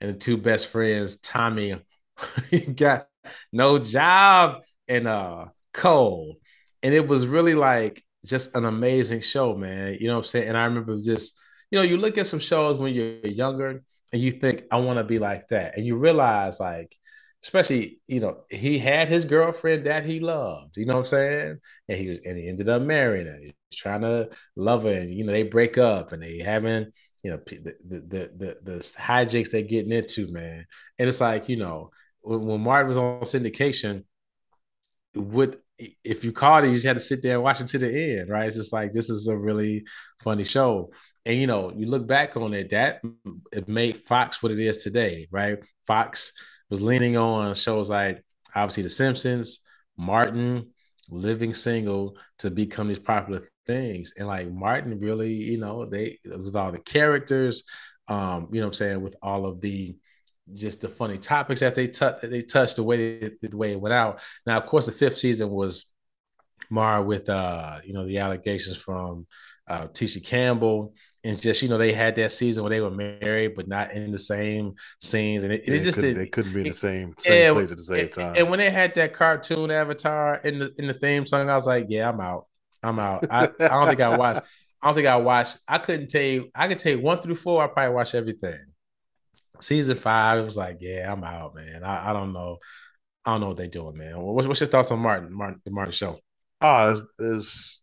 and 0.00 0.14
the 0.14 0.14
two 0.14 0.36
best 0.36 0.68
friends 0.68 1.18
Tommy. 1.20 1.76
got 2.76 3.08
no 3.52 3.78
job 3.78 4.62
and 4.88 5.06
uh 5.06 5.46
Cole, 5.72 6.36
and 6.82 6.94
it 6.94 7.06
was 7.06 7.26
really 7.26 7.54
like 7.54 8.02
just 8.24 8.54
an 8.56 8.64
amazing 8.64 9.20
show, 9.20 9.54
man. 9.54 9.96
You 10.00 10.08
know 10.08 10.14
what 10.14 10.20
I'm 10.20 10.24
saying? 10.24 10.48
And 10.48 10.56
I 10.56 10.64
remember 10.64 10.96
just 10.96 11.38
you 11.70 11.78
know, 11.78 11.84
you 11.84 11.96
look 11.96 12.18
at 12.18 12.26
some 12.26 12.38
shows 12.38 12.78
when 12.78 12.94
you're 12.94 13.26
younger 13.26 13.82
and 14.12 14.22
you 14.22 14.32
think, 14.32 14.64
I 14.70 14.78
want 14.78 14.98
to 14.98 15.04
be 15.04 15.18
like 15.18 15.48
that. 15.48 15.76
And 15.76 15.84
you 15.86 15.96
realize, 15.96 16.60
like, 16.60 16.96
especially, 17.42 18.00
you 18.06 18.20
know, 18.20 18.44
he 18.50 18.78
had 18.78 19.08
his 19.08 19.24
girlfriend 19.24 19.86
that 19.86 20.04
he 20.04 20.20
loved, 20.20 20.76
you 20.76 20.86
know 20.86 20.94
what 20.94 21.00
I'm 21.00 21.06
saying? 21.06 21.56
And 21.88 21.98
he 21.98 22.08
was, 22.08 22.18
and 22.24 22.38
he 22.38 22.48
ended 22.48 22.68
up 22.68 22.82
marrying 22.82 23.26
her. 23.26 23.38
He 23.38 23.46
was 23.46 23.76
trying 23.76 24.02
to 24.02 24.30
love 24.56 24.84
her, 24.84 24.92
and 24.92 25.12
you 25.12 25.24
know, 25.24 25.32
they 25.32 25.44
break 25.44 25.78
up 25.78 26.12
and 26.12 26.22
they 26.22 26.38
having, 26.38 26.86
you 27.22 27.30
know, 27.30 27.40
the 27.46 27.74
the 27.86 28.00
the 28.00 28.30
the, 28.36 28.56
the 28.62 28.78
hijinks 28.98 29.50
they're 29.50 29.62
getting 29.62 29.92
into, 29.92 30.32
man. 30.32 30.64
And 30.98 31.08
it's 31.08 31.20
like, 31.20 31.48
you 31.48 31.56
know, 31.56 31.90
when, 32.20 32.40
when 32.46 32.60
Martin 32.60 32.88
was 32.88 32.96
on 32.96 33.20
syndication, 33.22 34.04
would 35.14 35.58
if 36.04 36.24
you 36.24 36.32
caught 36.32 36.64
it, 36.64 36.68
you 36.68 36.74
just 36.74 36.86
had 36.86 36.96
to 36.96 37.00
sit 37.00 37.22
there 37.22 37.34
and 37.34 37.42
watch 37.42 37.60
it 37.60 37.68
to 37.68 37.78
the 37.78 38.18
end, 38.18 38.30
right? 38.30 38.46
It's 38.46 38.56
just 38.56 38.72
like 38.72 38.92
this 38.92 39.10
is 39.10 39.28
a 39.28 39.36
really 39.36 39.84
funny 40.22 40.44
show. 40.44 40.90
And 41.26 41.40
you 41.40 41.48
know, 41.48 41.72
you 41.74 41.86
look 41.86 42.06
back 42.06 42.36
on 42.36 42.54
it, 42.54 42.70
that 42.70 43.02
it 43.52 43.68
made 43.68 43.96
Fox 43.96 44.42
what 44.42 44.52
it 44.52 44.60
is 44.60 44.78
today, 44.78 45.26
right? 45.32 45.58
Fox 45.86 46.32
was 46.70 46.80
leaning 46.80 47.16
on 47.16 47.54
shows 47.54 47.90
like 47.90 48.24
obviously 48.54 48.84
The 48.84 48.90
Simpsons, 48.90 49.60
Martin, 49.96 50.70
Living 51.10 51.52
Single 51.52 52.16
to 52.38 52.50
become 52.50 52.88
these 52.88 53.00
popular 53.00 53.42
things. 53.66 54.12
And 54.16 54.28
like 54.28 54.50
Martin 54.50 55.00
really, 55.00 55.32
you 55.32 55.58
know, 55.58 55.84
they 55.84 56.16
with 56.24 56.54
all 56.54 56.70
the 56.70 56.78
characters, 56.80 57.64
um, 58.08 58.48
you 58.52 58.60
know 58.60 58.68
I'm 58.68 58.72
saying, 58.72 59.02
with 59.02 59.16
all 59.20 59.46
of 59.46 59.60
the 59.60 59.96
just 60.52 60.80
the 60.80 60.88
funny 60.88 61.18
topics 61.18 61.60
that 61.60 61.74
they 61.74 61.88
touched 61.88 62.22
that 62.22 62.30
they 62.30 62.42
touched 62.42 62.76
the 62.76 62.84
way 62.84 63.18
they, 63.18 63.48
the 63.48 63.56
way 63.56 63.72
it 63.72 63.80
went 63.80 63.92
out. 63.92 64.20
Now, 64.46 64.58
of 64.58 64.66
course, 64.66 64.86
the 64.86 64.92
fifth 64.92 65.18
season 65.18 65.50
was 65.50 65.86
marred 66.70 67.06
with 67.06 67.28
uh, 67.28 67.78
you 67.84 67.92
know, 67.92 68.06
the 68.06 68.18
allegations 68.18 68.76
from 68.76 69.26
uh 69.68 69.88
Tisha 69.88 70.24
Campbell 70.24 70.94
and 71.26 71.40
just 71.40 71.60
you 71.62 71.68
know 71.68 71.76
they 71.78 71.92
had 71.92 72.14
that 72.16 72.32
season 72.32 72.62
where 72.62 72.70
they 72.70 72.80
were 72.80 72.90
married 72.90 73.54
but 73.56 73.66
not 73.68 73.92
in 73.92 74.12
the 74.12 74.18
same 74.18 74.72
scenes 75.00 75.44
and 75.44 75.52
it, 75.52 75.62
Yeah, 75.66 75.74
it 75.74 75.82
just 75.82 75.98
couldn't- 75.98 76.18
they 76.18 76.26
couldn't 76.28 76.52
be 76.54 76.60
in 76.60 76.68
the 76.68 76.72
same, 76.74 77.14
same 77.18 77.54
place 77.54 77.70
at 77.72 77.76
the 77.78 77.82
same 77.84 78.08
time. 78.10 78.34
and 78.36 78.48
when 78.48 78.58
they 78.58 78.70
had 78.70 78.94
that 78.94 79.12
cartoon 79.12 79.70
avatar 79.70 80.40
in 80.44 80.58
the 80.60 80.72
in 80.78 80.86
the 80.86 80.94
theme 80.94 81.26
song, 81.26 81.50
I 81.50 81.54
was 81.54 81.66
like, 81.66 81.86
yeah, 81.88 82.08
I'm 82.08 82.20
out. 82.20 82.46
I'm 82.82 82.98
out. 82.98 83.26
I, 83.30 83.44
I 83.44 83.68
don't 83.68 83.88
think 83.88 84.00
I 84.00 84.16
watched. 84.16 84.42
I 84.82 84.86
don't 84.88 84.94
think 84.94 85.06
I 85.08 85.16
watched. 85.16 85.58
I 85.66 85.78
couldn't 85.78 86.08
tell 86.08 86.22
you. 86.22 86.50
I 86.54 86.68
could 86.68 86.78
tell 86.78 86.92
you 86.92 87.00
one 87.00 87.20
through 87.20 87.36
four. 87.36 87.62
I 87.62 87.66
probably 87.66 87.94
watched 87.94 88.14
everything. 88.14 88.60
Season 89.60 89.96
five, 89.96 90.38
it 90.38 90.44
was 90.44 90.56
like, 90.58 90.76
yeah, 90.80 91.10
I'm 91.10 91.24
out, 91.24 91.54
man. 91.54 91.82
I, 91.82 92.10
I 92.10 92.12
don't 92.12 92.32
know. 92.32 92.58
I 93.24 93.32
don't 93.32 93.40
know 93.40 93.48
what 93.48 93.56
they're 93.56 93.66
doing, 93.68 93.96
man. 93.96 94.20
What's, 94.20 94.46
what's 94.46 94.60
your 94.60 94.68
thoughts 94.68 94.90
on 94.92 95.00
Martin? 95.00 95.32
Martin, 95.32 95.60
the 95.64 95.70
Martin 95.70 95.92
show. 95.92 96.20
Ah, 96.60 96.90
is, 96.90 97.00
is 97.18 97.80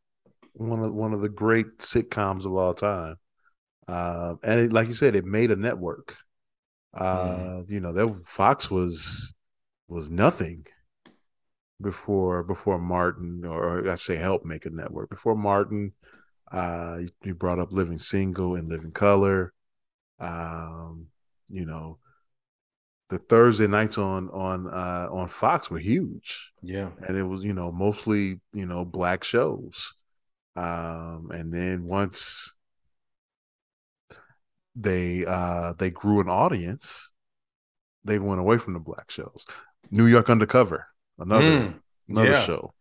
one 0.54 0.80
of 0.84 0.94
one 0.94 1.14
of 1.14 1.22
the 1.22 1.30
great 1.30 1.80
sitcoms 1.80 2.46
of 2.46 2.54
all 2.54 2.74
time. 2.76 3.16
Uh, 3.88 4.36
and 4.44 4.60
it, 4.62 4.74
like 4.74 4.88
you 4.88 4.94
said, 4.94 5.16
it 5.16 5.26
made 5.26 5.52
a 5.52 5.56
network. 5.56 6.18
Uh, 6.94 7.64
You 7.68 7.82
know, 7.82 7.94
that 7.94 8.24
Fox 8.26 8.72
was 8.72 9.34
was 9.88 10.10
nothing 10.12 10.68
before 11.82 12.44
before 12.44 12.80
Martin, 12.80 13.44
or 13.46 13.90
I 13.90 13.96
say 13.96 14.16
help 14.18 14.46
make 14.46 14.66
a 14.66 14.70
network 14.70 15.10
before 15.10 15.36
Martin. 15.36 15.94
Uh, 16.52 16.98
you, 17.02 17.10
you 17.24 17.36
brought 17.36 17.60
up 17.60 17.72
Living 17.72 18.00
Single 18.00 18.56
and 18.56 18.70
Living 18.70 18.92
Color. 18.92 19.54
Um, 20.20 21.08
you 21.50 21.66
know, 21.66 22.00
the 23.10 23.20
Thursday 23.20 23.68
nights 23.68 23.98
on 23.98 24.30
on 24.30 24.68
uh, 24.68 25.08
on 25.12 25.28
Fox 25.28 25.70
were 25.70 25.80
huge 25.80 26.52
Yeah, 26.62 26.92
and 26.98 27.18
it 27.18 27.24
was 27.24 27.44
you 27.44 27.54
know 27.54 27.72
mostly 27.72 28.40
you 28.54 28.66
know 28.66 28.86
black 28.86 29.24
shows 29.24 29.94
um 30.56 31.30
and 31.34 31.54
then 31.54 31.86
once 31.86 32.56
they 34.76 35.26
uh 35.26 35.74
they 35.78 35.90
grew 35.92 36.20
an 36.20 36.30
audience 36.30 37.10
they 38.04 38.20
went 38.20 38.42
away 38.42 38.58
from 38.58 38.74
the 38.74 38.80
black 38.80 39.12
shows 39.12 39.46
new 39.92 40.06
york 40.08 40.30
undercover 40.30 40.88
another 41.20 41.56
Mm, 41.56 41.82
another 42.10 42.34
yeah. 42.34 42.36
show 42.36 42.74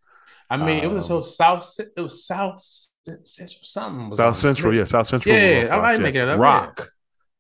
I 0.51 0.59
mean, 0.59 0.85
it 0.85 0.91
was 0.91 1.07
so 1.09 1.21
Um, 1.21 1.23
South. 1.23 1.69
It 1.97 2.01
was 2.03 2.27
South 2.27 2.61
Central. 2.61 3.65
Something 3.65 4.11
was 4.11 4.23
south 4.23 4.37
central 4.37 4.75
yeah 4.75 4.85
south 4.85 5.07
central 5.09 5.37
Yeah, 5.37 5.69
I 5.71 5.79
might 5.79 5.99
yeah. 5.99 6.13
it 6.17 6.29
up, 6.29 6.43
Roc 6.43 6.92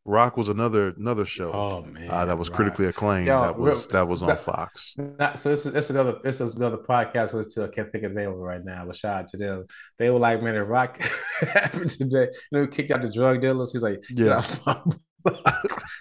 Roc 0.04 0.36
was 0.36 0.48
another 0.48 0.88
another 0.98 1.24
show 1.24 1.52
Oh 1.52 1.82
man, 1.84 2.10
uh, 2.10 2.24
that 2.26 2.36
was 2.36 2.50
right. 2.50 2.56
critically 2.56 2.86
acclaimed 2.86 3.28
Yo, 3.28 3.40
that 3.40 3.58
was 3.58 3.86
that 3.88 4.08
was 4.08 4.20
on 4.22 4.28
that- 4.28 4.40
fox 4.40 4.96
Not, 4.98 5.38
so 5.38 5.50
this 5.50 5.64
is 5.64 5.74
it's 5.74 5.90
another 5.90 6.18
it's 6.24 6.40
another 6.40 6.78
podcast 6.78 7.34
I 7.34 7.36
listen 7.38 7.62
to. 7.62 7.70
I 7.70 7.74
can't 7.74 7.92
think 7.92 8.04
of 8.04 8.12
the 8.14 8.20
name 8.20 8.30
of 8.30 8.34
it 8.34 8.38
right 8.40 8.64
now, 8.64 8.84
but 8.84 8.96
shout 8.96 9.20
out 9.20 9.26
to 9.28 9.36
them. 9.36 9.64
They 9.98 10.10
were 10.10 10.18
like, 10.18 10.42
man, 10.42 10.54
the 10.54 10.64
Roc 10.64 10.98
happened 11.40 11.90
today. 11.90 12.28
You 12.50 12.58
know, 12.60 12.66
kicked 12.66 12.90
out 12.90 13.02
the 13.02 13.12
drug 13.12 13.40
dealers. 13.40 13.72
He's 13.72 13.82
like, 13.82 14.02
Yeah. 14.10 14.44
yeah. 14.66 14.74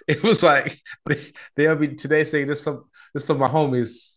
it 0.08 0.20
was 0.24 0.42
like 0.42 0.80
they, 1.06 1.24
they'll 1.54 1.76
be 1.76 1.88
today 1.94 2.24
saying 2.24 2.48
this 2.48 2.60
for 2.60 2.82
this 3.14 3.24
for 3.24 3.34
my 3.34 3.48
homies. 3.48 4.16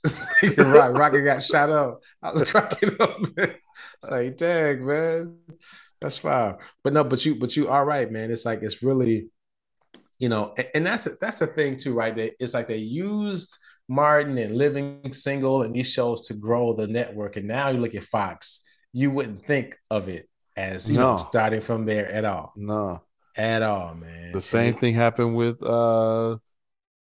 Roc, 0.58 0.98
Rocket 0.98 1.22
got 1.26 1.44
shot 1.44 1.70
up. 1.70 2.00
I 2.24 2.32
was 2.32 2.44
cracking 2.50 2.90
up, 3.00 3.20
man. 3.38 3.56
It's 4.02 4.10
like, 4.10 4.38
dang, 4.38 4.84
man, 4.84 5.38
that's 6.02 6.18
fine. 6.18 6.56
But 6.84 6.94
no, 6.94 7.04
but 7.04 7.24
you 7.24 7.36
but 7.36 7.56
you 7.56 7.68
are 7.68 7.86
right, 7.86 8.10
man. 8.12 8.32
It's 8.32 8.46
like 8.46 8.64
it's 8.64 8.82
really 8.82 9.28
you 10.20 10.30
know, 10.30 10.54
and 10.74 10.86
that's 10.86 11.06
that's 11.20 11.40
the 11.40 11.48
thing 11.48 11.76
too, 11.76 11.94
right? 11.94 12.16
They, 12.16 12.32
it's 12.40 12.54
like 12.54 12.68
they 12.68 12.78
used 12.78 13.58
Martin 13.88 14.38
and 14.38 14.58
Living 14.58 15.14
Single 15.14 15.64
and 15.64 15.74
these 15.76 15.92
shows 15.92 16.28
to 16.28 16.34
grow 16.34 16.74
the 16.76 16.88
network, 16.88 17.38
and 17.38 17.48
now 17.48 17.70
you 17.70 17.80
look 17.80 17.96
at 17.96 18.04
Fox, 18.04 18.62
you 18.94 19.12
wouldn't 19.12 19.46
think 19.46 19.78
of 19.92 20.08
it 20.10 20.30
as 20.56 20.90
you 20.90 20.98
know 20.98 21.18
starting 21.18 21.62
from 21.62 21.86
there 21.86 22.08
at 22.12 22.26
all, 22.26 22.54
no 22.56 23.04
at 23.38 23.62
all, 23.64 23.96
man. 23.96 24.32
the 24.32 24.42
same 24.42 24.74
thing 24.76 24.94
happened 24.96 25.36
with 25.36 25.62
uh 25.64 26.38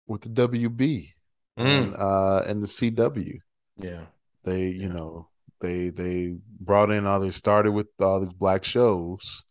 with 0.06 0.22
the 0.22 0.28
wb 0.30 1.10
Mm, 1.58 1.90
and 1.90 1.94
uh 1.96 2.42
and 2.46 2.62
the 2.62 2.68
CW. 2.68 3.40
yeah, 3.76 4.06
They, 4.44 4.68
you 4.68 4.88
Yeah. 4.88 4.94
know, 4.94 5.30
they 5.60 5.90
they 5.90 6.36
brought 6.60 6.90
in 6.92 7.06
all 7.06 7.20
they 7.20 7.30
started 7.32 7.72
with 7.72 7.88
all 8.00 8.20
these 8.20 8.32
black 8.34 8.64
shows 8.64 9.44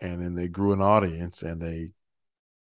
and 0.00 0.20
then 0.22 0.34
they 0.34 0.48
grew 0.48 0.72
an 0.72 0.80
audience 0.80 1.42
and 1.42 1.60
they 1.60 1.90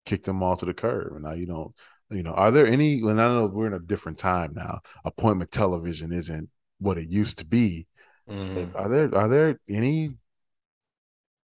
kicked 0.09 0.27
them 0.27 0.43
all 0.43 0.57
to 0.57 0.67
the 0.67 0.75
curb. 0.75 1.15
And 1.15 1.25
now 1.25 1.33
you 1.33 1.47
don't 1.47 1.75
you 2.11 2.23
know, 2.25 2.33
are 2.33 2.51
there 2.51 2.67
any 2.67 3.01
and 3.01 3.21
I 3.21 3.29
don't 3.29 3.37
know 3.39 3.47
we're 3.47 3.67
in 3.69 3.75
a 3.75 3.81
different 3.81 4.19
time 4.19 4.55
now. 4.55 4.81
Appointment 5.05 5.53
television 5.53 6.13
isn't 6.13 6.51
what 6.81 6.99
it 6.99 7.09
used 7.11 7.39
to 7.39 7.47
be. 7.47 7.87
Mhm. 8.29 8.75
Are 8.75 8.89
there 8.89 9.15
are 9.15 9.29
there 9.29 9.61
any 9.69 10.15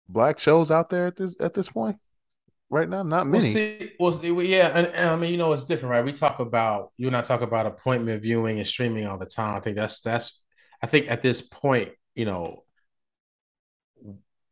black 0.09 0.39
shows 0.39 0.71
out 0.71 0.89
there 0.89 1.07
at 1.07 1.15
this 1.15 1.35
at 1.39 1.53
this 1.53 1.69
point? 1.69 1.97
Right 2.69 2.89
now? 2.89 3.03
Not 3.03 3.27
Well, 3.29 3.41
many. 3.41 3.53
see, 3.53 3.91
well, 3.99 4.11
see, 4.11 4.31
well, 4.31 4.45
yeah, 4.45 4.71
and, 4.75 4.87
and 4.87 5.09
I 5.09 5.15
mean, 5.15 5.31
you 5.31 5.37
know, 5.37 5.53
it's 5.53 5.63
different, 5.63 5.91
right? 5.91 6.05
We 6.05 6.13
talk 6.13 6.39
about 6.39 6.91
you 6.97 7.07
and 7.07 7.15
I 7.17 7.21
talk 7.21 7.41
about 7.41 7.65
appointment 7.65 8.21
viewing 8.21 8.59
and 8.59 8.67
streaming 8.67 9.07
all 9.07 9.17
the 9.17 9.25
time. 9.25 9.55
I 9.55 9.59
think 9.59 9.75
that's 9.75 10.01
that's, 10.01 10.41
I 10.81 10.87
think 10.87 11.09
at 11.09 11.21
this 11.21 11.41
point, 11.41 11.91
you 12.15 12.25
know, 12.25 12.63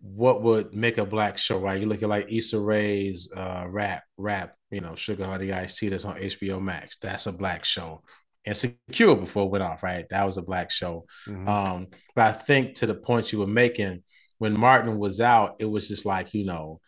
what 0.02 0.42
would 0.42 0.74
make 0.74 0.98
a 0.98 1.06
black 1.06 1.38
show, 1.38 1.60
right? 1.60 1.80
You 1.80 1.88
look 1.88 2.02
at 2.04 2.10
like 2.10 2.32
Issa 2.32 2.60
Rae's 2.60 3.30
uh, 3.36 3.66
rap, 3.70 4.04
rap, 4.18 4.56
you 4.72 4.82
know, 4.82 4.96
Sugar 4.96 5.26
Honey 5.26 5.52
Ice 5.52 5.78
Tea 5.78 5.90
that's 5.90 6.06
on 6.06 6.18
HBO 6.18 6.60
Max. 6.60 6.98
That's 7.02 7.28
a 7.28 7.32
black 7.32 7.64
show. 7.64 8.04
Insecure 8.46 9.16
before 9.16 9.46
it 9.46 9.52
went 9.52 9.64
off, 9.64 9.84
right? 9.84 10.06
That 10.10 10.26
was 10.26 10.38
a 10.38 10.42
black 10.42 10.72
show. 10.72 11.06
Mhm. 11.28 11.48
Um, 11.48 11.88
but 12.16 12.28
I 12.28 12.32
think 12.32 12.76
to 12.78 12.88
the 12.88 12.96
point 12.96 13.32
you 13.32 13.40
were 13.40 13.48
making, 13.48 14.04
when 14.40 14.60
Martin 14.60 14.98
was 14.98 15.22
out, 15.22 15.56
it 15.60 15.66
was 15.66 15.88
just 15.88 16.06
like, 16.06 16.34
you 16.34 16.46
know, 16.46 16.82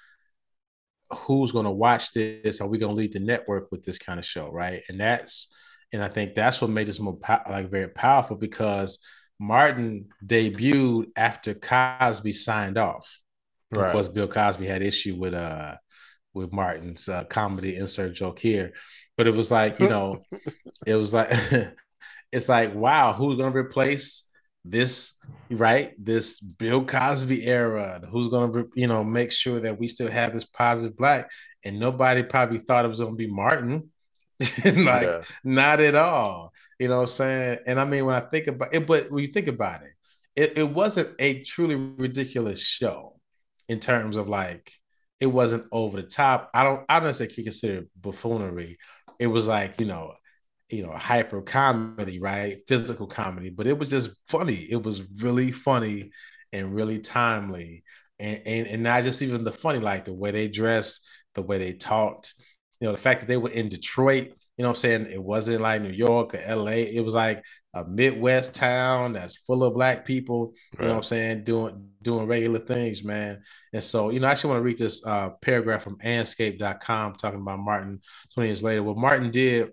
who's 1.12 1.52
going 1.52 1.66
to 1.66 1.72
watch 1.72 2.12
this? 2.12 2.62
Are 2.62 2.68
we 2.68 2.78
going 2.78 2.92
to 2.92 2.96
lead 2.96 3.14
the 3.14 3.20
network 3.20 3.72
with 3.72 3.84
this 3.84 4.00
kind 4.00 4.20
of 4.20 4.26
show, 4.26 4.50
right? 4.52 4.82
And 4.90 5.00
that's 5.00 5.54
and 5.92 6.04
I 6.04 6.08
think 6.08 6.34
that's 6.34 6.60
what 6.60 6.72
made 6.72 6.88
this 6.88 7.00
more 7.00 7.18
po- 7.18 7.44
like 7.48 7.70
very 7.70 7.90
powerful 7.90 8.36
because 8.36 8.98
Martin 9.40 10.10
debuted 10.26 11.08
after 11.16 11.54
Cosby 11.54 12.34
signed 12.34 12.78
off. 12.78 13.20
Right. 13.72 13.88
Of 13.88 13.92
course, 13.92 14.08
Bill 14.08 14.28
Cosby 14.28 14.66
had 14.66 14.82
issue 14.82 15.16
with 15.16 15.34
uh 15.34 15.76
with 16.34 16.52
Martin's 16.52 17.08
uh, 17.10 17.24
comedy 17.26 17.76
insert 17.76 18.14
joke 18.14 18.40
here, 18.40 18.74
but 19.18 19.28
it 19.28 19.36
was 19.36 19.52
like 19.52 19.80
you 19.80 19.90
know, 19.90 20.22
it 20.88 20.96
was 20.96 21.14
like 21.14 21.32
it's 22.32 22.50
like 22.50 22.74
wow, 22.74 23.14
who's 23.14 23.38
gonna 23.38 23.56
replace 23.56 24.24
this 24.66 25.20
right 25.50 25.94
this 25.98 26.40
Bill 26.40 26.86
Cosby 26.86 27.46
era? 27.46 28.02
Who's 28.12 28.28
gonna 28.30 28.64
you 28.76 28.88
know 28.88 29.04
make 29.04 29.32
sure 29.32 29.60
that 29.60 29.80
we 29.80 29.88
still 29.88 30.10
have 30.10 30.34
this 30.34 30.46
positive 30.46 30.98
black? 30.98 31.30
And 31.66 31.80
nobody 31.80 32.24
probably 32.24 32.60
thought 32.60 32.86
it 32.86 32.90
was 32.90 33.00
gonna 33.00 33.16
be 33.16 33.28
Martin. 33.28 33.90
like 34.66 35.08
Yeah. 35.08 35.22
not 35.44 35.80
at 35.80 35.96
all. 35.96 36.54
You 36.84 36.90
know 36.90 36.98
what 36.98 37.02
I'm 37.04 37.08
saying? 37.08 37.60
And 37.66 37.80
I 37.80 37.86
mean, 37.86 38.06
when 38.06 38.14
I 38.14 38.20
think 38.20 38.48
about 38.48 38.76
it, 38.76 38.86
but 38.86 39.10
when 39.10 39.24
you 39.24 39.32
think 39.32 39.48
about 39.48 39.84
it, 39.84 39.94
it, 40.36 40.58
it 40.58 40.70
wasn't 40.70 41.16
a 41.18 41.42
truly 41.44 41.78
ridiculous 41.78 42.60
show 42.62 43.22
in 43.70 43.80
terms 43.80 44.18
of 44.18 44.28
like 44.28 44.70
it 45.22 45.28
wasn't 45.28 45.66
over 45.72 46.02
the 46.02 46.08
top. 46.08 46.50
I 46.54 46.66
don't 46.66 46.84
I 46.90 46.96
don't 47.00 47.06
necessarily 47.06 47.42
consider 47.46 47.80
it 47.84 47.90
buffoonery. 48.02 48.78
It 49.18 49.28
was 49.28 49.48
like, 49.48 49.80
you 49.80 49.86
know, 49.86 50.14
you 50.68 50.84
know, 50.86 50.92
hyper 50.92 51.42
comedy, 51.42 52.20
right? 52.20 52.58
Physical 52.68 53.08
comedy, 53.08 53.50
but 53.50 53.66
it 53.66 53.80
was 53.80 53.90
just 53.90 54.12
funny. 54.28 54.68
It 54.70 54.84
was 54.84 55.04
really 55.22 55.54
funny 55.54 56.12
and 56.52 56.76
really 56.76 57.00
timely. 57.00 57.84
And, 58.20 58.42
and 58.46 58.68
and 58.68 58.84
not 58.84 59.04
just 59.04 59.22
even 59.22 59.46
the 59.46 59.54
funny, 59.54 59.80
like 59.80 60.04
the 60.04 60.14
way 60.14 60.32
they 60.32 60.50
dressed, 60.50 61.08
the 61.34 61.44
way 61.44 61.60
they 61.60 61.72
talked, 61.72 62.34
you 62.82 62.88
know, 62.88 62.92
the 62.92 62.98
fact 63.02 63.22
that 63.22 63.28
they 63.28 63.38
were 63.38 63.52
in 63.52 63.70
Detroit, 63.70 64.34
you 64.58 64.64
know 64.64 64.70
what 64.70 64.78
I'm 64.78 64.82
saying? 64.82 65.08
It 65.12 65.22
wasn't 65.22 65.62
like 65.62 65.82
New 65.82 65.90
York 65.90 66.36
or 66.36 66.56
LA. 66.56 66.72
It 66.72 67.04
was 67.04 67.16
like 67.16 67.44
a 67.74 67.84
Midwest 67.86 68.54
town 68.54 69.14
that's 69.14 69.38
full 69.38 69.64
of 69.64 69.74
black 69.74 70.06
people, 70.06 70.54
you 70.74 70.86
know 70.86 70.92
what 70.92 70.98
I'm 70.98 71.04
saying, 71.04 71.44
doing 71.44 71.90
doing 72.04 72.28
regular 72.28 72.60
things, 72.60 73.04
man. 73.04 73.42
And 73.74 73.82
so, 73.84 74.10
you 74.12 74.20
know, 74.20 74.28
I 74.28 74.32
actually 74.32 74.52
want 74.52 74.60
to 74.60 74.64
read 74.66 74.78
this 74.78 75.04
uh, 75.06 75.30
paragraph 75.42 75.84
from 75.84 75.98
andscape.com 76.00 77.14
talking 77.16 77.40
about 77.40 77.60
Martin 77.60 78.00
20 78.34 78.48
years 78.48 78.62
later. 78.62 78.84
What 78.84 78.98
Martin 78.98 79.32
did 79.32 79.72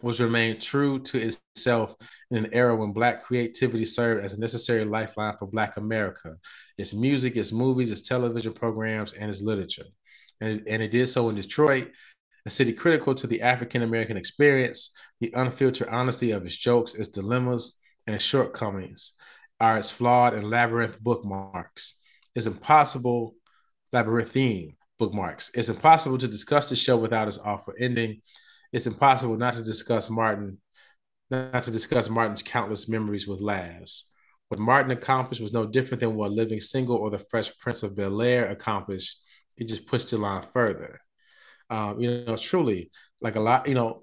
was 0.00 0.20
remain 0.20 0.58
true 0.58 1.00
to 1.00 1.18
itself 1.18 1.96
in 2.30 2.44
an 2.44 2.54
era 2.54 2.74
when 2.74 2.92
black 2.92 3.24
creativity 3.24 3.84
served 3.84 4.24
as 4.24 4.34
a 4.34 4.40
necessary 4.40 4.84
lifeline 4.84 5.36
for 5.36 5.46
black 5.46 5.76
America. 5.76 6.34
Its 6.78 6.94
music, 6.94 7.36
its 7.36 7.52
movies, 7.52 7.90
its 7.90 8.08
television 8.08 8.52
programs, 8.52 9.12
and 9.12 9.30
its 9.30 9.42
literature. 9.42 9.86
And, 10.40 10.62
and 10.68 10.82
it 10.82 10.92
did 10.92 11.08
so 11.08 11.28
in 11.28 11.34
Detroit, 11.34 11.90
a 12.48 12.50
city 12.50 12.72
critical 12.72 13.14
to 13.14 13.26
the 13.26 13.42
African 13.42 13.82
American 13.82 14.16
experience. 14.16 14.90
The 15.20 15.30
unfiltered 15.34 15.88
honesty 15.88 16.30
of 16.30 16.46
its 16.46 16.56
jokes, 16.56 16.94
its 16.94 17.10
dilemmas, 17.10 17.78
and 18.06 18.16
its 18.16 18.24
shortcomings 18.24 19.12
are 19.60 19.76
its 19.76 19.90
flawed 19.90 20.32
and 20.32 20.48
labyrinth 20.48 20.98
bookmarks. 20.98 21.96
It's 22.34 22.46
impossible, 22.46 23.34
labyrinthine 23.92 24.76
bookmarks. 24.98 25.50
It's 25.52 25.68
impossible 25.68 26.16
to 26.18 26.26
discuss 26.26 26.70
the 26.70 26.76
show 26.76 26.96
without 26.96 27.28
its 27.28 27.38
awful 27.38 27.74
ending. 27.78 28.22
It's 28.72 28.86
impossible 28.86 29.36
not 29.36 29.54
to 29.54 29.62
discuss 29.62 30.08
Martin, 30.08 30.58
not 31.30 31.62
to 31.64 31.70
discuss 31.70 32.08
Martin's 32.08 32.42
countless 32.42 32.88
memories 32.88 33.28
with 33.28 33.42
laughs. 33.42 34.08
What 34.48 34.58
Martin 34.58 34.92
accomplished 34.92 35.42
was 35.42 35.52
no 35.52 35.66
different 35.66 36.00
than 36.00 36.14
what 36.14 36.30
Living 36.30 36.62
Single 36.62 36.96
or 36.96 37.10
The 37.10 37.18
Fresh 37.18 37.58
Prince 37.58 37.82
of 37.82 37.94
Bel 37.94 38.22
Air 38.22 38.48
accomplished. 38.48 39.18
It 39.58 39.68
just 39.68 39.86
pushed 39.86 40.10
the 40.10 40.16
line 40.16 40.42
further. 40.42 40.98
Um, 41.70 42.00
you 42.00 42.24
know, 42.24 42.36
truly, 42.36 42.90
like 43.20 43.36
a 43.36 43.40
lot, 43.40 43.68
you 43.68 43.74
know, 43.74 44.00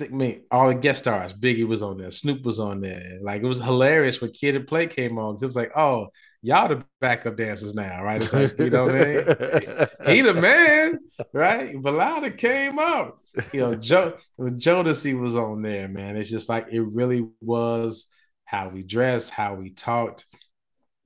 I 0.00 0.08
mean, 0.08 0.42
all 0.50 0.68
the 0.68 0.74
guest 0.74 1.00
stars, 1.00 1.32
Biggie 1.32 1.66
was 1.66 1.82
on 1.82 1.98
there, 1.98 2.10
Snoop 2.10 2.44
was 2.44 2.58
on 2.58 2.80
there. 2.80 3.02
Like 3.20 3.42
it 3.42 3.46
was 3.46 3.60
hilarious 3.60 4.20
when 4.20 4.32
Kid 4.32 4.56
and 4.56 4.66
Play 4.66 4.86
came 4.86 5.18
on. 5.18 5.36
It 5.40 5.46
was 5.46 5.56
like, 5.56 5.70
oh, 5.76 6.08
y'all 6.42 6.68
the 6.68 6.84
backup 7.00 7.36
dancers 7.36 7.74
now, 7.74 8.02
right? 8.02 8.16
It's 8.20 8.32
like, 8.32 8.58
you 8.58 8.70
know 8.70 8.86
what 8.86 8.96
I 8.96 9.04
mean? 9.04 10.14
He 10.14 10.20
the 10.20 10.34
man, 10.40 10.98
right? 11.32 11.74
Belada 11.76 12.36
came 12.36 12.78
up. 12.78 13.18
You 13.52 13.60
know, 13.60 13.74
Joe 13.74 14.16
when 14.36 14.58
Jodeci 14.60 15.18
was 15.18 15.36
on 15.36 15.62
there, 15.62 15.88
man. 15.88 16.16
It's 16.16 16.30
just 16.30 16.48
like 16.48 16.68
it 16.70 16.82
really 16.82 17.26
was 17.40 18.06
how 18.44 18.68
we 18.68 18.82
dressed, 18.82 19.30
how 19.30 19.54
we 19.54 19.70
talked, 19.70 20.26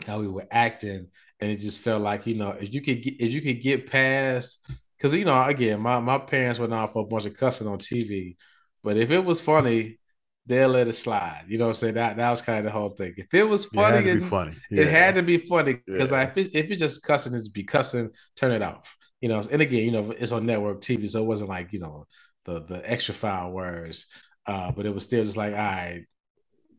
how 0.07 0.21
we 0.21 0.29
were 0.29 0.47
acting, 0.51 1.09
and 1.41 1.51
it 1.51 1.57
just 1.57 1.81
felt 1.81 2.03
like 2.03 2.27
you 2.27 2.35
know 2.35 2.51
if 2.51 2.75
you 2.75 2.83
could 2.83 3.03
get 3.03 3.21
if 3.21 3.31
you 3.33 3.41
could 3.41 3.63
get 3.63 3.91
past 3.91 4.71
because 4.99 5.14
you 5.14 5.24
know 5.24 5.42
again 5.44 5.80
my 5.80 6.01
my 6.01 6.18
parents 6.18 6.61
went 6.61 6.74
out 6.74 6.92
for 6.92 7.03
a 7.03 7.07
bunch 7.07 7.26
of 7.26 7.36
cussing 7.36 7.68
on 7.68 7.78
TV, 7.78 8.36
but 8.84 8.96
if 8.99 9.11
it 9.11 9.24
was 9.24 9.40
funny, 9.40 9.99
they'll 10.46 10.68
let 10.70 10.88
it 10.88 10.94
slide. 10.94 11.44
You 11.49 11.59
know 11.59 11.66
what 11.66 11.70
I'm 11.70 11.74
saying? 11.76 11.94
That 11.94 12.16
that 12.18 12.30
was 12.30 12.42
kind 12.42 12.59
of 12.61 12.64
the 12.66 12.70
whole 12.78 12.90
thing. 12.90 13.14
If 13.16 13.32
it 13.34 13.44
was 13.49 13.66
It 13.72 13.86
had 13.86 14.05
funny, 14.05 14.05
to 14.05 14.11
be 14.11 14.20
funny. 14.20 14.57
it 14.74 14.88
had 14.88 15.14
to 15.16 15.22
be 15.22 15.38
funny 15.38 15.74
because 15.96 16.11
Yeah. 16.11 16.12
like, 16.12 16.30
if, 16.30 16.38
it's, 16.38 16.55
if 16.55 16.70
it's 16.70 16.80
just 16.80 17.03
cussing, 17.03 17.34
it's 17.34 17.49
be 17.49 17.64
cussing. 17.64 18.11
Turn 18.36 18.53
it 18.53 18.62
off. 18.62 18.96
You 19.20 19.28
know, 19.28 19.42
and 19.51 19.62
again, 19.62 19.84
you 19.84 19.90
know, 19.90 20.12
it's 20.12 20.32
on 20.32 20.46
network 20.46 20.80
TV, 20.80 21.07
so 21.09 21.22
it 21.22 21.26
wasn't 21.26 21.51
like 21.51 21.72
you 21.72 21.80
know 21.80 22.07
the 22.44 22.62
the 22.64 22.90
extra 22.90 23.14
foul 23.14 23.53
words, 23.53 24.07
uh, 24.46 24.70
but 24.72 24.86
it 24.86 24.94
was 24.94 25.05
still 25.05 25.24
just 25.24 25.36
like, 25.36 25.53
all 25.53 25.59
right. 25.59 26.05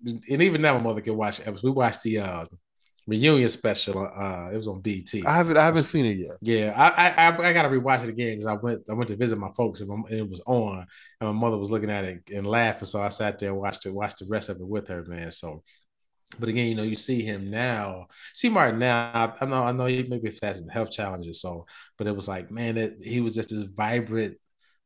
And 0.05 0.41
even 0.41 0.61
now, 0.61 0.77
my 0.77 0.83
mother 0.83 1.01
can 1.01 1.17
watch 1.17 1.39
episodes. 1.41 1.63
We 1.63 1.71
watched 1.71 2.03
the 2.03 2.19
uh, 2.19 2.45
reunion 3.09 3.49
special. 3.49 3.99
Uh, 3.99 4.49
it 4.51 4.57
was 4.57 4.67
on 4.67 4.81
BET. 4.81 5.13
I 5.25 5.35
haven't 5.35 5.57
I 5.57 5.65
haven't 5.65 5.83
seen 5.83 6.05
it 6.05 6.17
yet. 6.17 6.37
Yeah, 6.41 6.73
I 6.75 7.07
I, 7.07 7.27
I, 7.27 7.49
I 7.49 7.53
got 7.53 7.63
to 7.63 7.69
rewatch 7.69 8.03
it 8.03 8.09
again 8.09 8.33
because 8.33 8.45
I 8.45 8.53
went 8.53 8.89
I 8.89 8.93
went 8.93 9.09
to 9.09 9.15
visit 9.15 9.37
my 9.37 9.51
folks 9.51 9.81
and, 9.81 9.89
my, 9.89 9.95
and 10.09 10.19
it 10.19 10.29
was 10.29 10.41
on, 10.45 10.85
and 11.19 11.29
my 11.29 11.33
mother 11.33 11.57
was 11.57 11.71
looking 11.71 11.89
at 11.89 12.05
it 12.05 12.21
and 12.33 12.45
laughing. 12.45 12.85
So 12.85 13.01
I 13.01 13.09
sat 13.09 13.39
there 13.39 13.49
and 13.49 13.59
watched 13.59 13.85
it, 13.85 13.93
watched 13.93 14.19
the 14.19 14.27
rest 14.29 14.49
of 14.49 14.57
it 14.57 14.67
with 14.67 14.87
her, 14.87 15.03
man. 15.05 15.31
So, 15.31 15.63
but 16.37 16.49
again, 16.49 16.67
you 16.67 16.75
know, 16.75 16.83
you 16.83 16.95
see 16.95 17.21
him 17.21 17.49
now, 17.49 18.07
see 18.33 18.49
Martin 18.49 18.79
now. 18.79 19.33
I 19.41 19.45
know, 19.45 19.63
I 19.63 19.71
know, 19.71 19.85
he 19.87 20.03
maybe 20.03 20.31
has 20.43 20.57
some 20.57 20.67
health 20.67 20.91
challenges. 20.91 21.41
So, 21.41 21.65
but 21.97 22.07
it 22.07 22.15
was 22.15 22.27
like, 22.27 22.51
man, 22.51 22.75
that 22.75 23.01
he 23.01 23.21
was 23.21 23.35
just 23.35 23.49
this 23.49 23.63
vibrant, 23.63 24.37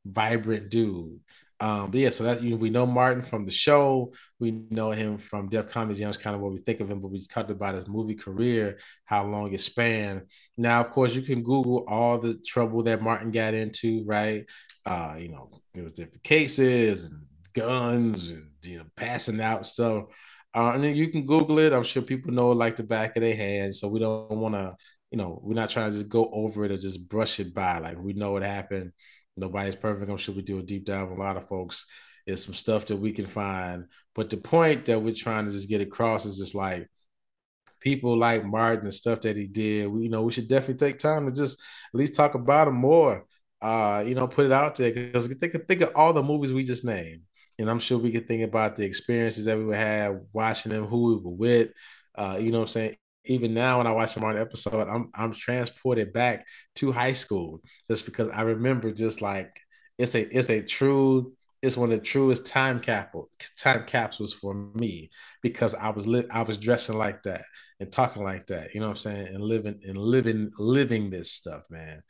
vibrant 0.05 0.69
dude. 0.69 1.19
Um, 1.63 1.91
but 1.91 1.99
yeah, 2.01 2.09
so 2.09 2.25
that 2.25 2.43
you 2.43 2.49
know, 2.49 2.55
we 2.57 2.69
know 2.69 2.85
Martin 2.85 3.23
from 3.23 3.45
the 3.45 3.51
show. 3.51 4.11
We 4.37 4.51
know 4.69 4.91
him 4.91 5.17
from 5.17 5.47
Def 5.47 5.69
Comedy 5.69 5.97
Jam. 5.97 6.09
Is 6.09 6.17
kind 6.17 6.35
of 6.35 6.41
what 6.41 6.51
we 6.51 6.59
think 6.59 6.81
of 6.81 6.91
him, 6.91 6.99
but 6.99 7.07
we 7.07 7.25
talked 7.25 7.51
about 7.51 7.75
his 7.75 7.87
movie 7.87 8.15
career, 8.15 8.77
how 9.05 9.25
long 9.25 9.53
it 9.53 9.61
spanned. 9.61 10.23
Now, 10.57 10.81
of 10.81 10.91
course, 10.91 11.15
you 11.15 11.21
can 11.21 11.41
Google 11.41 11.85
all 11.87 12.19
the 12.19 12.37
trouble 12.45 12.83
that 12.83 13.01
Martin 13.01 13.31
got 13.31 13.53
into, 13.53 14.03
right? 14.03 14.43
Uh, 14.85 15.15
you 15.17 15.29
know, 15.29 15.51
there 15.73 15.85
was 15.85 15.93
different 15.93 16.23
cases 16.23 17.09
and 17.09 17.21
guns 17.53 18.29
and 18.29 18.49
you 18.63 18.79
know, 18.79 18.85
passing 18.97 19.39
out 19.39 19.65
stuff. 19.65 20.03
Uh, 20.53 20.71
and 20.75 20.83
then 20.83 20.97
you 20.97 21.07
can 21.11 21.25
Google 21.25 21.59
it. 21.59 21.71
I'm 21.71 21.83
sure 21.83 22.01
people 22.01 22.33
know 22.33 22.51
it 22.51 22.55
like 22.55 22.75
the 22.75 22.83
back 22.83 23.15
of 23.15 23.23
their 23.23 23.37
hand. 23.37 23.73
So 23.73 23.87
we 23.87 24.01
don't 24.01 24.29
want 24.31 24.55
to, 24.55 24.75
you 25.11 25.17
know, 25.17 25.39
we're 25.41 25.53
not 25.53 25.69
trying 25.69 25.91
to 25.91 25.97
just 25.97 26.09
go 26.09 26.29
over 26.33 26.65
it 26.65 26.71
or 26.71 26.77
just 26.77 27.07
brush 27.07 27.39
it 27.39 27.53
by. 27.53 27.79
Like 27.79 27.97
we 27.97 28.11
know 28.11 28.33
what 28.33 28.43
happened. 28.43 28.91
Nobody's 29.35 29.75
perfect. 29.75 30.09
I'm 30.09 30.17
sure 30.17 30.35
we 30.35 30.41
do 30.41 30.59
a 30.59 30.63
deep 30.63 30.85
dive 30.85 31.11
on 31.11 31.17
a 31.17 31.19
lot 31.19 31.37
of 31.37 31.47
folks. 31.47 31.85
It's 32.25 32.45
some 32.45 32.53
stuff 32.53 32.85
that 32.85 32.95
we 32.95 33.11
can 33.11 33.25
find. 33.25 33.85
But 34.15 34.29
the 34.29 34.37
point 34.37 34.85
that 34.85 35.01
we're 35.01 35.13
trying 35.13 35.45
to 35.45 35.51
just 35.51 35.69
get 35.69 35.81
across 35.81 36.25
is 36.25 36.37
just 36.37 36.55
like 36.55 36.87
people 37.79 38.17
like 38.17 38.45
Martin 38.45 38.85
and 38.85 38.93
stuff 38.93 39.21
that 39.21 39.35
he 39.35 39.45
did. 39.45 39.87
We, 39.87 40.03
you 40.03 40.09
know, 40.09 40.21
we 40.21 40.31
should 40.31 40.47
definitely 40.47 40.87
take 40.87 40.97
time 40.97 41.25
to 41.25 41.35
just 41.35 41.59
at 41.93 41.97
least 41.97 42.15
talk 42.15 42.35
about 42.35 42.67
him 42.67 42.75
more. 42.75 43.25
Uh, 43.61 44.03
you 44.05 44.15
know, 44.15 44.27
put 44.27 44.45
it 44.45 44.51
out 44.51 44.75
there 44.75 44.91
because 44.91 45.27
think 45.27 45.53
think 45.67 45.81
of 45.81 45.91
all 45.95 46.13
the 46.13 46.21
movies 46.23 46.51
we 46.51 46.63
just 46.65 46.83
named, 46.83 47.21
and 47.57 47.69
I'm 47.69 47.79
sure 47.79 47.97
we 47.97 48.11
could 48.11 48.27
think 48.27 48.43
about 48.43 48.75
the 48.75 48.83
experiences 48.83 49.45
that 49.45 49.57
we 49.57 49.63
would 49.63 49.77
have 49.77 50.19
watching 50.33 50.73
them, 50.73 50.85
who 50.85 51.07
we 51.07 51.23
were 51.23 51.35
with. 51.35 51.69
Uh, 52.13 52.37
you 52.41 52.51
know 52.51 52.59
what 52.59 52.65
I'm 52.65 52.67
saying? 52.67 52.95
Even 53.25 53.53
now, 53.53 53.77
when 53.77 53.87
I 53.87 53.91
watch 53.91 54.13
them 54.15 54.23
on 54.23 54.35
an 54.35 54.41
episode, 54.41 54.87
I'm 54.89 55.09
I'm 55.15 55.33
transported 55.33 56.13
back 56.13 56.45
to 56.75 56.91
high 56.91 57.13
school 57.13 57.61
just 57.87 58.05
because 58.05 58.29
I 58.29 58.41
remember 58.41 58.91
just 58.91 59.21
like 59.21 59.59
it's 59.97 60.15
a 60.15 60.21
it's 60.37 60.49
a 60.49 60.61
true 60.61 61.33
it's 61.61 61.77
one 61.77 61.91
of 61.91 61.97
the 61.97 62.03
truest 62.05 62.45
time 62.45 62.79
cap 62.81 63.13
time 63.59 63.85
capsules 63.85 64.33
for 64.33 64.53
me 64.75 65.09
because 65.41 65.75
I 65.75 65.89
was 65.89 66.07
li- 66.07 66.27
I 66.31 66.43
was 66.43 66.57
dressing 66.57 66.97
like 66.97 67.23
that 67.23 67.45
and 67.79 67.91
talking 67.91 68.23
like 68.23 68.47
that, 68.47 68.73
you 68.73 68.81
know 68.81 68.87
what 68.87 68.91
I'm 69.05 69.13
saying, 69.13 69.27
and 69.27 69.41
living 69.43 69.79
and 69.87 69.97
living 69.97 70.51
living 70.57 71.09
this 71.09 71.31
stuff, 71.31 71.63
man. 71.69 72.01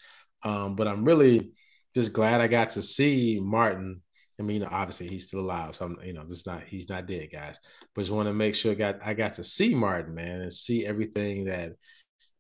Um, 0.44 0.76
but 0.76 0.88
I'm 0.88 1.06
really 1.06 1.54
just 1.96 2.14
glad 2.14 2.42
I 2.42 2.48
got 2.48 2.72
to 2.72 2.82
see 2.82 3.40
Martin. 3.44 4.03
I 4.40 4.44
mean, 4.44 4.56
you 4.56 4.62
know, 4.62 4.70
obviously 4.72 5.08
he's 5.08 5.28
still 5.28 5.42
alive, 5.42 5.76
so 5.76 5.86
I'm, 5.86 5.98
you 6.04 6.14
know, 6.14 6.24
this 6.26 6.40
is 6.40 6.48
not 6.48 6.64
he's 6.64 6.90
not 6.90 7.06
dead, 7.06 7.30
guys. 7.32 7.60
But 7.94 8.02
just 8.02 8.12
want 8.12 8.28
to 8.28 8.34
make 8.34 8.56
sure 8.56 8.76
got 8.76 9.00
I 9.06 9.14
got 9.14 9.34
to 9.36 9.44
see 9.44 9.76
Martin, 9.76 10.16
man, 10.16 10.42
and 10.42 10.52
see 10.54 10.86
everything 10.86 11.46
that 11.46 11.74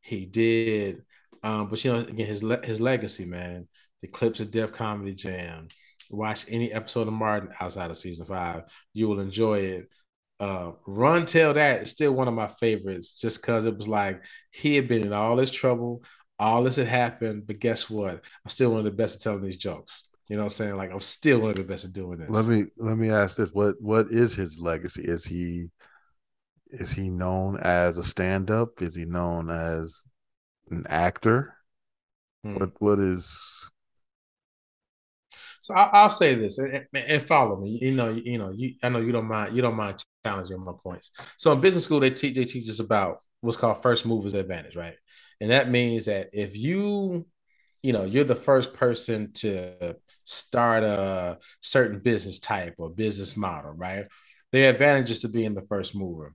he 0.02 0.26
did. 0.26 1.04
Um, 1.44 1.70
but 1.70 1.84
you 1.84 1.92
know, 1.92 2.00
again, 2.00 2.28
his 2.28 2.44
le- 2.44 2.66
his 2.66 2.82
legacy, 2.82 3.26
man. 3.26 3.68
The 4.02 4.08
clips 4.08 4.40
of 4.40 4.52
Def 4.52 4.74
Comedy 4.74 5.14
Jam. 5.14 5.68
Watch 6.10 6.46
any 6.50 6.72
episode 6.74 7.08
of 7.08 7.14
Martin 7.14 7.50
outside 7.62 7.90
of 7.90 7.98
season 7.98 8.26
five. 8.26 8.64
You 8.94 9.08
will 9.08 9.20
enjoy 9.20 9.60
it. 9.60 9.94
Uh, 10.40 10.72
Run 10.86 11.26
Tell 11.26 11.54
That 11.54 11.84
is 11.84 11.92
still 11.92 12.12
one 12.12 12.28
of 12.28 12.34
my 12.34 12.48
favorites, 12.48 13.20
just 13.20 13.42
because 13.42 13.66
it 13.66 13.78
was 13.78 13.88
like 13.88 14.26
he 14.52 14.76
had 14.76 14.88
been 14.88 15.04
in 15.04 15.14
all 15.14 15.36
this 15.38 15.52
trouble, 15.52 16.04
all 16.40 16.64
this 16.64 16.76
had 16.76 16.88
happened, 16.88 17.48
but 17.48 17.60
guess 17.60 17.90
what? 17.90 18.16
I'm 18.16 18.50
still 18.50 18.72
one 18.72 18.80
of 18.80 18.86
the 18.86 18.92
best 18.92 19.18
at 19.18 19.22
telling 19.22 19.42
these 19.42 19.58
jokes. 19.58 20.13
You 20.34 20.38
know 20.38 20.46
what 20.46 20.54
I'm 20.54 20.56
saying? 20.56 20.78
Like 20.78 20.92
I'm 20.92 21.00
still 21.00 21.42
one 21.42 21.52
of 21.52 21.58
the 21.58 21.64
best 21.64 21.86
at 21.86 21.94
doing 21.94 22.18
this. 22.18 22.28
Let 22.28 22.48
me 22.48 22.66
let 22.78 22.98
me 22.98 23.12
ask 23.12 23.38
this: 23.38 23.52
what 23.52 23.80
what 23.80 24.08
is 24.10 24.34
his 24.34 24.58
legacy? 24.58 25.04
Is 25.04 25.24
he 25.24 25.68
is 26.72 26.92
he 26.92 27.12
known 27.12 27.60
as 27.60 28.00
a 28.00 28.04
stand 28.04 28.50
up? 28.50 28.82
Is 28.82 28.96
he 28.96 29.06
known 29.06 29.52
as 29.52 30.02
an 30.72 30.88
actor? 30.90 31.56
Hmm. 32.44 32.56
What 32.56 32.72
what 32.82 33.00
is 33.00 33.70
So 35.62 35.76
I, 35.76 35.84
I'll 35.94 36.10
say 36.10 36.34
this 36.34 36.58
and, 36.58 36.84
and 36.96 37.28
follow 37.28 37.56
me. 37.58 37.78
You 37.80 37.92
know, 37.92 38.10
you, 38.10 38.24
you 38.26 38.38
know, 38.40 38.50
you 38.50 38.74
I 38.82 38.90
know 38.90 39.02
you 39.02 39.12
don't 39.12 39.28
mind 39.28 39.56
you 39.56 39.62
don't 39.62 39.76
mind 39.76 40.04
challenging 40.26 40.66
my 40.66 40.74
points. 40.84 41.12
So 41.38 41.52
in 41.52 41.62
business 41.62 41.84
school, 41.84 42.00
they 42.00 42.10
teach 42.10 42.34
they 42.34 42.46
teach 42.46 42.68
us 42.72 42.80
about 42.80 43.20
what's 43.42 43.56
called 43.56 43.84
first 43.84 44.04
movers 44.04 44.34
advantage, 44.34 44.76
right? 44.76 44.96
And 45.42 45.52
that 45.52 45.70
means 45.70 46.06
that 46.06 46.30
if 46.34 46.58
you, 46.58 47.28
you 47.84 47.94
know, 47.94 48.06
you're 48.06 48.24
the 48.24 48.34
first 48.34 48.74
person 48.74 49.32
to 49.34 49.96
start 50.24 50.84
a 50.84 51.38
certain 51.62 52.00
business 52.00 52.40
type 52.40 52.76
or 52.78 52.90
business 52.90 53.36
model, 53.38 53.72
right? 53.72 54.06
The 54.52 54.70
advantage 54.70 55.12
is 55.12 55.22
to 55.22 55.30
being 55.30 55.54
the 55.54 55.66
first 55.68 55.96
mover. 55.96 56.34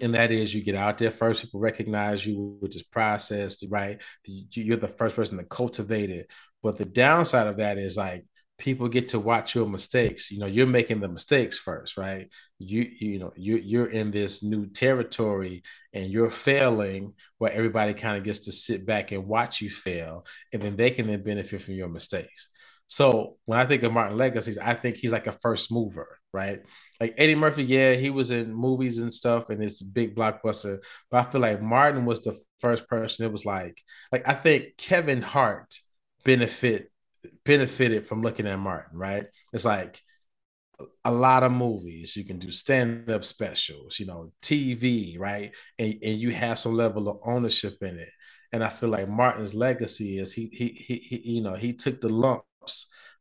And 0.00 0.14
that 0.14 0.32
is 0.32 0.54
you 0.54 0.62
get 0.62 0.74
out 0.74 0.98
there 0.98 1.10
first, 1.10 1.42
people 1.42 1.60
recognize 1.60 2.26
you 2.26 2.58
with 2.60 2.72
this 2.72 2.82
process, 2.82 3.64
right? 3.68 4.00
You're 4.24 4.76
the 4.76 4.88
first 4.88 5.14
person 5.16 5.38
to 5.38 5.44
cultivate 5.44 6.10
it. 6.10 6.30
But 6.62 6.78
the 6.78 6.84
downside 6.84 7.46
of 7.46 7.58
that 7.58 7.78
is 7.78 7.96
like 7.96 8.24
people 8.58 8.88
get 8.88 9.08
to 9.08 9.18
watch 9.18 9.54
your 9.54 9.66
mistakes. 9.66 10.30
You 10.30 10.38
know, 10.38 10.46
you're 10.46 10.66
making 10.66 11.00
the 11.00 11.08
mistakes 11.08 11.58
first, 11.58 11.96
right? 11.96 12.28
You 12.58 12.88
you 12.98 13.18
know, 13.18 13.32
you 13.36 13.56
you're 13.56 13.90
in 13.90 14.10
this 14.10 14.42
new 14.42 14.66
territory 14.66 15.62
and 15.92 16.10
you're 16.10 16.30
failing 16.30 17.14
where 17.38 17.52
everybody 17.52 17.94
kind 17.94 18.16
of 18.16 18.24
gets 18.24 18.40
to 18.40 18.52
sit 18.52 18.86
back 18.86 19.12
and 19.12 19.26
watch 19.26 19.60
you 19.60 19.70
fail 19.70 20.24
and 20.52 20.62
then 20.62 20.76
they 20.76 20.90
can 20.90 21.06
then 21.06 21.22
benefit 21.22 21.62
from 21.62 21.74
your 21.74 21.88
mistakes. 21.88 22.48
So 22.86 23.36
when 23.46 23.58
I 23.58 23.64
think 23.64 23.82
of 23.82 23.92
Martin 23.92 24.16
legacies, 24.18 24.58
I 24.58 24.74
think 24.74 24.96
he's 24.96 25.12
like 25.12 25.26
a 25.26 25.32
first 25.32 25.72
mover, 25.72 26.18
right? 26.32 26.60
Like 27.00 27.14
Eddie 27.16 27.34
Murphy, 27.34 27.64
yeah, 27.64 27.94
he 27.94 28.10
was 28.10 28.30
in 28.30 28.54
movies 28.54 28.98
and 28.98 29.12
stuff, 29.12 29.50
and 29.50 29.62
it's 29.62 29.82
big 29.82 30.14
blockbuster. 30.14 30.78
But 31.10 31.26
I 31.26 31.30
feel 31.30 31.40
like 31.40 31.62
Martin 31.62 32.04
was 32.04 32.20
the 32.22 32.38
first 32.60 32.86
person. 32.88 33.24
It 33.26 33.32
was 33.32 33.44
like, 33.44 33.82
like 34.12 34.28
I 34.28 34.34
think 34.34 34.76
Kevin 34.76 35.22
Hart 35.22 35.74
benefit 36.24 36.90
benefited 37.44 38.06
from 38.06 38.22
looking 38.22 38.46
at 38.46 38.58
Martin, 38.58 38.98
right? 38.98 39.26
It's 39.52 39.64
like 39.64 40.00
a 41.04 41.12
lot 41.12 41.42
of 41.42 41.52
movies 41.52 42.16
you 42.16 42.24
can 42.24 42.38
do 42.38 42.50
stand-up 42.50 43.24
specials, 43.24 43.98
you 43.98 44.06
know, 44.06 44.32
TV, 44.42 45.18
right? 45.18 45.52
And, 45.78 45.94
and 46.02 46.18
you 46.20 46.30
have 46.32 46.58
some 46.58 46.74
level 46.74 47.08
of 47.08 47.18
ownership 47.24 47.74
in 47.82 47.98
it. 47.98 48.08
And 48.52 48.62
I 48.62 48.68
feel 48.68 48.88
like 48.88 49.08
Martin's 49.08 49.54
legacy 49.54 50.18
is 50.18 50.32
he 50.32 50.48
he 50.52 50.68
he, 50.68 50.94
he 50.96 51.32
you 51.32 51.42
know 51.42 51.54
he 51.54 51.72
took 51.72 52.00
the 52.00 52.08
lumps 52.08 52.44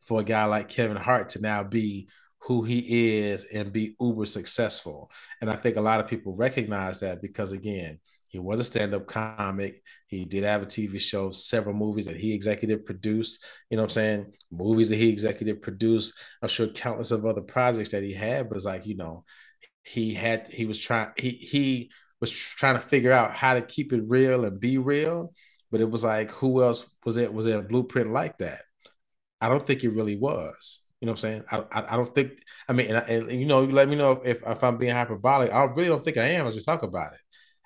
for 0.02 0.20
a 0.20 0.24
guy 0.24 0.46
like 0.46 0.70
Kevin 0.70 0.98
Hart 0.98 1.30
to 1.30 1.42
now 1.42 1.64
be 1.64 2.08
who 2.40 2.64
he 2.64 3.20
is 3.20 3.46
and 3.46 3.72
be 3.72 3.96
uber 4.02 4.26
successful. 4.26 5.10
And 5.40 5.50
I 5.50 5.56
think 5.56 5.78
a 5.78 5.82
lot 5.82 6.00
of 6.00 6.08
people 6.08 6.36
recognize 6.36 7.00
that 7.00 7.22
because 7.22 7.54
again, 7.54 8.00
he 8.28 8.40
was 8.40 8.60
a 8.60 8.64
stand-up 8.64 9.06
comic. 9.06 9.82
He 10.08 10.26
did 10.26 10.44
have 10.44 10.64
a 10.64 10.66
TV 10.66 11.00
show, 11.00 11.30
several 11.32 11.76
movies 11.76 12.08
that 12.08 12.16
he 12.16 12.34
executive 12.34 12.84
produced. 12.84 13.46
You 13.70 13.78
know 13.78 13.84
what 13.84 13.92
I'm 13.92 13.94
saying? 13.94 14.34
Movies 14.52 14.90
that 14.90 14.96
he 14.96 15.10
executive 15.10 15.62
produced. 15.62 16.16
I'm 16.42 16.50
sure 16.50 16.68
countless 16.68 17.12
of 17.12 17.28
other 17.28 17.42
projects 17.42 17.90
that 17.90 18.02
he 18.04 18.12
had, 18.12 18.50
but 18.50 18.56
it's 18.56 18.66
like, 18.66 18.88
you 18.88 18.98
know, 18.98 19.24
he 19.84 20.14
had 20.14 20.48
he 20.48 20.66
was 20.66 20.80
trying 20.80 21.10
he 21.18 21.30
he 21.30 21.92
was 22.20 22.32
trying 22.32 22.76
to 22.76 22.82
figure 22.82 23.12
out 23.12 23.34
how 23.34 23.54
to 23.54 23.62
keep 23.62 23.94
it 23.94 24.02
real 24.08 24.46
and 24.46 24.60
be 24.60 24.80
real. 24.80 25.32
But 25.72 25.82
it 25.82 25.90
was 25.90 26.04
like, 26.04 26.32
who 26.32 26.64
else 26.64 26.96
was 27.06 27.18
it? 27.18 27.32
Was 27.32 27.46
there 27.46 27.60
a 27.60 27.64
blueprint 27.64 28.10
like 28.10 28.40
that? 28.40 28.62
I 29.44 29.50
don't 29.50 29.66
think 29.66 29.84
it 29.84 29.90
really 29.90 30.16
was. 30.16 30.80
You 31.02 31.08
know 31.08 31.12
what 31.12 31.26
I'm 31.26 31.44
saying? 31.44 31.44
I, 31.52 31.58
I, 31.72 31.94
I 31.94 31.98
don't 31.98 32.16
think. 32.16 32.32
I 32.70 32.74
mean, 32.74 32.88
and, 32.88 33.10
and, 33.10 33.32
you 33.40 33.46
know, 33.46 33.64
you 33.64 33.74
let 33.74 33.90
me 33.90 33.98
know 33.98 34.22
if, 34.24 34.42
if 34.48 34.64
I'm 34.64 34.78
being 34.78 34.94
hyperbolic. 34.96 35.52
I 35.52 35.64
really 35.66 35.90
don't 35.90 36.06
think 36.06 36.18
I 36.18 36.30
am 36.30 36.48
as 36.48 36.56
we 36.56 36.62
talk 36.62 36.84
about 36.84 37.12
it. 37.12 37.20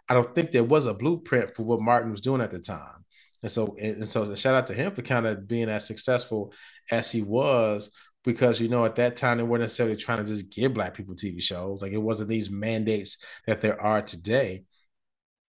I 0.09 0.15
don't 0.15 0.33
think 0.33 0.51
there 0.51 0.63
was 0.63 0.87
a 0.87 0.93
blueprint 0.93 1.55
for 1.55 1.63
what 1.63 1.79
Martin 1.79 2.11
was 2.11 2.21
doing 2.21 2.41
at 2.41 2.49
the 2.49 2.59
time. 2.59 3.05
And 3.43 3.51
so, 3.51 3.75
and 3.79 4.03
so 4.07 4.33
shout 4.33 4.55
out 4.55 4.65
to 4.67 4.73
him 4.73 4.91
for 4.91 5.03
kind 5.03 5.27
of 5.27 5.47
being 5.47 5.69
as 5.69 5.85
successful 5.85 6.51
as 6.89 7.11
he 7.11 7.21
was, 7.21 7.91
because 8.23 8.59
you 8.59 8.69
know 8.69 8.83
at 8.83 8.95
that 8.95 9.15
time 9.15 9.37
they 9.37 9.43
weren't 9.43 9.61
necessarily 9.61 9.95
trying 9.95 10.17
to 10.17 10.23
just 10.23 10.51
give 10.51 10.73
black 10.73 10.95
people 10.95 11.13
TV 11.13 11.39
shows. 11.39 11.83
Like 11.83 11.91
it 11.91 11.97
wasn't 11.97 12.29
these 12.29 12.49
mandates 12.49 13.17
that 13.45 13.61
there 13.61 13.79
are 13.79 14.01
today. 14.01 14.63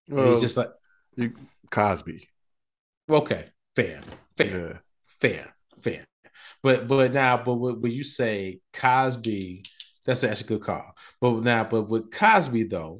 Well, 0.07 0.27
he's 0.27 0.41
just 0.41 0.57
like 0.57 0.69
you, 1.15 1.33
Cosby. 1.71 2.27
Okay, 3.09 3.45
fair, 3.75 4.01
fair, 4.37 4.47
yeah. 4.47 4.77
fair, 5.05 5.55
fair. 5.81 6.05
But 6.61 6.87
but 6.87 7.13
now, 7.13 7.37
but 7.37 7.55
when 7.55 7.91
you 7.91 8.03
say 8.03 8.59
Cosby, 8.73 9.63
that's 10.05 10.23
actually 10.23 10.55
a 10.55 10.57
good 10.57 10.65
call. 10.65 10.93
But 11.21 11.43
now, 11.43 11.63
but 11.63 11.83
with 11.83 12.11
Cosby 12.11 12.63
though, 12.63 12.99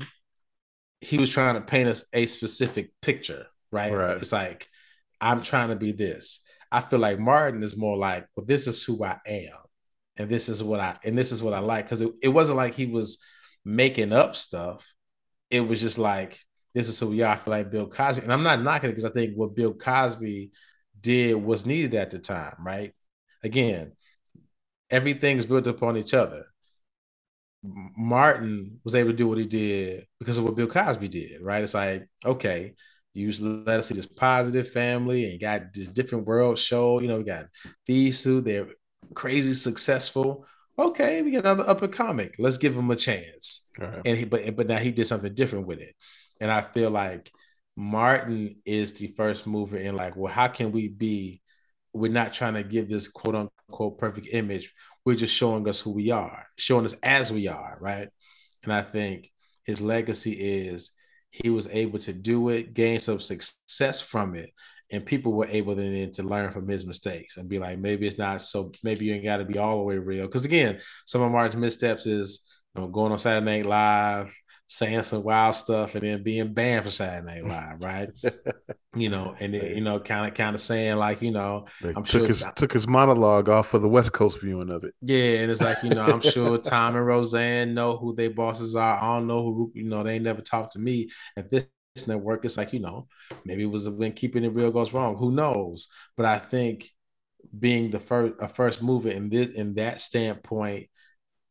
he 1.02 1.18
was 1.18 1.30
trying 1.30 1.56
to 1.56 1.62
paint 1.62 1.90
us 1.90 2.04
a 2.14 2.26
specific 2.26 2.92
picture, 3.02 3.48
right? 3.72 3.94
right? 3.94 4.18
It's 4.18 4.32
like 4.32 4.68
I'm 5.20 5.44
trying 5.44 5.70
to 5.70 5.76
be 5.76 5.92
this. 5.92 6.42
I 6.72 6.82
feel 6.82 7.00
like 7.00 7.20
Martin 7.20 7.64
is 7.64 7.78
more 7.78 7.98
like, 7.98 8.28
well, 8.36 8.46
this 8.46 8.68
is 8.68 8.84
who 8.84 9.04
I 9.04 9.18
am, 9.26 9.58
and 10.18 10.30
this 10.30 10.50
is 10.50 10.64
what 10.64 10.80
I 10.80 10.98
and 11.04 11.18
this 11.18 11.32
is 11.32 11.44
what 11.44 11.54
I 11.54 11.60
like 11.60 11.86
because 11.86 12.02
it, 12.02 12.12
it 12.22 12.30
wasn't 12.30 12.58
like 12.58 12.74
he 12.74 12.86
was 12.86 13.20
making 13.66 14.14
up 14.14 14.36
stuff. 14.36 14.86
It 15.50 15.62
was 15.62 15.82
just 15.82 15.98
like 15.98 16.40
this 16.74 16.88
is 16.88 17.00
who 17.00 17.08
we 17.08 17.22
are. 17.24 17.34
I 17.34 17.38
feel 17.38 17.52
like 17.52 17.72
Bill 17.72 17.88
Cosby, 17.88 18.24
and 18.24 18.32
I'm 18.32 18.44
not 18.44 18.62
knocking 18.62 18.90
it 18.90 18.94
because 18.94 19.06
I 19.06 19.10
think 19.10 19.36
what 19.36 19.56
Bill 19.56 19.74
Cosby 19.74 20.52
did 21.02 21.34
was 21.36 21.66
needed 21.66 21.96
at 21.96 22.12
the 22.12 22.20
time, 22.20 22.56
right? 22.60 22.94
Again, 23.44 23.94
everything's 24.90 25.46
built 25.46 25.68
upon 25.68 25.98
each 25.98 26.14
other. 26.14 26.44
Martin 27.64 28.80
was 28.84 28.96
able 28.96 29.12
to 29.12 29.18
do 29.18 29.28
what 29.28 29.38
he 29.38 29.46
did 29.46 30.06
because 30.18 30.38
of 30.38 30.46
what 30.46 30.56
Bill 30.56 30.68
Cosby 30.68 31.10
did, 31.10 31.42
right? 31.42 31.62
It's 31.62 31.74
like, 31.74 32.08
okay, 32.26 32.74
you 33.14 33.32
let 33.66 33.80
us 33.80 33.88
see 33.88 33.96
this 33.96 34.08
positive 34.08 34.70
family 34.70 35.30
and 35.30 35.42
got 35.42 35.74
this 35.74 35.88
different 35.88 36.26
world 36.26 36.58
show. 36.58 37.00
You 37.00 37.10
know, 37.10 37.18
we 37.18 37.24
got 37.26 37.46
these 37.86 38.24
two, 38.24 38.42
they're 38.42 38.68
crazy 39.14 39.54
successful. 39.54 40.46
Okay, 40.78 41.22
we 41.22 41.32
got 41.32 41.44
another 41.44 41.68
upper 41.68 41.90
comic. 41.90 42.36
Let's 42.40 42.58
give 42.58 42.76
him 42.76 42.90
a 42.92 42.96
chance. 42.96 43.70
Right. 43.78 44.02
And 44.06 44.18
he, 44.18 44.24
but 44.24 44.56
but 44.56 44.68
now 44.68 44.78
he 44.78 44.92
did 44.92 45.08
something 45.08 45.34
different 45.34 45.68
with 45.68 45.82
it. 45.82 45.94
And 46.40 46.50
I 46.50 46.62
feel 46.62 46.90
like 46.90 47.30
Martin 47.76 48.56
is 48.66 48.94
the 48.94 49.08
first 49.08 49.46
mover 49.46 49.76
in 49.76 49.96
like, 49.96 50.16
well, 50.16 50.32
how 50.32 50.48
can 50.48 50.72
we 50.72 50.88
be? 50.88 51.42
We're 51.94 52.12
not 52.12 52.34
trying 52.34 52.54
to 52.56 52.64
give 52.64 52.90
this 52.90 53.08
quote 53.08 53.36
unquote 53.36 53.98
perfect 53.98 54.28
image. 54.32 54.74
We're 55.06 55.16
just 55.16 55.36
showing 55.36 55.68
us 55.68 55.80
who 55.80 55.92
we 55.92 56.12
are, 56.12 56.46
showing 56.58 56.86
us 56.86 56.94
as 57.04 57.32
we 57.32 57.48
are, 57.48 57.78
right? 57.80 58.08
And 58.64 58.74
I 58.74 58.82
think 58.82 59.30
his 59.64 59.82
legacy 59.82 60.34
is 60.34 60.92
he 61.32 61.50
was 61.50 61.68
able 61.68 62.00
to 62.00 62.14
do 62.14 62.50
it, 62.50 62.74
gain 62.74 63.00
some 63.00 63.20
success 63.20 64.02
from 64.02 64.36
it, 64.36 64.52
and 64.92 65.06
people 65.06 65.34
were 65.34 65.48
able 65.48 65.76
then 65.76 66.12
to 66.12 66.24
learn 66.24 66.52
from 66.52 66.68
his 66.68 66.86
mistakes 66.86 67.38
and 67.38 67.48
be 67.48 67.60
like, 67.60 67.78
maybe 67.78 68.08
it's 68.08 68.18
not 68.18 68.42
so. 68.42 68.72
Maybe 68.84 69.06
you 69.06 69.14
ain't 69.14 69.26
got 69.26 69.38
to 69.38 69.46
be 69.46 69.60
all 69.60 69.78
the 69.78 69.84
way 69.84 69.98
real. 69.98 70.26
Because 70.26 70.46
again, 70.46 70.80
some 71.06 71.22
of 71.22 71.32
Martin's 71.32 71.62
missteps 71.62 72.06
is 72.06 72.42
you 72.76 72.82
know, 72.82 72.88
going 72.88 73.12
on 73.12 73.20
Saturday 73.20 73.46
Night 73.46 73.66
Live, 73.66 74.36
saying 74.70 75.02
some 75.02 75.24
wild 75.24 75.56
stuff 75.56 75.96
and 75.96 76.04
then 76.04 76.22
being 76.22 76.54
banned 76.54 76.86
for 76.86 76.92
Saturday 76.92 77.42
Night 77.42 77.46
Live, 77.48 77.82
right? 77.82 78.10
you 78.96 79.10
know, 79.10 79.36
and 79.40 79.54
you 79.56 79.82
know, 79.82 80.00
kind 80.00 80.28
of 80.28 80.36
kind 80.36 80.54
of 80.54 80.62
saying 80.62 80.96
like, 80.98 81.22
you 81.22 81.32
know, 81.32 81.66
they 81.82 81.90
I'm 81.90 82.04
took 82.04 82.08
sure 82.08 82.28
his 82.28 82.46
took 82.56 82.72
his 82.72 82.88
monologue 82.88 83.50
off 83.50 83.68
for 83.68 83.80
the 83.80 83.90
West 83.90 84.14
Coast 84.14 84.40
viewing 84.42 84.72
of 84.72 84.84
it. 84.84 84.94
Yeah, 85.02 85.42
and 85.42 85.52
it's 85.52 85.62
like, 85.62 85.84
you 85.84 85.90
know, 85.90 86.06
I'm 86.06 86.22
sure 86.22 86.58
Tom 86.60 86.96
and 86.96 87.06
Roseanne 87.06 87.74
know 87.74 87.98
who 87.98 88.14
their 88.14 88.30
bosses 88.30 88.76
are. 88.76 88.98
I 89.02 89.18
don't 89.18 89.28
know 89.28 89.44
who, 89.44 89.72
you 89.74 89.86
know, 89.86 90.04
they 90.04 90.20
never 90.20 90.42
talked 90.42 90.74
to 90.74 90.80
me 90.80 91.10
at 91.36 91.50
this 91.50 91.66
network. 92.08 92.46
It's 92.46 92.58
like, 92.58 92.72
you 92.72 92.80
know, 92.80 93.08
maybe 93.46 93.64
it 93.64 93.72
was 93.72 93.90
when 93.90 94.14
keeping 94.14 94.44
it 94.44 94.54
real 94.54 94.72
goes 94.72 94.94
wrong. 94.94 95.18
Who 95.18 95.32
knows? 95.32 95.88
But 96.16 96.28
I 96.28 96.38
think 96.38 96.88
being 97.58 97.90
the 97.90 98.00
first 98.00 98.36
a 98.40 98.48
first 98.48 98.84
mover 98.84 99.10
in 99.10 99.30
this 99.30 99.50
in 99.56 99.74
that 99.76 100.00
standpoint, 100.00 100.88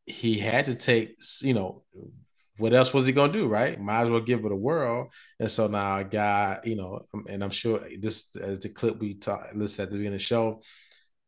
he 0.07 0.39
had 0.39 0.67
to 0.67 0.77
take, 0.77 1.17
you 1.43 1.55
know, 1.55 1.83
what 2.59 2.73
else 2.73 2.93
was 2.93 3.07
he 3.07 3.13
gonna 3.13 3.33
do, 3.33 3.47
right? 3.47 3.79
Might 3.81 4.03
as 4.03 4.11
well 4.11 4.21
give 4.21 4.45
it 4.45 4.53
a 4.53 4.57
whirl. 4.57 5.11
And 5.41 5.51
so 5.51 5.67
now 5.67 6.03
guy, 6.03 6.61
you 6.65 6.77
know, 6.77 7.01
um, 7.15 7.25
and 7.29 7.43
I'm 7.43 7.51
sure 7.51 7.81
this 8.01 8.35
as 8.37 8.61
the 8.61 8.69
clip 8.69 8.99
we 8.99 9.15
talked 9.15 9.55
listed 9.55 9.85
at 9.85 9.91
the 9.91 9.97
beginning 9.97 10.15
of 10.15 10.21
the 10.21 10.25
show, 10.25 10.63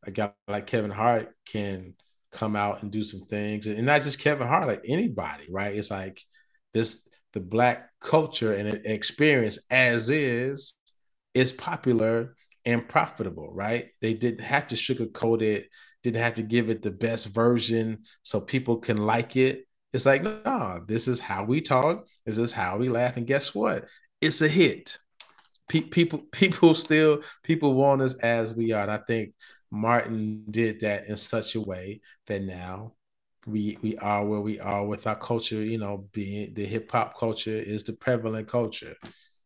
a 0.05 0.11
guy 0.11 0.33
like 0.49 0.67
Kevin 0.67 0.91
Hart 0.91 1.35
can 1.47 1.95
come 2.33 2.57
out 2.57 2.83
and 2.83 2.91
do 2.93 3.03
some 3.03 3.21
things, 3.21 3.67
and 3.67 3.87
not 3.87 4.03
just 4.03 4.21
Kevin 4.21 4.47
Hart, 4.47 4.69
like 4.69 4.83
anybody, 4.87 5.47
right? 5.51 5.75
It's 5.75 5.91
like 5.91 6.21
this 6.75 7.09
the 7.33 7.41
black 7.41 7.91
culture 8.01 8.53
and 8.53 8.69
experience 8.87 9.59
as 9.71 10.11
is 10.11 10.75
is 11.35 11.53
popular 11.53 12.35
and 12.65 12.89
profitable, 12.89 13.51
right? 13.53 13.89
They 14.01 14.15
didn't 14.15 14.41
have 14.41 14.67
to 14.69 14.75
sugarcoat 14.75 15.43
it, 15.43 15.69
didn't 16.03 16.23
have 16.23 16.35
to 16.35 16.43
give 16.43 16.71
it 16.71 16.83
the 16.83 16.91
best 16.91 17.29
version 17.29 18.03
so 18.23 18.41
people 18.41 18.79
can 18.79 18.97
like 18.99 19.37
it 19.37 19.65
it's 19.93 20.07
like, 20.07 20.23
no, 20.23 20.81
this 20.87 21.09
is 21.09 21.21
how 21.21 21.45
we 21.45 21.61
talk. 21.61 22.07
This 22.27 22.39
is 22.39 22.53
how 22.53 22.79
we 22.79 22.89
laugh. 22.89 23.17
And 23.17 23.27
guess 23.27 23.55
what? 23.55 23.87
It's 24.21 24.43
a 24.43 24.49
hit. 24.49 24.99
pe- 25.69 25.83
people 25.83 26.19
people 26.33 26.75
still 26.75 27.23
people 27.45 27.75
want 27.75 28.03
us 28.03 28.15
as 28.17 28.55
we 28.55 28.73
are. 28.73 28.83
And 28.83 28.91
I 28.93 28.99
think 29.07 29.35
Martin 29.71 30.45
did 30.51 30.81
that 30.81 31.07
in 31.09 31.17
such 31.17 31.55
a 31.55 31.61
way 31.61 32.01
that 32.27 32.43
now 32.43 32.95
we 33.47 33.79
we 33.83 33.97
are 33.99 34.25
where 34.27 34.41
we 34.41 34.61
are 34.61 34.87
with 34.87 35.07
our 35.07 35.17
culture. 35.17 35.63
You 35.63 35.79
know, 35.79 36.09
being 36.13 36.55
the 36.55 36.65
hip 36.67 36.91
hop 36.93 37.19
culture 37.19 37.51
is 37.51 37.85
the 37.85 37.95
prevalent 37.95 38.49
culture. 38.49 38.95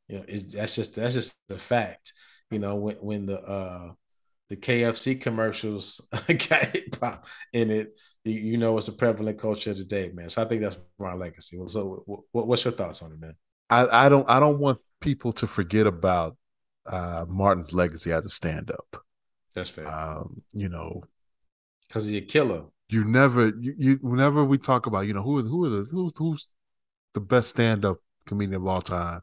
You 0.09 0.18
know, 0.18 0.24
is 0.28 0.53
that's 0.53 0.74
just 0.76 0.97
that's 0.97 1.14
just 1.14 1.36
the 1.49 1.59
fact. 1.59 2.12
You 2.51 2.59
know, 2.59 2.76
when 2.76 2.97
when 2.97 3.26
the 3.26 3.40
uh 3.40 3.92
the 4.51 4.57
KFC 4.57 5.14
commercials 5.14 6.01
got 6.28 6.66
hip 6.74 6.97
hop 7.03 7.26
in 7.53 7.70
it, 7.70 7.99
you, 8.25 8.57
know 8.57 8.77
it's 8.79 8.89
a 8.89 8.93
prevalent 8.93 9.39
culture 9.39 9.75
today, 9.75 10.11
man. 10.14 10.29
So 10.29 10.43
I 10.43 10.47
think 10.47 10.62
that's 10.62 10.79
my 10.99 11.14
legacy. 11.14 11.59
So, 11.66 12.05
what's 12.33 12.64
your 12.64 12.72
thoughts 12.72 13.03
on 13.03 13.12
it, 13.12 13.20
man? 13.20 13.35
I, 13.70 14.07
I 14.07 14.09
don't 14.09 14.29
I 14.29 14.41
don't 14.41 14.59
want 14.59 14.79
people 15.01 15.33
to 15.33 15.47
forget 15.47 15.87
about 15.87 16.37
uh, 16.87 17.25
Martin's 17.29 17.72
legacy 17.72 18.12
as 18.12 18.25
a 18.27 18.31
stand 18.31 18.70
up. 18.70 19.03
That's 19.55 19.68
fair. 19.68 19.89
Um, 19.89 20.43
you 20.53 20.68
know, 20.68 21.03
because 21.89 22.07
he's 22.07 22.18
a 22.22 22.25
killer. 22.25 22.64
You 22.89 23.05
never 23.05 23.53
you, 23.59 23.75
you 23.79 23.99
whenever 24.03 24.45
we 24.45 24.59
talk 24.59 24.87
about 24.87 25.07
you 25.07 25.14
know 25.14 25.22
who 25.22 25.43
who 25.43 25.64
are 25.64 25.68
the, 25.70 25.85
who's 25.91 26.12
who's 26.16 26.49
the 27.14 27.20
best 27.20 27.51
stand 27.51 27.85
up 27.85 27.99
comedian 28.27 28.61
of 28.61 28.66
all 28.66 28.83
time. 28.83 29.20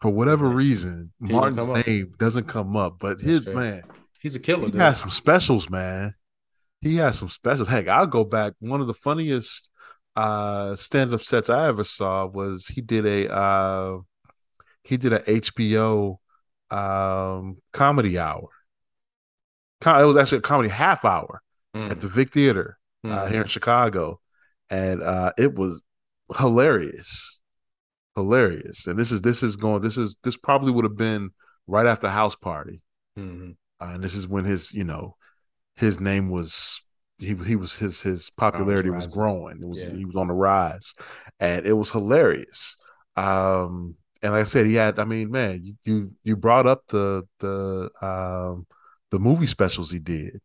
For 0.00 0.10
whatever 0.10 0.48
reason, 0.48 1.12
He 1.24 1.32
Martin's 1.32 1.68
name 1.86 2.14
doesn't 2.18 2.48
come 2.48 2.76
up, 2.76 2.98
but 2.98 3.20
That's 3.22 3.22
his 3.22 3.44
fair. 3.44 3.54
man, 3.54 3.82
He's 4.20 4.34
a 4.36 4.40
killer. 4.40 4.66
he 4.66 4.72
dude. 4.72 4.80
has 4.80 5.00
some 5.00 5.10
specials, 5.10 5.70
man. 5.70 6.14
He 6.82 6.96
has 6.96 7.18
some 7.18 7.28
specials. 7.30 7.68
Heck, 7.68 7.88
I'll 7.88 8.06
go 8.06 8.24
back. 8.24 8.52
One 8.60 8.80
of 8.82 8.86
the 8.86 8.94
funniest 8.94 9.70
uh 10.14 10.74
stand-up 10.76 11.22
sets 11.22 11.48
I 11.48 11.68
ever 11.68 11.84
saw 11.84 12.26
was 12.26 12.66
he 12.66 12.82
did 12.82 13.06
a 13.06 13.32
uh 13.32 13.98
he 14.84 14.98
did 14.98 15.14
a 15.14 15.20
HBO 15.20 16.18
um 16.70 17.56
comedy 17.72 18.18
hour. 18.18 18.48
It 19.84 20.04
was 20.04 20.16
actually 20.16 20.38
a 20.38 20.42
comedy 20.42 20.68
half 20.68 21.04
hour 21.04 21.42
Mm, 21.74 21.90
at 21.90 22.02
the 22.02 22.06
Vic 22.08 22.30
Theater 22.32 22.76
uh, 23.02 23.08
mm. 23.08 23.30
here 23.30 23.40
in 23.40 23.46
Chicago, 23.46 24.20
and 24.68 25.02
uh, 25.02 25.32
it 25.38 25.54
was 25.54 25.80
hilarious, 26.36 27.40
hilarious. 28.14 28.86
And 28.86 28.98
this 28.98 29.10
is 29.10 29.22
this 29.22 29.42
is 29.42 29.56
going. 29.56 29.80
This 29.80 29.96
is 29.96 30.14
this 30.22 30.36
probably 30.36 30.70
would 30.70 30.84
have 30.84 30.98
been 30.98 31.30
right 31.66 31.86
after 31.86 32.10
House 32.10 32.36
Party, 32.36 32.82
Mhm. 33.18 33.56
uh, 33.80 33.84
and 33.94 34.04
this 34.04 34.14
is 34.14 34.28
when 34.28 34.44
his 34.44 34.70
you 34.74 34.84
know 34.84 35.16
his 35.82 36.00
name 36.00 36.30
was 36.30 36.80
he 37.18 37.34
he 37.46 37.56
was 37.56 37.74
his 37.76 38.00
his 38.00 38.30
popularity 38.30 38.90
was 38.90 39.04
rising. 39.04 39.20
growing. 39.20 39.58
It 39.62 39.68
was 39.68 39.82
Yeah. 39.82 39.90
he 39.94 40.04
was 40.06 40.16
on 40.16 40.28
the 40.28 40.34
rise, 40.34 40.94
and 41.38 41.66
it 41.66 41.74
was 41.74 41.90
hilarious. 41.90 42.76
Um, 43.16 43.96
and 44.22 44.32
like 44.32 44.40
I 44.42 44.44
said, 44.44 44.66
he 44.66 44.74
had. 44.74 44.98
I 44.98 45.04
mean, 45.04 45.30
man, 45.30 45.60
you 45.62 45.74
you, 45.84 46.12
you 46.22 46.36
brought 46.36 46.66
up 46.66 46.86
the 46.88 47.24
the 47.40 47.90
um 48.00 48.66
the 49.10 49.18
movie 49.18 49.46
specials 49.46 49.90
he 49.90 49.98
did. 49.98 50.40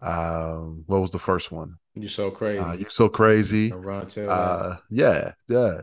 Um, 0.00 0.84
what 0.86 1.00
was 1.00 1.10
the 1.10 1.18
first 1.18 1.50
one? 1.50 1.76
You're 1.94 2.08
so 2.08 2.30
crazy. 2.30 2.60
Uh, 2.60 2.74
you 2.74 2.86
so 2.88 3.08
crazy. 3.08 3.72
Run 3.72 4.06
Tell 4.06 4.26
That. 4.26 4.32
Uh, 4.32 4.76
yeah, 4.90 5.32
yeah. 5.48 5.80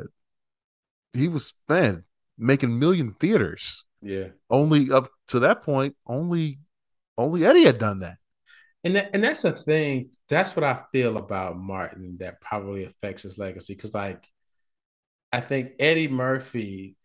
He 1.13 1.27
was 1.27 1.53
man 1.67 2.03
making 2.37 2.79
million 2.79 3.13
theaters. 3.13 3.83
yeah. 4.01 4.27
Only 4.49 4.91
up 4.91 5.09
to 5.29 5.39
that 5.39 5.61
point, 5.61 5.95
only 6.07 6.59
only 7.17 7.45
Eddie 7.45 7.65
had 7.65 7.79
done 7.79 7.99
that. 7.99 8.17
And 8.85 8.95
that, 8.95 9.09
and 9.13 9.23
that's 9.23 9.41
the 9.41 9.51
thing. 9.51 10.11
That's 10.29 10.55
what 10.55 10.63
I 10.63 10.83
feel 10.91 11.17
about 11.17 11.57
Martin 11.57 12.17
that 12.19 12.39
probably 12.39 12.85
affects 12.85 13.23
his 13.23 13.39
legacy. 13.39 13.73
Because 13.73 13.95
like, 13.95 14.25
I 15.33 15.41
think 15.41 15.71
Eddie 15.79 16.07
Murphy 16.07 16.95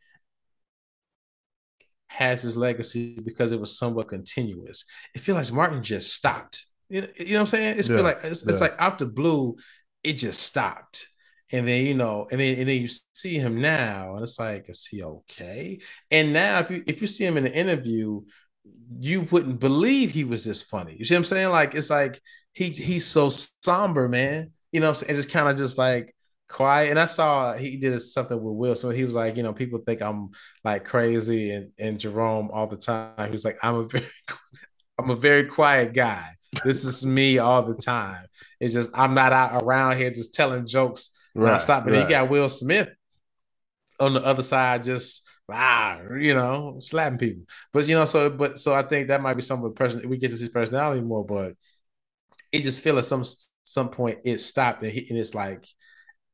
has 2.08 2.42
his 2.42 2.56
legacy 2.56 3.18
because 3.24 3.52
it 3.52 3.60
was 3.60 3.78
somewhat 3.78 4.08
continuous. 4.08 4.84
It 5.14 5.22
feels 5.22 5.36
like 5.36 5.54
Martin 5.56 5.82
just 5.82 6.14
stopped. 6.14 6.66
You 6.90 7.02
know, 7.02 7.08
you 7.16 7.26
know 7.26 7.32
what 7.34 7.40
I'm 7.40 7.46
saying? 7.46 7.78
It's 7.78 7.88
Yeah, 7.88 7.96
feel 7.96 8.04
like 8.04 8.18
it's, 8.24 8.46
it's 8.46 8.60
like 8.60 8.74
out 8.78 8.98
the 8.98 9.06
blue, 9.06 9.56
it 10.04 10.14
just 10.14 10.42
stopped. 10.42 11.08
And 11.52 11.66
then 11.66 11.86
you 11.86 11.94
know, 11.94 12.28
and 12.30 12.40
then 12.40 12.58
and 12.58 12.68
then 12.68 12.82
you 12.82 12.88
see 13.12 13.38
him 13.38 13.60
now, 13.60 14.14
and 14.14 14.22
it's 14.22 14.38
like, 14.38 14.68
is 14.68 14.86
he 14.86 15.02
okay? 15.02 15.80
And 16.10 16.32
now, 16.32 16.60
if 16.60 16.70
you 16.70 16.84
if 16.86 17.00
you 17.00 17.06
see 17.06 17.24
him 17.24 17.36
in 17.38 17.46
an 17.46 17.52
interview, 17.52 18.20
you 18.98 19.22
wouldn't 19.30 19.60
believe 19.60 20.10
he 20.10 20.24
was 20.24 20.44
this 20.44 20.62
funny. 20.62 20.96
You 20.98 21.04
see 21.04 21.14
what 21.14 21.20
I'm 21.20 21.24
saying? 21.24 21.50
Like 21.50 21.74
it's 21.74 21.90
like 21.90 22.20
he 22.52 22.68
he's 22.68 23.06
so 23.06 23.30
somber, 23.30 24.08
man. 24.08 24.52
You 24.72 24.80
know, 24.80 24.88
I'm 24.88 24.94
saying? 24.94 25.10
And 25.10 25.16
just 25.16 25.30
kind 25.30 25.48
of 25.48 25.56
just 25.56 25.78
like 25.78 26.14
quiet. 26.48 26.90
And 26.90 26.98
I 26.98 27.06
saw 27.06 27.54
he 27.54 27.76
did 27.76 27.98
something 28.00 28.36
with 28.36 28.54
Will. 28.54 28.74
So 28.74 28.90
he 28.90 29.04
was 29.04 29.14
like, 29.14 29.36
you 29.36 29.42
know, 29.42 29.52
people 29.52 29.80
think 29.86 30.02
I'm 30.02 30.30
like 30.64 30.84
crazy 30.84 31.52
and, 31.52 31.70
and 31.78 31.98
Jerome 31.98 32.50
all 32.52 32.66
the 32.66 32.76
time. 32.76 33.14
He 33.18 33.30
was 33.30 33.44
like, 33.44 33.56
I'm 33.62 33.76
a 33.76 33.84
very 33.84 34.08
I'm 34.98 35.10
a 35.10 35.16
very 35.16 35.44
quiet 35.44 35.94
guy. 35.94 36.26
This 36.64 36.84
is 36.84 37.06
me 37.06 37.38
all 37.38 37.62
the 37.62 37.76
time. 37.76 38.26
It's 38.60 38.74
just 38.74 38.90
I'm 38.92 39.14
not 39.14 39.32
out 39.32 39.62
around 39.62 39.96
here 39.96 40.10
just 40.10 40.34
telling 40.34 40.66
jokes 40.66 41.16
Right, 41.34 41.58
nonstop. 41.60 41.84
But 41.84 41.92
then 41.92 42.02
you 42.02 42.10
got 42.10 42.28
Will 42.28 42.48
Smith 42.48 42.88
on 43.98 44.14
the 44.14 44.24
other 44.24 44.42
side, 44.42 44.82
just 44.84 45.28
ah, 45.52 46.00
you 46.18 46.34
know, 46.34 46.78
slapping 46.80 47.18
people. 47.18 47.44
But 47.72 47.88
you 47.88 47.94
know, 47.94 48.04
so 48.04 48.30
but 48.30 48.58
so 48.58 48.74
I 48.74 48.82
think 48.82 49.08
that 49.08 49.22
might 49.22 49.34
be 49.34 49.42
some 49.42 49.58
of 49.64 49.64
the 49.64 49.74
person 49.74 50.08
we 50.08 50.18
get 50.18 50.30
to 50.30 50.36
see 50.36 50.44
his 50.44 50.48
personality 50.50 51.00
more, 51.00 51.24
but 51.24 51.54
it 52.52 52.62
just 52.62 52.82
feel 52.82 52.98
at 52.98 53.04
some 53.04 53.24
some 53.62 53.90
point 53.90 54.18
it 54.24 54.38
stopped 54.38 54.82
and, 54.82 54.92
he, 54.92 55.06
and 55.08 55.18
it's 55.18 55.34
like 55.34 55.64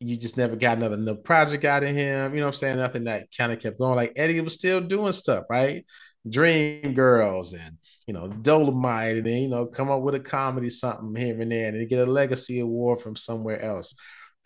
you 0.01 0.17
just 0.17 0.37
never 0.37 0.57
got 0.57 0.77
another 0.79 0.97
no 0.97 1.15
project 1.15 1.65
out 1.65 1.83
of 1.83 1.91
him. 1.91 2.33
You 2.35 2.41
know 2.41 2.47
what 2.47 2.55
I'm 2.55 2.55
saying? 2.55 2.77
Nothing 2.77 3.05
that 3.05 3.29
kind 3.37 3.53
of 3.53 3.61
kept 3.61 3.79
going. 3.79 3.97
Like 3.97 4.13
Eddie 4.17 4.41
was 4.41 4.55
still 4.55 4.81
doing 4.81 5.13
stuff, 5.13 5.45
right? 5.51 5.85
Dream 6.29 6.95
Girls 6.95 7.53
and 7.53 7.79
you 8.07 8.15
know 8.15 8.29
Dolomite, 8.29 9.19
and 9.19 9.27
then 9.27 9.43
you 9.43 9.49
know 9.49 9.67
come 9.67 9.91
up 9.91 10.03
with 10.03 10.15
a 10.15 10.21
comedy 10.21 10.71
something 10.71 11.15
here 11.15 11.41
and 11.41 11.53
there, 11.53 11.69
and 11.69 11.89
get 11.89 12.07
a 12.07 12.11
legacy 12.11 12.61
award 12.61 13.01
from 13.01 13.17
somewhere 13.17 13.61
else. 13.61 13.95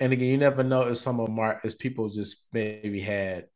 And 0.01 0.13
again, 0.13 0.29
you 0.29 0.39
never 0.39 0.63
know 0.63 0.83
if 0.83 0.99
some 0.99 1.21
of 1.21 1.29
Mark 1.31 1.65
is 1.65 1.75
people 1.75 2.09
just 2.09 2.47
maybe 2.53 3.01
had 3.01 3.47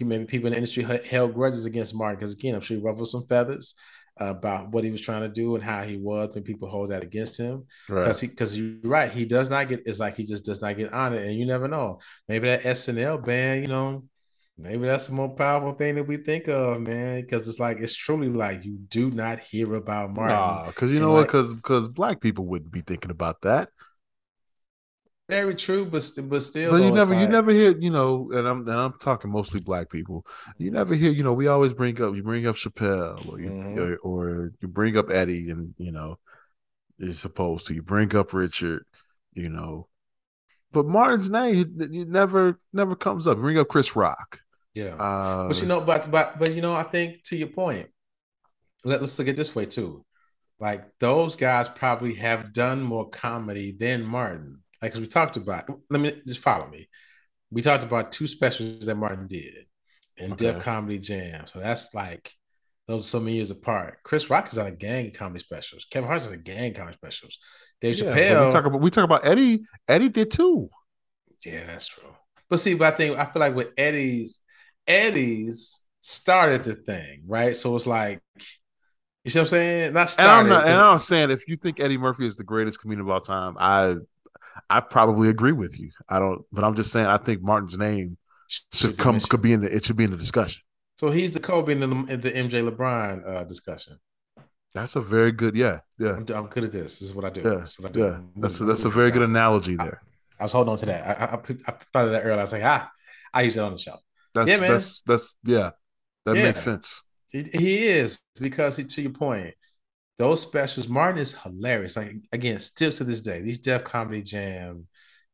maybe 0.00 0.24
people 0.24 0.46
in 0.46 0.52
the 0.52 0.56
industry 0.58 0.82
held 0.82 1.34
grudges 1.34 1.66
against 1.66 1.94
Martin 1.94 2.16
because 2.18 2.34
again, 2.34 2.54
I'm 2.54 2.60
sure 2.60 2.76
he 2.76 2.82
ruffled 2.82 3.08
some 3.08 3.26
feathers 3.26 3.74
about 4.16 4.70
what 4.70 4.84
he 4.84 4.90
was 4.90 5.00
trying 5.00 5.22
to 5.22 5.28
do 5.28 5.54
and 5.54 5.64
how 5.64 5.82
he 5.82 5.96
was 5.96 6.34
when 6.34 6.44
people 6.44 6.68
hold 6.68 6.90
that 6.90 7.02
against 7.02 7.38
him 7.38 7.64
Right. 7.88 8.00
because 8.00 8.20
he 8.20 8.26
because 8.26 8.58
you're 8.58 8.76
right 8.90 9.10
he 9.10 9.24
does 9.24 9.48
not 9.48 9.68
get 9.68 9.82
it's 9.86 10.00
like 10.00 10.16
he 10.16 10.24
just 10.24 10.44
does 10.44 10.60
not 10.60 10.76
get 10.76 10.92
honored 10.92 11.22
and 11.22 11.34
you 11.36 11.46
never 11.46 11.68
know 11.68 11.98
maybe 12.28 12.46
that 12.48 12.66
SNL 12.66 13.16
band 13.16 13.62
you 13.62 13.68
know 13.68 14.04
maybe 14.58 14.86
that's 14.86 15.06
the 15.06 15.14
more 15.14 15.34
powerful 15.34 15.72
thing 15.72 15.94
that 15.94 16.04
we 16.06 16.18
think 16.18 16.48
of 16.48 16.80
man 16.82 17.22
because 17.22 17.48
it's 17.48 17.60
like 17.60 17.78
it's 17.78 17.94
truly 17.94 18.28
like 18.28 18.62
you 18.64 18.76
do 18.88 19.10
not 19.10 19.38
hear 19.38 19.74
about 19.74 20.10
Martin 20.10 20.58
Nah, 20.58 20.66
because 20.66 20.92
you 20.92 20.98
and 20.98 21.00
know 21.00 21.12
what? 21.12 21.28
Because 21.28 21.54
because 21.54 21.88
black 21.88 22.20
people 22.20 22.46
wouldn't 22.46 22.72
be 22.72 22.80
thinking 22.82 23.10
about 23.10 23.40
that. 23.42 23.70
Very 25.30 25.54
true 25.54 25.84
but 25.84 26.02
st- 26.02 26.28
but 26.28 26.42
still 26.42 26.70
But 26.72 26.82
you 26.82 26.90
never, 26.92 27.14
you 27.14 27.20
like- 27.20 27.30
never 27.30 27.50
hear, 27.52 27.70
you 27.78 27.90
know, 27.90 28.30
and 28.32 28.46
I'm 28.46 28.60
and 28.68 28.78
I'm 28.84 28.94
talking 29.00 29.30
mostly 29.30 29.60
black 29.60 29.88
people. 29.90 30.26
You 30.58 30.70
never 30.70 30.94
hear, 30.94 31.10
you 31.12 31.22
know, 31.22 31.32
we 31.32 31.46
always 31.46 31.72
bring 31.72 32.00
up, 32.02 32.14
you 32.14 32.22
bring 32.22 32.46
up 32.46 32.56
Chappelle, 32.56 33.16
or 33.30 33.40
you 33.40 33.50
Mhm. 33.50 33.76
or, 33.78 33.96
or 34.08 34.52
you 34.60 34.68
bring 34.68 34.96
up 34.96 35.10
Eddie, 35.10 35.50
and 35.50 35.74
you 35.78 35.92
know, 35.92 36.18
you're 36.98 37.12
supposed 37.14 37.66
to. 37.66 37.74
You 37.74 37.82
bring 37.82 38.14
up 38.14 38.32
Richard, 38.34 38.84
you 39.32 39.48
know, 39.48 39.88
but 40.72 40.86
Martin's 40.86 41.30
name, 41.30 41.54
you, 41.58 41.86
you 41.90 42.04
never 42.04 42.58
never 42.72 42.94
comes 42.96 43.26
up. 43.26 43.38
Bring 43.38 43.58
up 43.58 43.68
Chris 43.68 43.96
Rock. 43.96 44.40
yeah 44.74 44.94
Uh, 44.94 45.48
But 45.48 45.60
you 45.62 45.66
know, 45.68 45.80
but 45.80 46.10
but 46.10 46.38
but 46.38 46.54
you 46.54 46.62
know, 46.62 46.74
I 46.74 46.82
think 46.84 47.22
to 47.28 47.36
your 47.36 47.48
point, 47.48 47.88
let, 48.84 49.00
let's 49.00 49.18
look 49.18 49.28
at 49.28 49.36
this 49.36 49.54
way 49.54 49.66
too. 49.66 50.04
Like 50.60 50.82
those 50.98 51.36
guys 51.36 51.68
probably 51.70 52.14
have 52.16 52.52
done 52.52 52.82
more 52.82 53.08
comedy 53.08 53.72
than 53.72 54.04
Martin. 54.04 54.62
Like 54.82 54.94
we 54.94 55.06
talked 55.06 55.36
about. 55.36 55.64
Let 55.90 56.00
me 56.00 56.12
just 56.26 56.40
follow 56.40 56.68
me. 56.68 56.88
We 57.50 57.62
talked 57.62 57.84
about 57.84 58.12
two 58.12 58.26
specials 58.26 58.86
that 58.86 58.94
Martin 58.96 59.26
did 59.26 59.66
and 60.18 60.32
Okay. 60.32 60.52
Def 60.52 60.62
Comedy 60.62 60.98
Jam. 60.98 61.46
So 61.46 61.58
that's 61.58 61.94
like 61.94 62.32
those 62.86 63.00
are 63.02 63.08
so 63.08 63.20
many 63.20 63.36
years 63.36 63.50
apart. 63.50 63.98
Chris 64.04 64.30
Rock 64.30 64.48
is 64.52 64.58
on 64.58 64.66
a 64.66 64.72
gang 64.72 65.08
of 65.08 65.12
comedy 65.14 65.40
specials. 65.40 65.86
Kevin 65.90 66.08
Hart's 66.08 66.26
on 66.26 66.32
a 66.34 66.38
gang 66.38 66.70
of 66.70 66.76
comedy 66.76 66.96
specials. 66.96 67.38
Dave 67.80 67.98
yeah, 67.98 68.04
Chappelle. 68.14 68.46
we 68.46 68.52
talk 68.52 68.64
about 68.66 68.80
we 68.80 68.90
talk 68.90 69.04
about 69.04 69.26
Eddie. 69.26 69.62
Eddie 69.88 70.08
did 70.08 70.30
too. 70.30 70.70
Yeah, 71.44 71.66
that's 71.66 71.88
true. 71.88 72.04
But 72.48 72.58
see, 72.58 72.74
but 72.74 72.92
I 72.92 72.96
think 72.96 73.16
I 73.16 73.26
feel 73.26 73.40
like 73.40 73.54
with 73.54 73.72
Eddie's, 73.76 74.40
Eddie's 74.86 75.80
started 76.02 76.64
the 76.64 76.74
thing, 76.74 77.22
right? 77.26 77.56
So 77.56 77.76
it's 77.76 77.86
like, 77.86 78.20
you 79.24 79.30
see 79.30 79.38
what 79.38 79.44
I'm 79.44 79.48
saying? 79.48 79.92
Not 79.92 80.00
And 80.02 80.10
started. 80.10 80.40
I'm 80.40 80.48
not, 80.48 80.64
and 80.64 80.74
I'm 80.74 80.98
saying 80.98 81.30
if 81.30 81.46
you 81.48 81.56
think 81.56 81.80
Eddie 81.80 81.98
Murphy 81.98 82.26
is 82.26 82.36
the 82.36 82.44
greatest 82.44 82.80
comedian 82.80 83.02
of 83.02 83.10
all 83.10 83.20
time, 83.20 83.56
I 83.58 83.96
I 84.68 84.80
probably 84.80 85.28
agree 85.28 85.52
with 85.52 85.78
you. 85.78 85.90
I 86.08 86.18
don't, 86.18 86.42
but 86.52 86.64
I'm 86.64 86.74
just 86.74 86.92
saying 86.92 87.06
I 87.06 87.16
think 87.16 87.42
Martin's 87.42 87.78
name 87.78 88.16
should 88.72 88.98
come 88.98 89.20
could 89.20 89.42
be 89.42 89.52
in 89.52 89.60
the 89.60 89.74
it 89.74 89.84
should 89.84 89.96
be 89.96 90.04
in 90.04 90.10
the 90.10 90.16
discussion. 90.16 90.62
So 90.98 91.10
he's 91.10 91.32
the 91.32 91.40
Kobe 91.40 91.72
in 91.72 91.80
the, 91.80 91.86
in 91.86 92.20
the 92.20 92.30
MJ 92.30 92.68
LeBron 92.68 93.26
uh, 93.26 93.44
discussion. 93.44 93.96
That's 94.74 94.96
a 94.96 95.00
very 95.00 95.32
good, 95.32 95.56
yeah, 95.56 95.80
yeah, 95.98 96.10
I'm, 96.10 96.26
I'm 96.34 96.46
good 96.46 96.64
at 96.64 96.72
this. 96.72 96.98
This 96.98 97.08
is 97.08 97.14
what 97.14 97.24
I 97.24 97.30
do. 97.30 97.40
yeah, 97.40 97.86
I 97.86 97.90
do. 97.90 98.00
yeah. 98.00 98.18
That's 98.36 98.60
a, 98.60 98.64
that's 98.64 98.84
a 98.84 98.90
very 98.90 99.10
good 99.10 99.22
analogy 99.22 99.76
there. 99.76 100.02
I 100.38 100.42
was 100.44 100.52
holding 100.52 100.72
on 100.72 100.78
to 100.78 100.86
that. 100.86 101.20
I, 101.20 101.24
I, 101.24 101.34
I, 101.34 101.72
thought 101.92 102.04
of 102.04 102.10
that 102.12 102.20
earlier. 102.20 102.34
I 102.34 102.42
was 102.42 102.52
like, 102.52 102.64
ah, 102.64 102.90
I 103.32 103.42
use 103.42 103.56
it 103.56 103.60
on 103.60 103.72
the 103.72 103.78
show. 103.78 103.96
That's 104.34 104.48
Yeah, 104.48 104.58
man. 104.58 104.70
that's 104.70 105.02
that's 105.02 105.36
yeah, 105.42 105.70
that 106.24 106.36
Yeah. 106.36 106.42
makes 106.44 106.60
sense. 106.60 107.02
He, 107.28 107.44
he 107.44 107.78
is 107.86 108.20
because 108.40 108.76
he, 108.76 108.84
to 108.84 109.02
your 109.02 109.12
point, 109.12 109.54
those 110.20 110.42
specials. 110.42 110.86
Martin 110.86 111.18
is 111.18 111.32
hilarious. 111.32 111.96
Like 111.96 112.14
again, 112.30 112.60
still 112.60 112.92
to 112.92 113.04
this 113.04 113.22
day, 113.22 113.40
these 113.40 113.58
Def 113.58 113.84
Comedy 113.84 114.20
Jam 114.20 114.86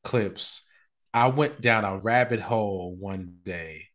clips. 0.04 0.62
I 1.12 1.26
went 1.26 1.60
down 1.60 1.84
a 1.84 1.98
rabbit 1.98 2.38
hole 2.38 2.94
one 2.94 3.38
day 3.42 3.88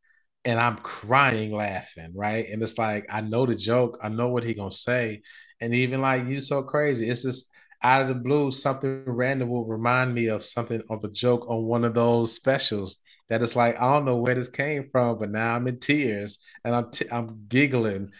and 0.43 0.59
I'm 0.59 0.75
crying 0.79 1.53
laughing, 1.53 2.11
right? 2.13 2.45
And 2.49 2.61
it's 2.61 2.77
like 2.77 3.05
I 3.09 3.21
know 3.21 3.45
the 3.45 3.55
joke, 3.55 3.99
I 4.03 4.09
know 4.09 4.27
what 4.27 4.43
he 4.43 4.53
gonna 4.53 4.73
say, 4.73 5.21
and 5.61 5.73
even 5.73 6.01
like 6.01 6.27
you 6.27 6.41
so 6.41 6.61
crazy. 6.61 7.09
It's 7.09 7.23
just 7.23 7.49
out 7.83 8.01
of 8.01 8.09
the 8.09 8.15
blue, 8.15 8.51
something 8.51 9.03
random 9.05 9.47
will 9.49 9.65
remind 9.65 10.13
me 10.13 10.27
of 10.27 10.43
something 10.43 10.81
of 10.89 11.05
a 11.05 11.09
joke 11.09 11.49
on 11.49 11.63
one 11.63 11.85
of 11.85 11.93
those 11.93 12.33
specials. 12.33 12.97
That 13.29 13.41
it's 13.41 13.55
like 13.55 13.79
I 13.79 13.93
don't 13.93 14.03
know 14.03 14.17
where 14.17 14.35
this 14.35 14.49
came 14.49 14.89
from, 14.91 15.19
but 15.19 15.29
now 15.29 15.55
I'm 15.55 15.67
in 15.69 15.79
tears 15.79 16.39
and 16.65 16.75
I'm 16.75 16.91
t- 16.91 17.09
I'm 17.09 17.45
giggling 17.47 18.11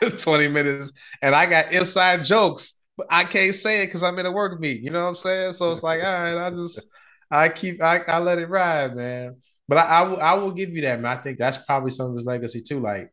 20 0.18 0.48
minutes, 0.48 0.92
and 1.22 1.34
I 1.34 1.46
got 1.46 1.72
inside 1.72 2.24
jokes, 2.24 2.74
but 2.96 3.06
I 3.10 3.24
can't 3.24 3.54
say 3.54 3.82
it 3.82 3.86
because 3.86 4.02
I'm 4.02 4.18
in 4.18 4.26
a 4.26 4.32
work 4.32 4.60
meet. 4.60 4.82
You 4.82 4.90
know 4.90 5.02
what 5.02 5.08
I'm 5.08 5.14
saying? 5.14 5.52
So 5.52 5.70
it's 5.70 5.82
like, 5.82 6.02
all 6.02 6.12
right, 6.12 6.36
I 6.36 6.50
just 6.50 6.86
I 7.30 7.48
keep 7.48 7.82
I, 7.82 8.00
I 8.08 8.18
let 8.18 8.38
it 8.38 8.48
ride, 8.48 8.94
man. 8.96 9.36
But 9.68 9.78
I, 9.78 9.82
I 9.82 10.02
will 10.02 10.20
I 10.20 10.34
will 10.34 10.52
give 10.52 10.70
you 10.70 10.82
that, 10.82 11.00
man. 11.00 11.16
I 11.18 11.20
think 11.20 11.38
that's 11.38 11.58
probably 11.58 11.90
some 11.90 12.08
of 12.08 12.14
his 12.14 12.26
legacy 12.26 12.60
too. 12.60 12.80
Like 12.80 13.12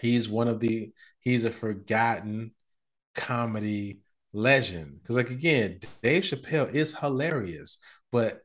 he's 0.00 0.28
one 0.28 0.48
of 0.48 0.60
the 0.60 0.92
he's 1.20 1.44
a 1.44 1.50
forgotten 1.50 2.52
comedy 3.14 4.00
legend. 4.32 4.98
Because 5.02 5.16
like 5.16 5.30
again, 5.30 5.78
Dave 6.02 6.22
Chappelle 6.24 6.72
is 6.72 6.96
hilarious, 6.98 7.78
but 8.12 8.42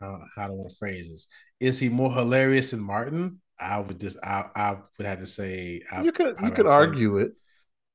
how, 0.00 0.20
how 0.36 0.48
do 0.48 0.60
I 0.60 0.68
phrase 0.78 1.10
this? 1.10 1.26
Is 1.60 1.78
he 1.78 1.88
more 1.88 2.12
hilarious 2.12 2.70
than 2.70 2.80
Martin? 2.80 3.40
I 3.60 3.78
would 3.80 4.00
just 4.00 4.16
I, 4.22 4.46
I 4.54 4.76
would 4.98 5.06
have 5.06 5.18
to 5.20 5.26
say 5.26 5.82
I, 5.92 6.02
you 6.02 6.12
could 6.12 6.36
you 6.40 6.50
could 6.50 6.66
argue 6.66 7.18
it, 7.18 7.32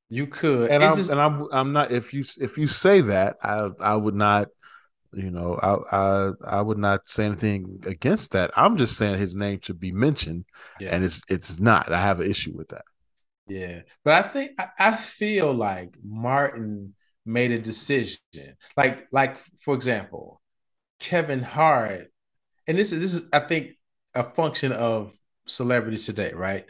You 0.08 0.26
could, 0.26 0.70
and 0.70 0.82
It's 0.82 0.92
I'm 0.92 0.96
just- 0.96 1.10
and 1.10 1.20
I'm 1.20 1.46
I'm 1.52 1.72
not. 1.72 1.90
If 1.90 2.14
you 2.14 2.24
if 2.40 2.56
you 2.58 2.66
say 2.68 3.00
that, 3.02 3.36
I 3.42 3.70
I 3.80 3.96
would 3.96 4.14
not. 4.14 4.48
You 5.12 5.30
know, 5.30 5.54
I 5.62 5.96
I 5.96 6.32
I 6.58 6.60
would 6.60 6.78
not 6.78 7.08
say 7.08 7.24
anything 7.24 7.82
against 7.86 8.32
that. 8.32 8.50
I'm 8.56 8.76
just 8.76 8.96
saying 8.98 9.18
his 9.18 9.34
name 9.34 9.60
should 9.62 9.80
be 9.80 9.90
mentioned, 9.92 10.44
yeah. 10.78 10.90
and 10.94 11.04
it's 11.04 11.22
it's 11.28 11.58
not. 11.58 11.90
I 11.90 12.00
have 12.00 12.20
an 12.20 12.30
issue 12.30 12.52
with 12.54 12.68
that. 12.68 12.84
Yeah, 13.48 13.82
but 14.04 14.14
I 14.14 14.22
think 14.28 14.50
I, 14.58 14.66
I 14.78 14.96
feel 14.96 15.54
like 15.54 15.96
Martin 16.04 16.94
made 17.24 17.50
a 17.52 17.58
decision. 17.58 18.18
Like, 18.76 19.06
like 19.10 19.38
for 19.64 19.74
example, 19.74 20.42
Kevin 21.00 21.42
Hart, 21.42 22.12
and 22.66 22.76
this 22.76 22.92
is 22.92 23.00
this 23.00 23.14
is 23.14 23.28
I 23.32 23.40
think 23.40 23.78
a 24.14 24.24
function 24.24 24.72
of 24.72 25.16
celebrities 25.46 26.06
today, 26.06 26.32
right? 26.34 26.64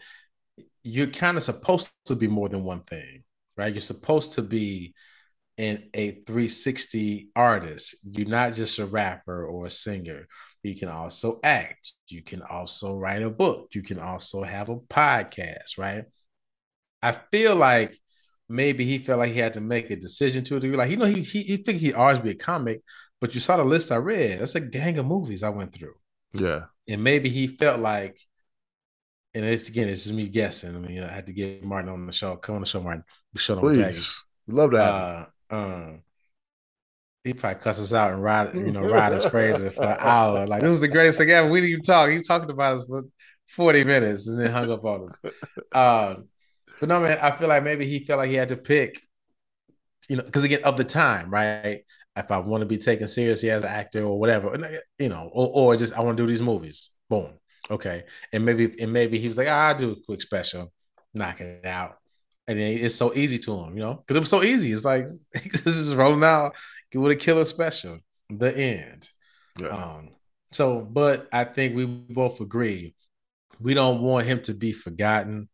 You're 0.83 1.09
kind 1.09 1.37
of 1.37 1.43
supposed 1.43 1.93
to 2.07 2.17
be 2.17 2.29
more 2.29 2.49
than 2.49 2.65
one 2.65 2.83
thing, 2.83 3.25
right? 3.57 3.73
You're 3.73 3.81
supposed 3.81 4.35
to 4.35 4.43
be 4.43 4.95
in 5.59 5.85
a 5.95 6.23
360 6.27 7.31
artist. 7.37 7.97
You're 8.05 8.29
not 8.29 8.55
just 8.55 8.79
a 8.79 8.87
rapper 8.87 9.47
or 9.47 9.67
a 9.67 9.71
singer. 9.71 10.27
You 10.63 10.77
can 10.77 10.89
also 10.89 11.41
act. 11.45 11.93
You 12.09 12.23
can 12.23 12.43
also 12.43 12.97
write 12.97 13.23
a 13.23 13.31
book. 13.31 13.71
You 13.75 13.83
can 13.83 13.99
also 13.99 14.43
have 14.43 14.69
a 14.69 14.77
podcast, 14.77 15.79
right? 15.79 16.05
I 17.03 17.13
feel 17.33 17.57
like 17.57 17.99
maybe 18.49 18.85
he 18.85 18.99
felt 18.99 19.19
like 19.19 19.33
he 19.33 19.39
had 19.39 19.55
to 19.55 19.61
make 19.61 19.91
a 19.91 19.97
decision 19.97 20.45
to 20.45 20.57
a 20.57 20.61
degree. 20.61 20.77
Like, 20.77 20.91
you 20.91 20.97
know, 20.97 21.07
he 21.07 21.23
he, 21.23 21.43
he 21.43 21.57
think 21.59 21.79
he'd 21.79 21.95
always 21.95 22.19
be 22.19 22.31
a 22.31 22.35
comic, 22.35 22.83
but 23.21 23.35
you 23.35 23.41
saw 23.41 23.57
the 23.57 23.65
list 23.65 23.93
I 23.93 23.97
read. 23.97 24.41
That's 24.41 24.55
a 24.55 24.61
gang 24.61 24.99
of 24.99 25.07
movies 25.07 25.43
I 25.43 25.51
went 25.51 25.73
through. 25.73 25.95
Yeah, 26.33 26.67
And 26.89 27.03
maybe 27.03 27.29
he 27.29 27.47
felt 27.47 27.81
like, 27.81 28.19
and 29.37 29.45
it's 29.45 29.69
again, 29.69 29.87
it's 29.87 30.05
just 30.05 30.15
me 30.15 30.29
guessing. 30.29 30.75
I 30.75 30.79
mean, 30.79 31.03
I 31.03 31.13
had 31.13 31.27
to 31.27 31.33
get 31.35 31.63
Martin 31.63 31.91
on 31.91 32.07
the 32.07 32.13
show. 32.13 32.37
Come 32.37 32.55
on 32.55 32.63
the 32.63 32.67
show, 32.67 32.81
Martin. 32.81 33.05
We 33.35 33.39
showed 33.39 33.59
him 33.59 33.75
please, 33.75 34.25
we 34.47 34.55
love 34.55 34.71
that. 34.71 34.81
Uh, 34.81 35.27
um, 35.51 36.03
he 37.23 37.35
probably 37.35 37.61
cuss 37.61 37.79
us 37.79 37.93
out 37.93 38.13
and 38.13 38.23
ride, 38.23 38.55
you 38.55 38.73
know, 38.73 38.81
ride 38.81 39.13
his 39.13 39.27
phrases 39.27 39.75
for 39.75 39.85
an 39.85 39.99
hour. 40.01 40.47
Like 40.47 40.63
this 40.63 40.71
is 40.71 40.81
the 40.81 40.89
greatest 40.89 41.19
thing 41.19 41.29
ever. 41.29 41.51
We 41.51 41.61
didn't 41.61 41.71
even 41.71 41.83
talk. 41.83 42.09
He 42.09 42.19
talking 42.21 42.49
about 42.49 42.73
us 42.73 42.87
for 42.87 43.03
forty 43.47 43.85
minutes 43.85 44.27
and 44.27 44.41
then 44.41 44.51
hung 44.51 44.73
up 44.73 44.85
on 44.87 45.05
us. 45.05 45.21
Um, 45.75 46.29
but 46.81 46.89
no, 46.89 47.01
man, 47.01 47.19
I 47.21 47.31
feel 47.33 47.49
like 47.49 47.63
maybe 47.63 47.85
he 47.85 48.07
felt 48.07 48.21
like 48.21 48.31
he 48.31 48.37
had 48.37 48.49
to 48.49 48.57
pick, 48.57 49.03
you 50.09 50.17
know, 50.17 50.23
because 50.23 50.45
again 50.45 50.61
of 50.65 50.79
the 50.79 50.85
time, 50.85 51.29
right? 51.29 51.83
If 52.17 52.31
I 52.31 52.39
want 52.39 52.63
to 52.63 52.67
be 52.67 52.79
taken 52.79 53.07
seriously 53.07 53.51
as 53.51 53.65
an 53.65 53.71
actor 53.71 54.03
or 54.03 54.19
whatever, 54.19 54.57
you 54.99 55.11
know, 55.11 55.29
or, 55.31 55.51
or 55.53 55.77
just 55.77 55.93
I 55.93 56.01
want 56.01 56.17
to 56.17 56.23
do 56.23 56.27
these 56.27 56.41
movies. 56.41 56.91
Boom, 57.11 57.35
okay, 57.71 58.05
and 58.33 58.45
maybe 58.45 58.75
and 58.81 58.93
maybe 58.93 59.19
he 59.19 59.27
was 59.27 59.39
like, 59.39 59.49
ah, 59.49 59.69
I'll 59.69 59.79
do 59.79 59.93
a 59.93 60.05
quick 60.05 60.21
special, 60.21 60.73
knock 61.15 61.41
it 61.41 61.65
out, 61.65 61.99
and 62.49 62.59
then 62.59 62.79
it's 62.79 62.95
so 62.95 63.15
easy 63.15 63.39
to 63.41 63.57
him, 63.59 63.77
you 63.77 63.83
know, 63.83 63.95
because 63.95 64.17
it 64.17 64.21
was 64.21 64.31
so 64.31 64.43
easy. 64.43 64.73
It's 64.73 64.85
like 64.85 65.07
this 65.33 65.67
is 65.67 65.95
rolling 65.95 66.25
out 66.25 66.55
with 66.95 67.13
a 67.13 67.17
killer 67.17 67.45
special, 67.45 67.99
the 68.31 68.57
end. 68.57 69.09
Yeah. 69.59 69.69
Um, 69.69 70.11
so, 70.53 70.81
but 70.81 71.29
I 71.33 71.45
think 71.45 71.77
we 71.77 71.85
both 71.85 72.41
agree 72.41 72.95
we 73.61 73.75
don't 73.75 74.03
want 74.03 74.27
him 74.27 74.41
to 74.43 74.55
be 74.55 74.73
forgotten. 74.73 75.49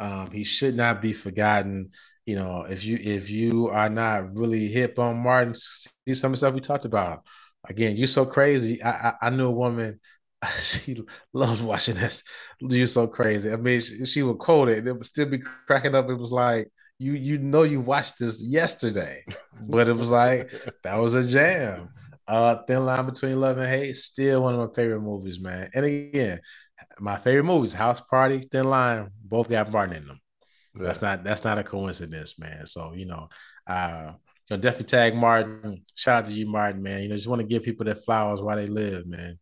Um, 0.00 0.30
he 0.30 0.44
should 0.44 0.74
not 0.76 1.02
be 1.02 1.12
forgotten. 1.12 1.88
You 2.26 2.36
know, 2.36 2.66
if 2.68 2.84
you 2.84 2.98
if 3.00 3.30
you 3.30 3.68
are 3.68 3.88
not 3.88 4.36
really 4.36 4.68
hip 4.68 4.98
on 4.98 5.22
Martin, 5.22 5.54
see 5.54 6.14
some 6.14 6.28
of 6.28 6.32
the 6.32 6.36
stuff 6.38 6.54
we 6.54 6.60
talked 6.60 6.84
about. 6.84 7.24
Again, 7.68 7.96
you're 7.96 8.06
so 8.06 8.26
crazy. 8.26 8.82
I 8.82 9.10
I, 9.10 9.14
I 9.22 9.30
knew 9.30 9.46
a 9.46 9.50
woman. 9.50 10.00
She 10.58 10.96
loved 11.32 11.62
watching 11.62 11.96
this. 11.96 12.22
You're 12.60 12.86
so 12.86 13.06
crazy. 13.06 13.52
I 13.52 13.56
mean, 13.56 13.80
she, 13.80 14.06
she 14.06 14.22
would 14.22 14.38
quote 14.38 14.68
it, 14.68 14.78
and 14.78 14.88
it 14.88 14.92
would 14.92 15.06
still 15.06 15.28
be 15.28 15.38
cracking 15.38 15.94
up. 15.94 16.08
It 16.08 16.14
was 16.14 16.32
like 16.32 16.68
you 16.98 17.12
you 17.12 17.38
know 17.38 17.62
you 17.62 17.80
watched 17.80 18.18
this 18.18 18.42
yesterday, 18.42 19.24
but 19.66 19.88
it 19.88 19.96
was 19.96 20.10
like 20.10 20.50
that 20.84 20.96
was 20.96 21.14
a 21.14 21.26
jam. 21.26 21.90
Uh, 22.26 22.56
Thin 22.66 22.84
Line 22.84 23.06
Between 23.06 23.40
Love 23.40 23.56
and 23.56 23.66
Hate, 23.68 23.96
still 23.96 24.42
one 24.42 24.54
of 24.54 24.60
my 24.60 24.74
favorite 24.74 25.00
movies, 25.00 25.40
man. 25.40 25.70
And 25.74 25.86
again, 25.86 26.38
my 27.00 27.16
favorite 27.16 27.44
movies, 27.44 27.72
House 27.72 28.02
Party, 28.02 28.40
Thin 28.40 28.68
Line, 28.68 29.08
both 29.24 29.48
got 29.48 29.72
Martin 29.72 29.96
in 29.96 30.06
them. 30.06 30.20
That's 30.74 31.00
not 31.00 31.24
that's 31.24 31.44
not 31.44 31.58
a 31.58 31.64
coincidence, 31.64 32.38
man. 32.38 32.66
So 32.66 32.92
you 32.92 33.06
know, 33.06 33.28
uh, 33.66 34.12
you 34.48 34.56
know, 34.56 34.60
definitely 34.60 34.86
tag 34.86 35.14
Martin. 35.14 35.82
Shout 35.94 36.18
out 36.18 36.24
to 36.26 36.32
you, 36.32 36.46
Martin, 36.46 36.82
man. 36.82 37.02
You 37.02 37.08
know, 37.08 37.14
just 37.14 37.28
want 37.28 37.40
to 37.40 37.46
give 37.46 37.62
people 37.62 37.84
their 37.84 37.94
flowers 37.94 38.40
while 38.42 38.56
they 38.56 38.66
live, 38.66 39.06
man. 39.06 39.38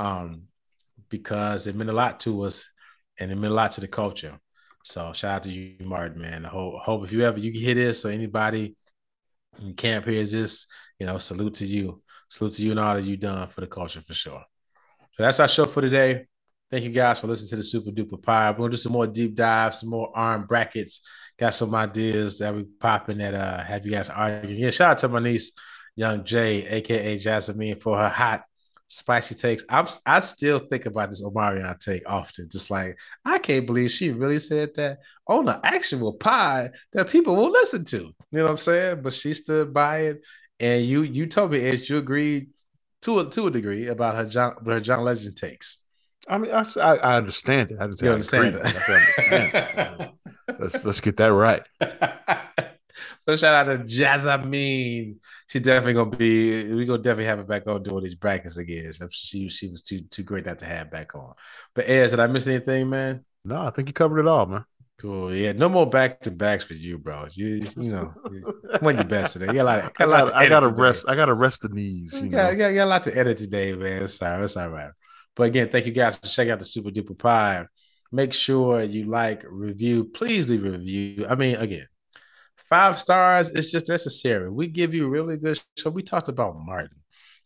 Um, 0.00 0.44
because 1.10 1.66
it 1.66 1.74
meant 1.74 1.90
a 1.90 1.92
lot 1.92 2.20
to 2.20 2.42
us 2.42 2.70
and 3.18 3.30
it 3.30 3.34
meant 3.34 3.52
a 3.52 3.54
lot 3.54 3.72
to 3.72 3.80
the 3.80 3.88
culture. 3.88 4.38
So 4.82 5.12
shout 5.12 5.34
out 5.34 5.42
to 5.42 5.50
you, 5.50 5.84
Martin, 5.84 6.22
man. 6.22 6.46
I 6.46 6.48
hope, 6.48 6.80
hope 6.82 7.04
if 7.04 7.12
you 7.12 7.22
ever 7.22 7.38
you 7.38 7.52
hear 7.52 7.74
this 7.74 8.04
or 8.04 8.08
anybody 8.08 8.76
in 9.60 9.74
camp 9.74 10.06
hears 10.06 10.32
this, 10.32 10.66
you 10.98 11.06
know, 11.06 11.18
salute 11.18 11.54
to 11.54 11.66
you. 11.66 12.02
Salute 12.28 12.54
to 12.54 12.64
you 12.64 12.70
and 12.70 12.80
all 12.80 12.94
that 12.94 13.04
you've 13.04 13.20
done 13.20 13.48
for 13.48 13.60
the 13.60 13.66
culture 13.66 14.00
for 14.00 14.14
sure. 14.14 14.42
So 15.12 15.22
that's 15.22 15.40
our 15.40 15.48
show 15.48 15.66
for 15.66 15.82
today. 15.82 16.26
Thank 16.70 16.84
you 16.84 16.90
guys 16.90 17.18
for 17.18 17.26
listening 17.26 17.50
to 17.50 17.56
the 17.56 17.62
Supa 17.62 17.92
Dupa 17.92 18.22
Pod. 18.22 18.54
We're 18.54 18.64
gonna 18.64 18.70
do 18.70 18.76
some 18.76 18.92
more 18.92 19.08
deep 19.08 19.34
dives, 19.34 19.80
some 19.80 19.90
more 19.90 20.10
arm 20.14 20.46
brackets. 20.46 21.02
Got 21.36 21.54
some 21.54 21.74
ideas 21.74 22.38
that 22.38 22.54
we 22.54 22.62
popping 22.62 23.18
that 23.18 23.34
uh 23.34 23.62
have 23.64 23.84
you 23.84 23.90
guys 23.90 24.08
arguing. 24.08 24.56
Yeah, 24.56 24.70
shout 24.70 24.92
out 24.92 24.98
to 24.98 25.08
my 25.08 25.18
niece, 25.18 25.50
Young 25.96 26.24
Jay, 26.24 26.66
aka 26.68 27.18
Jasmine, 27.18 27.74
for 27.74 27.98
her 27.98 28.08
hot, 28.08 28.44
spicy 28.90 29.34
takes. 29.34 29.64
I'm 29.68 29.86
I 30.04 30.20
still 30.20 30.58
think 30.58 30.86
about 30.86 31.10
this 31.10 31.22
Omarion 31.22 31.78
take 31.78 32.02
often. 32.06 32.48
Just 32.50 32.70
like 32.70 32.98
I 33.24 33.38
can't 33.38 33.66
believe 33.66 33.90
she 33.90 34.10
really 34.10 34.38
said 34.38 34.74
that 34.74 34.98
on 35.26 35.48
an 35.48 35.60
actual 35.64 36.12
pie 36.12 36.68
that 36.92 37.08
people 37.08 37.36
will 37.36 37.50
listen 37.50 37.84
to. 37.86 37.98
You 37.98 38.14
know 38.32 38.44
what 38.44 38.50
I'm 38.50 38.56
saying? 38.58 39.02
But 39.02 39.14
she 39.14 39.32
stood 39.32 39.72
by 39.72 40.00
it, 40.00 40.22
and 40.58 40.84
you 40.84 41.02
you 41.02 41.26
told 41.26 41.52
me 41.52 41.60
Ez, 41.60 41.88
you 41.88 41.98
agreed 41.98 42.48
to 43.02 43.20
a 43.20 43.30
to 43.30 43.46
a 43.46 43.50
degree 43.50 43.86
about 43.86 44.16
her 44.16 44.28
John 44.28 44.54
her 44.66 44.80
John 44.80 45.04
Legend 45.04 45.36
takes. 45.36 45.78
I 46.28 46.36
mean, 46.36 46.52
I, 46.52 46.64
I 46.78 47.16
understand 47.16 47.70
it. 47.70 47.78
I 47.80 47.86
just 47.86 48.02
understand 48.02 48.56
agree. 48.56 48.60
it. 48.60 48.76
I 48.88 48.94
understand 48.94 49.50
it. 49.98 50.10
let's 50.60 50.84
let's 50.84 51.00
get 51.00 51.16
that 51.16 51.28
right. 51.28 51.62
but 53.26 53.38
shout 53.38 53.54
out 53.54 53.78
to 53.78 53.84
Jasmine. 53.84 55.20
She 55.48 55.60
definitely 55.60 55.94
gonna 55.94 56.16
be. 56.16 56.72
We 56.72 56.86
gonna 56.86 57.02
definitely 57.02 57.24
have 57.24 57.38
her 57.38 57.44
back 57.44 57.66
on 57.66 57.82
doing 57.82 58.04
these 58.04 58.14
brackets 58.14 58.58
again. 58.58 58.92
She 59.10 59.48
she 59.48 59.68
was 59.68 59.82
too 59.82 60.00
too 60.10 60.22
great 60.22 60.46
not 60.46 60.58
to 60.60 60.66
have 60.66 60.90
back 60.90 61.14
on. 61.14 61.34
But 61.74 61.88
Ez, 61.88 62.10
did 62.10 62.20
I 62.20 62.26
miss 62.26 62.46
anything, 62.46 62.90
man? 62.90 63.24
No, 63.44 63.66
I 63.66 63.70
think 63.70 63.88
you 63.88 63.94
covered 63.94 64.20
it 64.20 64.28
all, 64.28 64.46
man. 64.46 64.64
Cool. 65.00 65.34
Yeah, 65.34 65.52
no 65.52 65.70
more 65.70 65.88
back 65.88 66.20
to 66.20 66.30
backs 66.30 66.62
for 66.62 66.74
you, 66.74 66.98
bro. 66.98 67.24
You 67.32 67.66
you 67.76 67.90
know, 67.90 68.12
when 68.80 68.96
your 68.96 69.04
best 69.04 69.32
today. 69.32 69.46
You 69.46 69.54
got 69.54 69.62
a 69.62 69.64
lot. 69.64 69.94
Got 69.94 70.00
I 70.00 70.04
a 70.04 70.06
lot 70.06 70.26
got 70.26 70.32
to 70.32 70.36
I 70.36 70.48
got 70.48 70.60
to 70.60 70.68
rest. 70.68 71.04
I 71.08 71.16
got 71.16 71.26
to 71.26 71.34
rest 71.34 71.62
the 71.62 71.70
knees. 71.70 72.12
You 72.12 72.24
You 72.24 72.28
got, 72.28 72.52
you 72.52 72.58
got, 72.58 72.68
you 72.68 72.74
got 72.74 72.84
a 72.84 72.86
lot 72.86 73.04
to 73.04 73.16
edit 73.16 73.38
today, 73.38 73.72
man. 73.72 74.02
It's 74.02 74.20
all 74.20 74.30
right. 74.30 74.42
It's 74.42 74.56
all 74.58 74.68
right. 74.68 74.90
But 75.36 75.44
again, 75.44 75.70
thank 75.70 75.86
you 75.86 75.92
guys 75.92 76.16
for 76.16 76.26
checking 76.26 76.52
out 76.52 76.58
the 76.58 76.66
Supa 76.66 76.92
Dupa 76.92 77.16
Pod. 77.18 77.68
Make 78.12 78.32
sure 78.34 78.82
you 78.82 79.04
like, 79.04 79.44
review. 79.48 80.04
Please 80.04 80.50
leave 80.50 80.66
a 80.66 80.72
review. 80.72 81.24
I 81.28 81.34
mean, 81.34 81.56
again, 81.56 81.86
five 82.70 82.98
stars 82.98 83.50
is 83.50 83.70
just 83.70 83.88
necessary. 83.88 84.50
We 84.50 84.68
give 84.68 84.94
you 84.94 85.08
really 85.08 85.36
good 85.36 85.60
show. 85.76 85.90
We 85.90 86.02
talked 86.02 86.28
about 86.28 86.54
Martin. 86.56 86.96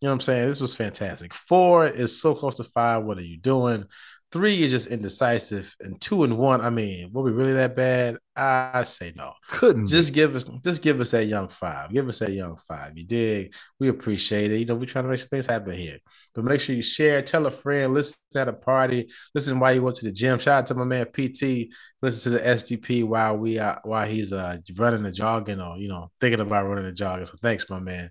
You 0.01 0.07
know 0.07 0.11
what 0.11 0.15
I'm 0.17 0.21
saying? 0.21 0.49
This 0.49 0.61
was 0.61 0.77
fantastic. 0.77 1.35
Four 1.35 1.87
is 1.87 2.21
so 2.21 2.35
close 2.35 2.57
to 2.59 2.65
five. 2.65 3.05
What 3.05 3.19
are 3.19 3.23
you 3.23 3.39
doing? 3.39 3.87
Three 4.35 4.65
is 4.65 4.73
just 4.73 4.89
indecisive, 4.89 5.77
and 5.79 6.01
two 6.01 6.25
and 6.25 6.37
one. 6.37 6.61
I 6.61 6.69
mean, 6.69 7.13
were 7.13 7.23
we 7.23 7.31
really 7.31 7.53
that 7.53 7.77
bad? 7.77 8.19
I 8.35 8.83
say 8.83 9.13
no. 9.15 9.33
Couldn't 9.49 9.87
Just 9.87 10.13
give 10.13 10.35
us, 10.35 10.43
just 10.65 10.83
give 10.83 11.01
us 11.01 11.13
that 11.13 11.27
young 11.27 11.47
five. 11.47 11.93
Give 11.93 12.09
us 12.09 12.19
that 12.19 12.33
young 12.33 12.57
five. 12.57 12.99
You 12.99 13.07
dig? 13.07 13.55
We 13.79 13.91
appreciate 13.91 14.51
it. 14.51 14.59
You 14.59 14.65
know, 14.67 14.75
we're 14.75 14.87
trying 14.87 15.05
to 15.05 15.11
make 15.11 15.21
sure 15.21 15.29
things 15.29 15.47
happen 15.47 15.71
here. 15.75 15.99
But 16.35 16.43
make 16.47 16.61
sure 16.61 16.75
you 16.75 16.83
share, 16.83 17.23
tell 17.23 17.47
a 17.47 17.51
friend, 17.53 17.95
listen 17.95 18.17
at 18.35 18.49
a 18.49 18.53
party, 18.53 19.09
listen 19.37 19.61
while 19.61 19.73
you 19.73 19.83
went 19.85 19.99
to 19.99 20.05
the 20.05 20.11
gym. 20.11 20.41
Shout 20.41 20.59
out 20.59 20.67
to 20.67 20.75
my 20.75 20.85
man 20.85 21.07
PT. 21.07 21.73
Listen 22.03 22.33
to 22.33 22.39
the 22.41 22.45
SDP 22.45 23.05
while 23.05 23.37
we 23.37 23.61
are 23.61 23.81
while 23.85 24.05
he's 24.05 24.33
uh 24.33 24.57
running 24.75 25.05
the 25.05 25.13
jogging 25.13 25.61
or 25.61 25.77
you 25.77 25.87
know 25.87 26.11
thinking 26.21 26.41
about 26.41 26.67
running 26.67 26.83
the 26.83 26.93
jogging. 26.93 27.27
So 27.27 27.37
thanks, 27.41 27.71
my 27.71 27.79
man. 27.79 28.11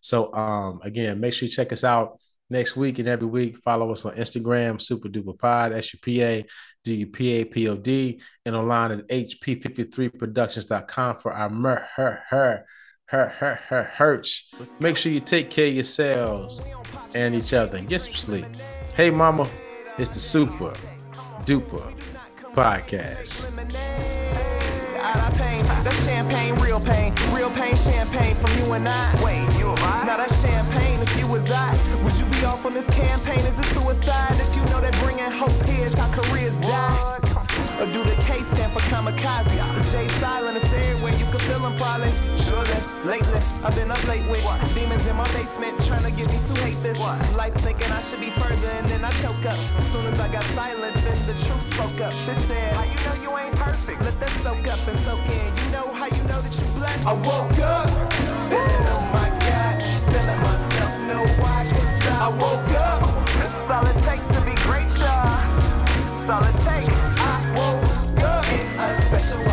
So 0.00 0.32
um 0.32 0.80
again, 0.82 1.20
make 1.20 1.34
sure 1.34 1.46
you 1.46 1.52
check 1.52 1.74
us 1.74 1.84
out 1.84 2.18
next 2.50 2.76
week 2.76 2.98
and 2.98 3.08
every 3.08 3.26
week. 3.26 3.56
Follow 3.58 3.92
us 3.92 4.04
on 4.04 4.14
Instagram, 4.14 4.76
Supa 4.76 5.12
Dupa 5.12 5.38
Pod, 5.38 5.72
S 5.72 5.92
U 5.92 5.98
P 6.00 6.22
A 6.22 6.44
D 6.84 6.94
U 6.96 7.06
P 7.06 7.40
A 7.40 7.44
P 7.44 7.68
O 7.68 7.76
D, 7.76 8.20
and 8.44 8.56
online 8.56 8.92
at 8.92 9.08
HP53productions.com 9.08 11.16
for 11.16 11.32
our 11.32 11.50
mer 11.50 11.86
her 11.96 12.22
her 12.28 12.64
her 13.06 13.28
her 13.28 13.54
her 13.68 13.82
hurts. 13.84 14.52
Make 14.80 14.96
sure 14.96 15.12
you 15.12 15.20
take 15.20 15.50
care 15.50 15.68
of 15.68 15.74
yourselves 15.74 16.64
and 17.14 17.34
each 17.34 17.54
other 17.54 17.78
and 17.78 17.88
get 17.88 18.00
some 18.00 18.14
sleep. 18.14 18.46
Hey, 18.94 19.10
mama, 19.10 19.48
it's 19.98 20.08
the 20.08 20.46
Supa 20.46 20.76
Dupa 21.44 21.94
Podcast. 22.52 23.48
That's 25.88 26.04
champagne, 26.04 26.54
real 26.56 26.80
pain, 26.80 27.14
real 27.32 27.50
pain, 27.50 27.74
champagne 27.76 28.36
from 28.36 28.58
you 28.58 28.72
and 28.72 28.86
I. 28.86 29.24
Wait, 29.24 29.58
you 29.58 29.68
Now 30.04 30.18
that's 30.18 30.42
champagne. 30.42 31.00
If 31.00 31.18
you 31.18 31.26
was 31.26 31.50
I, 31.50 31.72
would 32.02 32.12
you 32.18 32.26
off 32.48 32.64
on 32.64 32.72
this 32.72 32.88
campaign? 32.90 33.38
Is 33.44 33.58
it 33.58 33.68
suicide? 33.76 34.32
If 34.40 34.56
you 34.56 34.64
know 34.72 34.80
that 34.80 34.96
bringing 35.04 35.30
hope 35.30 35.54
here 35.68 35.86
is 35.86 35.94
how 35.94 36.08
careers 36.10 36.58
die. 36.60 37.20
Or 37.78 37.86
do 37.94 38.02
the 38.02 38.16
K 38.26 38.42
stand 38.42 38.72
for 38.72 38.80
kamikaze? 38.90 39.54
For 39.76 39.84
Jay 39.92 40.08
Silent, 40.18 40.56
it's 40.56 40.72
everywhere 40.72 41.12
you 41.12 41.26
can 41.30 41.40
feel 41.46 41.60
them 41.60 41.76
probably. 41.76 42.10
Surely, 42.42 42.78
lately, 43.04 43.38
I've 43.62 43.74
been 43.76 43.90
up 43.90 44.02
late 44.08 44.24
with 44.26 44.42
demons 44.74 45.06
in 45.06 45.14
my 45.14 45.28
basement 45.36 45.78
trying 45.84 46.02
to 46.02 46.10
get 46.10 46.26
me 46.32 46.40
to 46.48 46.54
hate 46.64 46.80
this. 46.82 46.98
Life 47.36 47.54
thinking 47.62 47.92
I 47.92 48.00
should 48.00 48.20
be 48.20 48.30
further 48.40 48.70
and 48.80 48.88
then 48.88 49.04
I 49.04 49.12
choke 49.22 49.44
up. 49.46 49.58
As 49.78 49.86
soon 49.92 50.06
as 50.06 50.18
I 50.18 50.32
got 50.32 50.44
silent, 50.56 50.96
then 51.04 51.18
the 51.28 51.36
truth 51.46 51.62
spoke 51.70 52.00
up. 52.00 52.14
This 52.26 52.40
said, 52.48 52.74
How 52.74 52.84
you 52.88 52.98
know 53.06 53.16
you 53.22 53.30
ain't 53.38 53.54
perfect? 53.56 54.00
Let 54.00 54.18
that 54.18 54.30
soak 54.42 54.66
up 54.66 54.80
and 54.88 54.98
soak 55.04 55.22
in. 55.28 55.46
You 55.60 55.66
know 55.76 55.86
how 55.92 56.06
you 56.06 56.22
know 56.24 56.40
that 56.40 56.54
you 56.58 56.66
blessed? 56.74 57.06
I 57.06 57.12
woke 57.12 57.58
up. 57.60 59.27
I 62.28 62.30
woke 62.32 62.70
up. 62.76 63.00
It's 63.42 63.70
all 63.70 63.86
it 63.86 64.02
takes 64.02 64.26
to 64.36 64.40
be 64.42 64.54
great, 64.68 64.92
y'all. 65.00 65.32
It's 66.20 66.28
all 66.28 66.44
it 66.44 66.52
takes. 66.60 66.92
I 67.16 67.32
woke 67.56 68.22
up 68.22 68.44
in 68.52 68.66
a 68.78 69.00
special 69.00 69.47